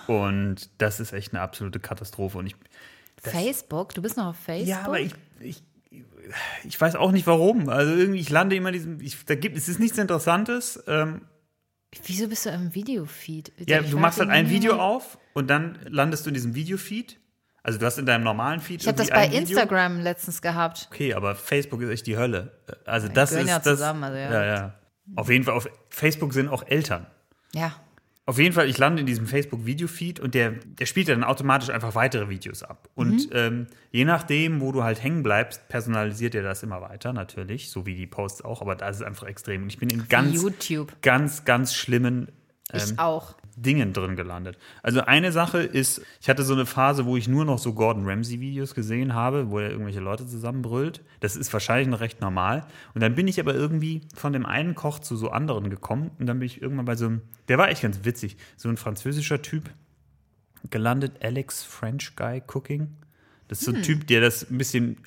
Und 0.07 0.69
das 0.77 0.99
ist 0.99 1.13
echt 1.13 1.33
eine 1.33 1.41
absolute 1.41 1.79
Katastrophe. 1.79 2.37
Und 2.39 2.47
ich, 2.47 2.55
Facebook? 3.21 3.93
Du 3.93 4.01
bist 4.01 4.17
noch 4.17 4.27
auf 4.27 4.37
Facebook? 4.37 4.67
ja, 4.67 4.83
aber 4.83 4.99
ich, 4.99 5.13
ich, 5.39 5.63
ich 6.63 6.79
weiß 6.79 6.95
auch 6.95 7.11
nicht 7.11 7.27
warum. 7.27 7.69
Also 7.69 7.93
irgendwie, 7.95 8.19
ich 8.19 8.29
lande 8.29 8.55
immer 8.55 8.69
in 8.69 8.73
diesem, 8.73 8.99
ich, 9.01 9.23
da 9.25 9.35
gibt, 9.35 9.57
es 9.57 9.67
ist 9.69 9.79
nichts 9.79 9.97
Interessantes. 9.97 10.83
Ähm, 10.87 11.21
Wieso 12.05 12.27
bist 12.27 12.45
du 12.45 12.49
im 12.49 12.73
Videofeed? 12.75 13.53
ja, 13.67 13.81
Ich 13.81 13.89
du 13.89 13.97
machst 13.97 14.19
halt 14.19 14.29
ein 14.29 14.49
Video 14.49 14.75
auf 14.77 15.17
und 15.33 15.49
dann 15.49 15.79
landest 15.87 16.25
du 16.25 16.29
in 16.29 16.33
diesem 16.33 16.53
Video-Feed. 16.53 17.19
Also 17.63 17.79
du 17.79 17.85
hast 17.85 17.97
in 17.97 18.05
deinem 18.05 18.23
normalen 18.23 18.59
Feed 18.59 18.81
Ich 18.81 18.87
habe 18.87 18.97
das 18.97 19.09
bei 19.09 19.15
ein 19.15 19.31
Video. 19.31 19.41
Instagram 19.41 19.99
letztens 20.01 20.41
gehabt. 20.41 20.87
Okay, 20.91 21.13
aber 21.13 21.35
Facebook 21.35 21.81
ist 21.81 21.89
echt 21.89 22.07
die 22.07 22.17
Hölle. 22.17 22.59
Also 22.85 23.07
das 23.07 23.29
gehören 23.31 23.45
ist 23.45 23.51
ja 23.51 23.59
das. 23.59 23.79
zusammen, 23.79 24.03
also 24.03 24.17
ja. 24.17 24.31
ja, 24.31 24.45
ja. 24.45 24.73
Auf 25.15 25.29
jeden 25.29 25.43
Fall 25.45 25.53
auf 25.53 25.69
Facebook 25.89 26.33
sind 26.33 26.49
auch 26.49 26.65
Eltern. 26.67 27.07
Ja. 27.53 27.73
Auf 28.27 28.39
jeden 28.39 28.53
Fall, 28.53 28.67
ich 28.67 28.77
lande 28.77 28.99
in 28.99 29.05
diesem 29.05 29.25
Facebook-Video-Feed 29.25 30.19
und 30.19 30.35
der, 30.35 30.51
der 30.51 30.85
spielt 30.85 31.07
dann 31.07 31.23
automatisch 31.23 31.69
einfach 31.69 31.95
weitere 31.95 32.27
Videos 32.27 32.61
ab. 32.61 32.89
Und 32.93 33.29
ähm, 33.31 33.67
je 33.89 34.03
nachdem, 34.03 34.59
wo 34.59 34.73
du 34.73 34.83
halt 34.83 35.01
hängen 35.01 35.23
bleibst, 35.23 35.69
personalisiert 35.69 36.35
er 36.35 36.43
das 36.43 36.61
immer 36.61 36.81
weiter, 36.81 37.13
natürlich, 37.13 37.69
so 37.69 37.85
wie 37.85 37.95
die 37.95 38.05
Posts 38.05 38.43
auch, 38.43 38.61
aber 38.61 38.75
da 38.75 38.89
ist 38.89 38.97
es 38.97 39.01
einfach 39.01 39.27
extrem. 39.27 39.63
Und 39.63 39.69
ich 39.69 39.79
bin 39.79 39.89
in 39.89 40.09
ganz, 40.09 40.43
YouTube. 40.43 41.01
ganz, 41.01 41.45
ganz 41.45 41.73
schlimmen 41.73 42.27
Ich 42.73 42.99
auch. 42.99 43.35
Dingen 43.57 43.91
drin 43.91 44.15
gelandet. 44.15 44.57
Also 44.83 45.01
eine 45.01 45.31
Sache 45.31 45.57
ist, 45.59 46.01
ich 46.21 46.29
hatte 46.29 46.43
so 46.43 46.53
eine 46.53 46.67
Phase, 46.67 47.05
wo 47.05 47.17
ich 47.17 47.27
nur 47.27 47.43
noch 47.43 47.57
so 47.57 47.73
Gordon 47.73 48.07
Ramsay-Videos 48.07 48.75
gesehen 48.75 49.15
habe, 49.15 49.49
wo 49.49 49.57
er 49.59 49.71
irgendwelche 49.71 49.99
Leute 49.99 50.27
zusammenbrüllt. 50.27 51.01
Das 51.21 51.35
ist 51.35 51.51
wahrscheinlich 51.51 51.87
noch 51.87 51.99
recht 51.99 52.21
normal. 52.21 52.67
Und 52.93 53.01
dann 53.01 53.15
bin 53.15 53.27
ich 53.27 53.39
aber 53.39 53.55
irgendwie 53.55 54.01
von 54.13 54.31
dem 54.31 54.45
einen 54.45 54.75
Koch 54.75 54.99
zu 54.99 55.17
so 55.17 55.31
anderen 55.31 55.71
gekommen 55.71 56.11
und 56.19 56.27
dann 56.27 56.37
bin 56.37 56.45
ich 56.45 56.61
irgendwann 56.61 56.85
bei 56.85 56.95
so 56.95 57.07
einem, 57.07 57.21
der 57.47 57.57
war 57.57 57.69
echt 57.69 57.81
ganz 57.81 57.99
witzig, 58.03 58.37
so 58.57 58.69
ein 58.69 58.77
französischer 58.77 59.41
Typ 59.41 59.71
gelandet, 60.69 61.23
Alex 61.23 61.63
French 61.63 62.15
Guy 62.15 62.43
Cooking. 62.53 62.95
Das 63.47 63.59
ist 63.59 63.65
so 63.65 63.71
ein 63.73 63.81
Typ, 63.81 64.05
der 64.05 64.21
das 64.21 64.49
ein 64.51 64.57
bisschen 64.57 64.97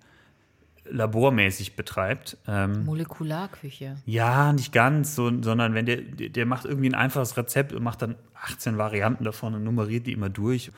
labormäßig 0.91 1.77
betreibt. 1.77 2.37
Ähm, 2.49 2.85
Molekularküche. 2.85 3.99
ja, 4.07 4.53
nicht 4.53 4.73
ganz, 4.73 5.15
so, 5.15 5.31
sondern 5.43 5.75
wenn 5.75 5.87
der 5.87 5.99
der 6.01 6.47
macht 6.47 6.65
irgendwie 6.65 6.89
ein 6.89 6.95
einfaches 6.95 7.37
Rezept 7.37 7.73
und 7.73 7.83
macht 7.83 8.03
dann 8.03 8.17
18 8.43 8.78
Varianten 8.78 9.24
davon 9.24 9.55
und 9.55 9.64
nummeriert 9.64 10.07
die 10.07 10.12
immer 10.12 10.28
durch. 10.28 10.72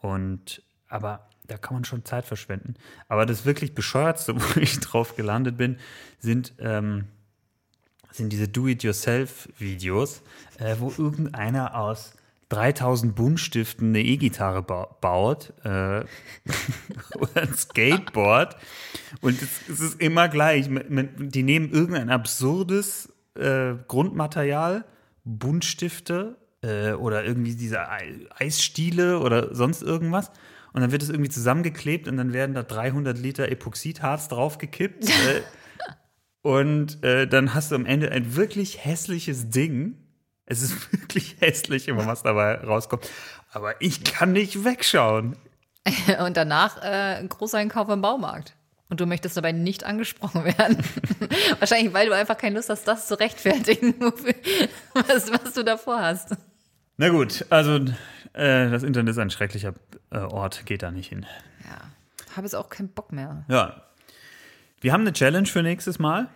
Und 0.00 0.62
aber 0.88 1.28
da 1.50 1.56
kann 1.56 1.74
man 1.74 1.84
schon 1.84 2.04
Zeit 2.04 2.24
verschwenden. 2.24 2.74
Aber 3.08 3.26
das 3.26 3.44
wirklich 3.44 3.74
bescheuertste, 3.74 4.36
wo 4.40 4.60
ich 4.60 4.78
drauf 4.80 5.16
gelandet 5.16 5.56
bin, 5.56 5.78
sind, 6.18 6.54
ähm, 6.58 7.06
sind 8.12 8.32
diese 8.32 8.48
Do-it-yourself-Videos, 8.48 10.22
äh, 10.58 10.76
wo 10.78 10.92
irgendeiner 10.96 11.76
aus 11.78 12.14
3000 12.48 13.14
Buntstiften 13.14 13.90
eine 13.90 14.02
E-Gitarre 14.02 14.62
ba 14.62 14.96
baut 15.00 15.52
äh, 15.64 16.00
oder 17.18 17.42
ein 17.42 17.54
Skateboard. 17.54 18.56
Und 19.20 19.40
es, 19.40 19.68
es 19.68 19.80
ist 19.80 20.00
immer 20.00 20.28
gleich. 20.28 20.68
Die 20.68 21.42
nehmen 21.44 21.70
irgendein 21.70 22.10
absurdes 22.10 23.12
äh, 23.36 23.74
Grundmaterial, 23.86 24.84
Buntstifte 25.24 26.39
äh, 26.62 26.92
oder 26.92 27.24
irgendwie 27.24 27.54
diese 27.54 27.88
Ei- 27.88 28.26
Eisstiele 28.36 29.20
oder 29.20 29.54
sonst 29.54 29.82
irgendwas. 29.82 30.30
Und 30.72 30.82
dann 30.82 30.92
wird 30.92 31.02
es 31.02 31.08
irgendwie 31.08 31.30
zusammengeklebt 31.30 32.06
und 32.06 32.16
dann 32.16 32.32
werden 32.32 32.54
da 32.54 32.62
300 32.62 33.18
Liter 33.18 33.48
Epoxidharz 33.48 34.28
draufgekippt. 34.28 35.04
äh, 35.08 35.42
und 36.42 37.02
äh, 37.04 37.26
dann 37.26 37.54
hast 37.54 37.70
du 37.70 37.74
am 37.74 37.86
Ende 37.86 38.10
ein 38.12 38.36
wirklich 38.36 38.84
hässliches 38.84 39.50
Ding. 39.50 39.96
Es 40.46 40.62
ist 40.62 40.92
wirklich 40.92 41.36
hässlich, 41.40 41.88
immer 41.88 42.06
was 42.06 42.22
dabei 42.22 42.54
rauskommt. 42.56 43.08
Aber 43.52 43.80
ich 43.80 44.04
kann 44.04 44.32
nicht 44.32 44.64
wegschauen. 44.64 45.36
Und 46.24 46.36
danach 46.36 46.82
äh, 46.82 47.16
ein 47.18 47.28
Großeinkauf 47.28 47.88
im 47.88 48.00
Baumarkt. 48.00 48.54
Und 48.90 49.00
du 49.00 49.06
möchtest 49.06 49.36
dabei 49.36 49.52
nicht 49.52 49.84
angesprochen 49.84 50.44
werden. 50.44 50.78
Wahrscheinlich, 51.60 51.94
weil 51.94 52.08
du 52.08 52.14
einfach 52.14 52.36
keine 52.36 52.56
Lust 52.56 52.68
hast, 52.70 52.88
das 52.88 53.06
zu 53.06 53.18
rechtfertigen, 53.18 53.94
was, 54.00 55.30
was 55.30 55.54
du 55.54 55.62
davor 55.62 56.00
hast. 56.02 56.36
Na 57.00 57.08
gut, 57.08 57.46
also 57.48 57.76
äh, 58.34 58.68
das 58.68 58.82
Internet 58.82 59.12
ist 59.12 59.18
ein 59.18 59.30
schrecklicher 59.30 59.72
äh, 60.10 60.18
Ort, 60.18 60.66
geht 60.66 60.82
da 60.82 60.90
nicht 60.90 61.08
hin. 61.08 61.24
Ja. 61.64 62.36
Habe 62.36 62.42
jetzt 62.42 62.54
auch 62.54 62.68
keinen 62.68 62.90
Bock 62.90 63.10
mehr. 63.10 63.42
Ja. 63.48 63.84
Wir 64.82 64.92
haben 64.92 65.00
eine 65.00 65.14
Challenge 65.14 65.46
für 65.46 65.62
nächstes 65.62 65.98
Mal. 65.98 66.28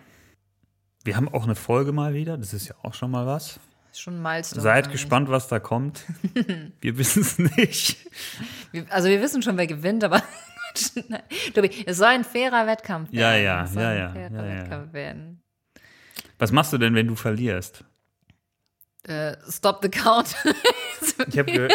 Wir 1.03 1.17
haben 1.17 1.31
auch 1.31 1.43
eine 1.43 1.53
Folge 1.53 1.91
mal 1.91 2.15
wieder. 2.15 2.35
Das 2.39 2.51
ist 2.51 2.67
ja 2.67 2.73
auch 2.81 2.95
schon 2.95 3.11
mal 3.11 3.27
was. 3.27 3.59
Ist 3.91 4.01
schon 4.01 4.19
Milestone. 4.19 4.63
Seid 4.63 4.91
gespannt, 4.91 5.29
was 5.29 5.47
da 5.47 5.59
kommt. 5.59 6.03
Wir 6.81 6.97
wissen 6.97 7.21
es 7.21 7.37
nicht. 7.37 7.97
Wir, 8.71 8.87
also 8.89 9.07
wir 9.07 9.21
wissen 9.21 9.43
schon, 9.43 9.57
wer 9.57 9.67
gewinnt, 9.67 10.03
aber. 10.03 10.23
Tobi, 11.53 11.69
es 11.85 11.97
soll 11.97 12.07
ein 12.07 12.23
fairer 12.23 12.65
Wettkampf 12.65 13.11
werden. 13.11 13.19
Ja, 13.21 13.35
ja, 13.35 13.65
ja, 13.65 13.93
ja, 13.93 14.15
ja, 14.15 14.29
ja. 14.31 14.61
Wettkampf 14.63 14.93
werden. 14.93 15.43
Was 16.39 16.51
machst 16.51 16.73
du 16.73 16.79
denn, 16.79 16.95
wenn 16.95 17.05
du 17.05 17.15
verlierst? 17.15 17.85
Äh, 19.07 19.35
stop 19.49 19.79
the 19.81 19.89
count. 19.89 20.35
Ich 21.27 21.37
habe 21.37 21.51
ge 21.51 21.67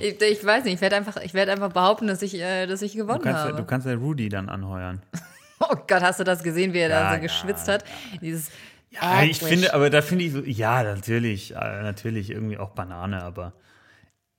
ich, 0.00 0.20
ich 0.20 0.44
weiß 0.44 0.64
nicht, 0.64 0.74
ich 0.74 0.80
werde 0.80 0.96
einfach, 0.96 1.16
ich 1.22 1.34
werd 1.34 1.48
einfach 1.48 1.72
behaupten, 1.72 2.06
dass 2.06 2.22
ich, 2.22 2.34
äh, 2.34 2.66
dass 2.66 2.82
ich 2.82 2.92
du, 2.92 2.98
gewonnen 2.98 3.22
kannst 3.22 3.44
ja, 3.44 3.48
habe. 3.48 3.56
du 3.56 3.64
kannst 3.64 3.86
ja 3.86 3.94
Rudy 3.94 4.28
dann 4.28 4.48
anheuern. 4.48 5.02
oh 5.60 5.76
Gott, 5.88 6.02
hast 6.02 6.20
du 6.20 6.24
das 6.24 6.42
gesehen, 6.42 6.72
wie 6.72 6.78
er 6.78 6.90
Ja, 6.90 7.00
da 7.00 7.08
so 7.08 7.14
ja, 7.14 7.20
geschwitzt 7.20 7.68
hat? 7.68 7.84
Dieses 8.20 8.50
Ja, 8.90 9.22
ich 9.22 9.38
finde, 9.38 9.72
aber 9.74 9.88
da 9.90 10.02
finde 10.02 10.24
ich 10.24 10.32
so, 10.32 10.40
ja, 10.40 10.82
natürlich, 10.82 11.54
äh, 11.54 11.82
natürlich 11.82 12.30
irgendwie 12.30 12.58
auch 12.58 12.70
Banane, 12.70 13.22
aber 13.22 13.52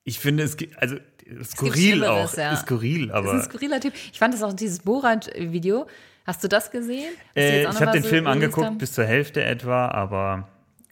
ich 0.03 0.19
finde, 0.19 0.43
es 0.43 0.57
gibt, 0.57 0.79
also 0.81 0.97
skurril 1.43 1.97
Schlimmeres, 1.97 2.33
auch, 2.33 2.37
ja. 2.37 2.55
skurril, 2.55 3.07
Das 3.07 3.15
aber 3.15 3.33
ist 3.33 3.43
ein 3.43 3.49
skurriler 3.49 3.79
Typ. 3.79 3.93
Ich 4.11 4.19
fand 4.19 4.33
das 4.33 4.43
auch 4.43 4.53
dieses 4.53 4.79
Borat-Video. 4.79 5.87
Hast 6.25 6.43
du 6.43 6.47
das 6.47 6.71
gesehen? 6.71 7.13
Äh, 7.35 7.65
auch 7.65 7.73
ich 7.73 7.81
habe 7.81 7.91
den 7.91 8.03
was 8.03 8.09
Film 8.09 8.27
angeguckt 8.27 8.65
haben? 8.65 8.77
bis 8.77 8.93
zur 8.93 9.05
Hälfte 9.05 9.43
etwa, 9.43 9.87
aber 9.87 10.47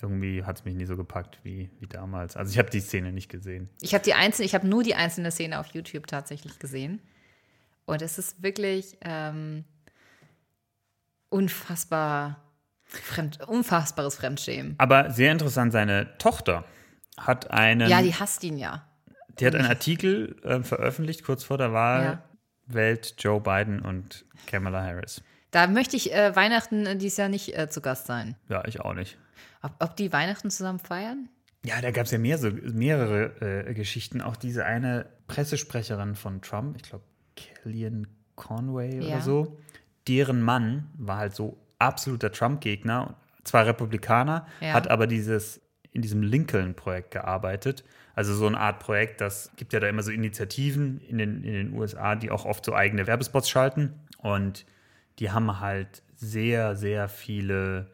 irgendwie 0.05 0.43
hat 0.43 0.57
es 0.59 0.65
mich 0.65 0.75
nie 0.75 0.85
so 0.85 0.95
gepackt 0.95 1.39
wie, 1.43 1.69
wie 1.79 1.87
damals. 1.87 2.35
Also 2.37 2.51
ich 2.51 2.57
habe 2.59 2.69
die 2.69 2.79
Szene 2.79 3.11
nicht 3.11 3.29
gesehen. 3.29 3.69
Ich 3.81 3.93
habe 3.93 4.03
die 4.03 4.13
einzelne, 4.13 4.45
ich 4.45 4.53
habe 4.55 4.67
nur 4.67 4.83
die 4.83 4.95
einzelne 4.95 5.31
Szene 5.31 5.59
auf 5.59 5.67
YouTube 5.73 6.07
tatsächlich 6.07 6.59
gesehen. 6.59 7.01
Und 7.85 8.01
es 8.01 8.17
ist 8.17 8.41
wirklich 8.43 8.97
ähm, 9.01 9.63
unfassbar 11.29 12.41
fremd, 12.83 13.39
unfassbares 13.47 14.15
Fremdschämen. 14.15 14.75
Aber 14.77 15.11
sehr 15.11 15.31
interessant, 15.31 15.71
seine 15.71 16.17
Tochter 16.17 16.65
hat 17.17 17.51
einen, 17.51 17.89
Ja, 17.89 18.01
die 18.01 18.13
hasst 18.13 18.43
ihn 18.43 18.57
ja. 18.57 18.87
die 19.39 19.45
hat 19.47 19.55
einen 19.55 19.67
Artikel 19.67 20.35
äh, 20.43 20.61
veröffentlicht 20.63 21.23
kurz 21.23 21.43
vor 21.43 21.57
der 21.57 21.73
Wahl, 21.73 22.03
Ja. 22.03 22.23
wählt 22.67 23.15
Joe 23.19 23.41
Biden 23.41 23.81
und 23.81 24.25
Kamala 24.47 24.83
Harris. 24.83 25.21
Da 25.51 25.67
möchte 25.67 25.95
ich 25.95 26.13
äh, 26.13 26.35
Weihnachten 26.35 26.85
äh, 26.85 26.95
dieses 26.97 27.17
Jahr 27.17 27.29
nicht 27.29 27.57
äh, 27.57 27.69
zu 27.69 27.81
Gast 27.81 28.07
sein. 28.07 28.35
Ja, 28.49 28.63
ich 28.65 28.81
auch 28.81 28.93
nicht. 28.93 29.17
Ob, 29.66 29.72
ob 29.80 29.95
die 29.95 30.13
Weihnachten 30.13 30.49
zusammen 30.51 30.80
feiern? 30.80 31.30
Ja, 31.66 31.82
da 31.82 31.89
gab 31.91 32.05
es 32.05 32.11
ja 32.11 32.20
mehr 32.20 32.38
so, 32.38 32.51
mehrere 32.51 33.66
äh, 33.68 33.74
Geschichten. 33.74 34.22
Auch 34.22 34.36
diese 34.36 34.66
eine 34.66 35.07
Pressesprecherin 35.28 36.16
von 36.16 36.41
Trump, 36.41 36.76
ich 36.78 36.84
glaube 36.84 37.03
Kellyanne 37.36 38.03
Conway 38.36 38.97
Ja. 39.01 39.07
oder 39.07 39.22
so, 39.22 39.57
deren 40.07 40.41
Mann 40.41 40.89
war 40.97 41.18
halt 41.18 41.34
so 41.36 41.57
absoluter 41.80 42.32
Trump-Gegner, 42.32 43.16
zwar 43.43 43.66
Republikaner, 43.66 44.45
Ja. 44.61 44.74
hat 44.74 44.89
aber 44.89 45.07
dieses 45.07 45.61
in 45.91 46.01
diesem 46.01 46.22
Lincoln-Projekt 46.22 47.11
gearbeitet. 47.11 47.84
Also 48.16 48.34
so 48.36 48.47
eine 48.47 48.59
Art 48.59 48.80
Projekt, 48.80 49.22
das 49.22 49.49
gibt 49.55 49.72
ja 49.74 49.80
da 49.80 49.88
immer 49.88 50.03
so 50.03 50.11
Initiativen 50.11 50.99
in 51.01 51.18
den, 51.18 51.43
in 51.43 51.53
den 51.53 51.74
USA, 51.74 52.16
die 52.16 52.32
auch 52.32 52.45
oft 52.45 52.66
so 52.66 52.74
eigene 52.76 53.07
Werbespots 53.07 53.49
schalten. 53.49 53.93
Und 54.18 54.66
die 55.20 55.32
haben 55.32 55.59
halt 55.61 56.03
sehr, 56.16 56.76
sehr 56.76 57.07
viele 57.07 57.88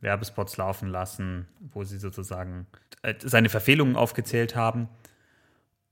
Werbespots 0.00 0.56
laufen 0.56 0.88
lassen, 0.88 1.46
wo 1.60 1.84
sie 1.84 1.98
sozusagen 1.98 2.66
äh, 3.02 3.14
seine 3.22 3.48
Verfehlungen 3.48 3.96
aufgezählt 3.96 4.56
haben. 4.56 4.88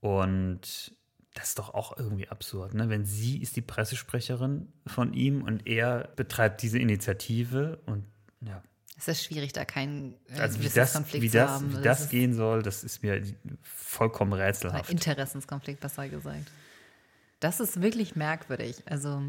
Und 0.01 0.93
das 1.35 1.49
ist 1.49 1.59
doch 1.59 1.73
auch 1.73 1.97
irgendwie 1.97 2.27
absurd, 2.27 2.73
ne? 2.73 2.89
Wenn 2.89 3.05
sie 3.05 3.41
ist 3.41 3.55
die 3.55 3.61
Pressesprecherin 3.61 4.71
von 4.87 5.13
ihm 5.13 5.43
und 5.43 5.67
er 5.67 6.09
betreibt 6.15 6.61
diese 6.61 6.79
Initiative 6.79 7.79
und 7.85 8.05
ja. 8.41 8.63
Es 8.97 9.07
ist 9.07 9.23
schwierig, 9.23 9.53
da 9.53 9.63
keinen 9.63 10.15
äh, 10.27 10.39
Also 10.41 10.59
wie 10.59 10.67
das, 10.67 11.13
wie 11.13 11.29
zu 11.29 11.37
das, 11.37 11.51
haben. 11.51 11.77
wie 11.77 11.81
das 11.81 12.09
gehen 12.09 12.33
soll, 12.33 12.63
das 12.63 12.83
ist 12.83 13.01
mir 13.01 13.21
vollkommen 13.61 14.33
ein 14.33 14.41
rätselhaft. 14.41 14.89
Interessenskonflikt, 14.89 15.79
besser 15.79 16.09
gesagt. 16.09 16.51
Das 17.39 17.59
ist 17.59 17.81
wirklich 17.81 18.15
merkwürdig. 18.15 18.83
Also. 18.85 19.23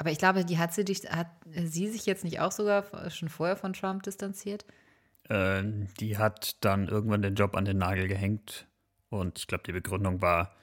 Aber 0.00 0.10
ich 0.10 0.16
glaube, 0.16 0.46
die 0.46 0.56
hat 0.56 0.72
sie, 0.72 0.82
dich, 0.82 1.02
hat 1.10 1.28
sie 1.44 1.86
sich 1.88 2.06
jetzt 2.06 2.24
nicht 2.24 2.40
auch 2.40 2.52
sogar 2.52 3.10
schon 3.10 3.28
vorher 3.28 3.54
von 3.54 3.74
Trump 3.74 4.02
distanziert? 4.02 4.64
Äh, 5.28 5.62
die 6.00 6.16
hat 6.16 6.56
dann 6.64 6.88
irgendwann 6.88 7.20
den 7.20 7.34
Job 7.34 7.54
an 7.54 7.66
den 7.66 7.76
Nagel 7.76 8.08
gehängt 8.08 8.66
und 9.10 9.38
ich 9.38 9.46
glaube, 9.46 9.62
die 9.66 9.72
Begründung 9.72 10.22
war, 10.22 10.56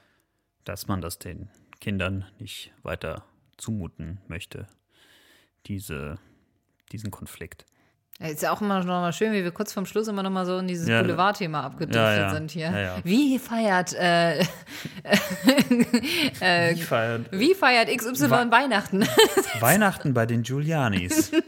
dass 0.64 0.88
man 0.88 1.00
das 1.00 1.20
den 1.20 1.50
Kindern 1.80 2.24
nicht 2.40 2.72
weiter 2.82 3.26
zumuten 3.58 4.20
möchte, 4.26 4.66
diese, 5.66 6.18
diesen 6.90 7.12
Konflikt. 7.12 7.64
Ist 8.20 8.42
ja 8.42 8.50
auch 8.52 8.60
immer 8.60 8.78
noch 8.80 8.86
mal 8.86 9.12
schön, 9.12 9.32
wie 9.32 9.44
wir 9.44 9.52
kurz 9.52 9.72
vorm 9.72 9.86
Schluss 9.86 10.08
immer 10.08 10.24
noch 10.24 10.30
mal 10.30 10.44
so 10.44 10.58
in 10.58 10.66
dieses 10.66 10.88
Ja, 10.88 11.02
Boulevardthema 11.02 11.60
abgedriftet 11.62 11.94
ja, 12.02 12.16
ja. 12.16 12.30
sind 12.34 12.50
hier. 12.50 13.00
Wie 13.04 13.38
feiert 13.38 13.92
äh, 13.94 14.40
Ich 16.72 16.84
feiere 16.84 17.20
wie 17.30 17.54
feiert 17.54 17.88
XY 17.96 18.28
Wa- 18.30 18.50
Weihnachten? 18.50 19.02
Weihnachten 19.60 20.14
bei 20.14 20.26
den 20.26 20.42
Giulianis. 20.42 21.30
Das 21.30 21.42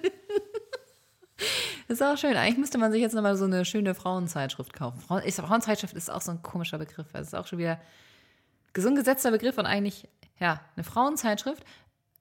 ist 1.89 2.03
auch 2.03 2.17
schön. 2.17 2.37
Eigentlich 2.37 2.59
müsste 2.59 2.79
man 2.79 2.93
sich 2.93 3.01
jetzt 3.01 3.15
nochmal 3.15 3.35
so 3.37 3.47
eine 3.47 3.65
schöne 3.65 3.97
Frauenzeitschrift 3.97 4.73
kaufen. 4.73 5.01
Frauen, 5.01 5.23
ich, 5.25 5.35
Frauenzeitschrift 5.35 5.95
ist 5.95 6.09
auch 6.09 6.21
so 6.21 6.31
ein 6.31 6.41
komischer 6.43 6.79
Begriff. 6.79 7.09
Es 7.15 7.29
ist 7.29 7.35
auch 7.35 7.49
schon 7.49 7.59
wieder 7.59 7.81
so 8.77 8.87
ein 8.87 8.95
gesetzter 8.95 9.33
Begriff 9.33 9.59
und 9.59 9.67
eigentlich, 9.67 10.07
ja, 10.39 10.61
eine 10.77 10.85
Frauenzeitschrift 10.85 11.65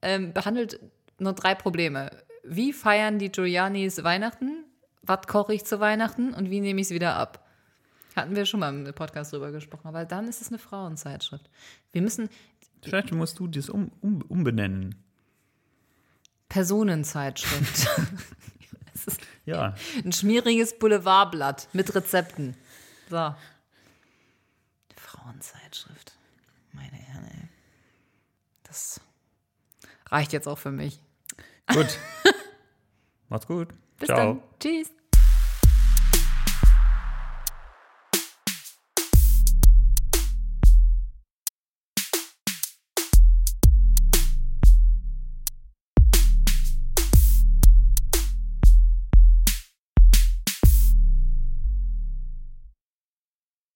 ähm, 0.02 0.32
behandelt 0.32 0.80
nur 1.18 1.34
drei 1.34 1.54
Probleme. 1.54 2.10
Wie 2.42 2.72
feiern 2.72 3.18
die 3.18 3.30
Giulianis 3.30 4.02
Weihnachten? 4.02 4.64
was 5.02 5.26
koche 5.26 5.54
ich 5.54 5.64
zu 5.64 5.80
Weihnachten 5.80 6.34
und 6.34 6.50
wie 6.50 6.60
nehme 6.60 6.80
ich 6.80 6.88
es 6.88 6.90
wieder 6.92 7.16
ab. 7.16 7.46
Hatten 8.16 8.36
wir 8.36 8.44
schon 8.46 8.60
mal 8.60 8.68
im 8.74 8.94
Podcast 8.94 9.32
drüber 9.32 9.52
gesprochen, 9.52 9.86
aber 9.88 10.04
dann 10.04 10.28
ist 10.28 10.40
es 10.40 10.48
eine 10.48 10.58
Frauenzeitschrift. 10.58 11.48
Wir 11.92 12.02
müssen 12.02 12.28
Vielleicht 12.82 13.12
musst 13.12 13.38
du 13.38 13.46
das 13.46 13.68
um, 13.68 13.92
um, 14.00 14.22
umbenennen. 14.22 14.94
Personenzeitschrift. 16.48 17.88
Ja. 19.46 19.74
ein 20.04 20.12
schmieriges 20.12 20.78
Boulevardblatt 20.78 21.68
mit 21.72 21.92
Rezepten. 21.94 22.54
So. 23.08 23.34
Frauenzeitschrift. 24.94 26.12
Meine 26.72 26.92
Herren, 26.96 27.24
ey. 27.24 27.48
Das 28.62 29.00
reicht 30.06 30.32
jetzt 30.32 30.46
auch 30.46 30.58
für 30.58 30.70
mich. 30.70 31.00
Gut. 31.72 31.98
Macht's 33.30 33.46
gut. 33.46 33.68
Bis 33.98 34.08
Ciao. 34.08 34.16
dann. 34.16 34.42
Tschüss. 34.58 34.92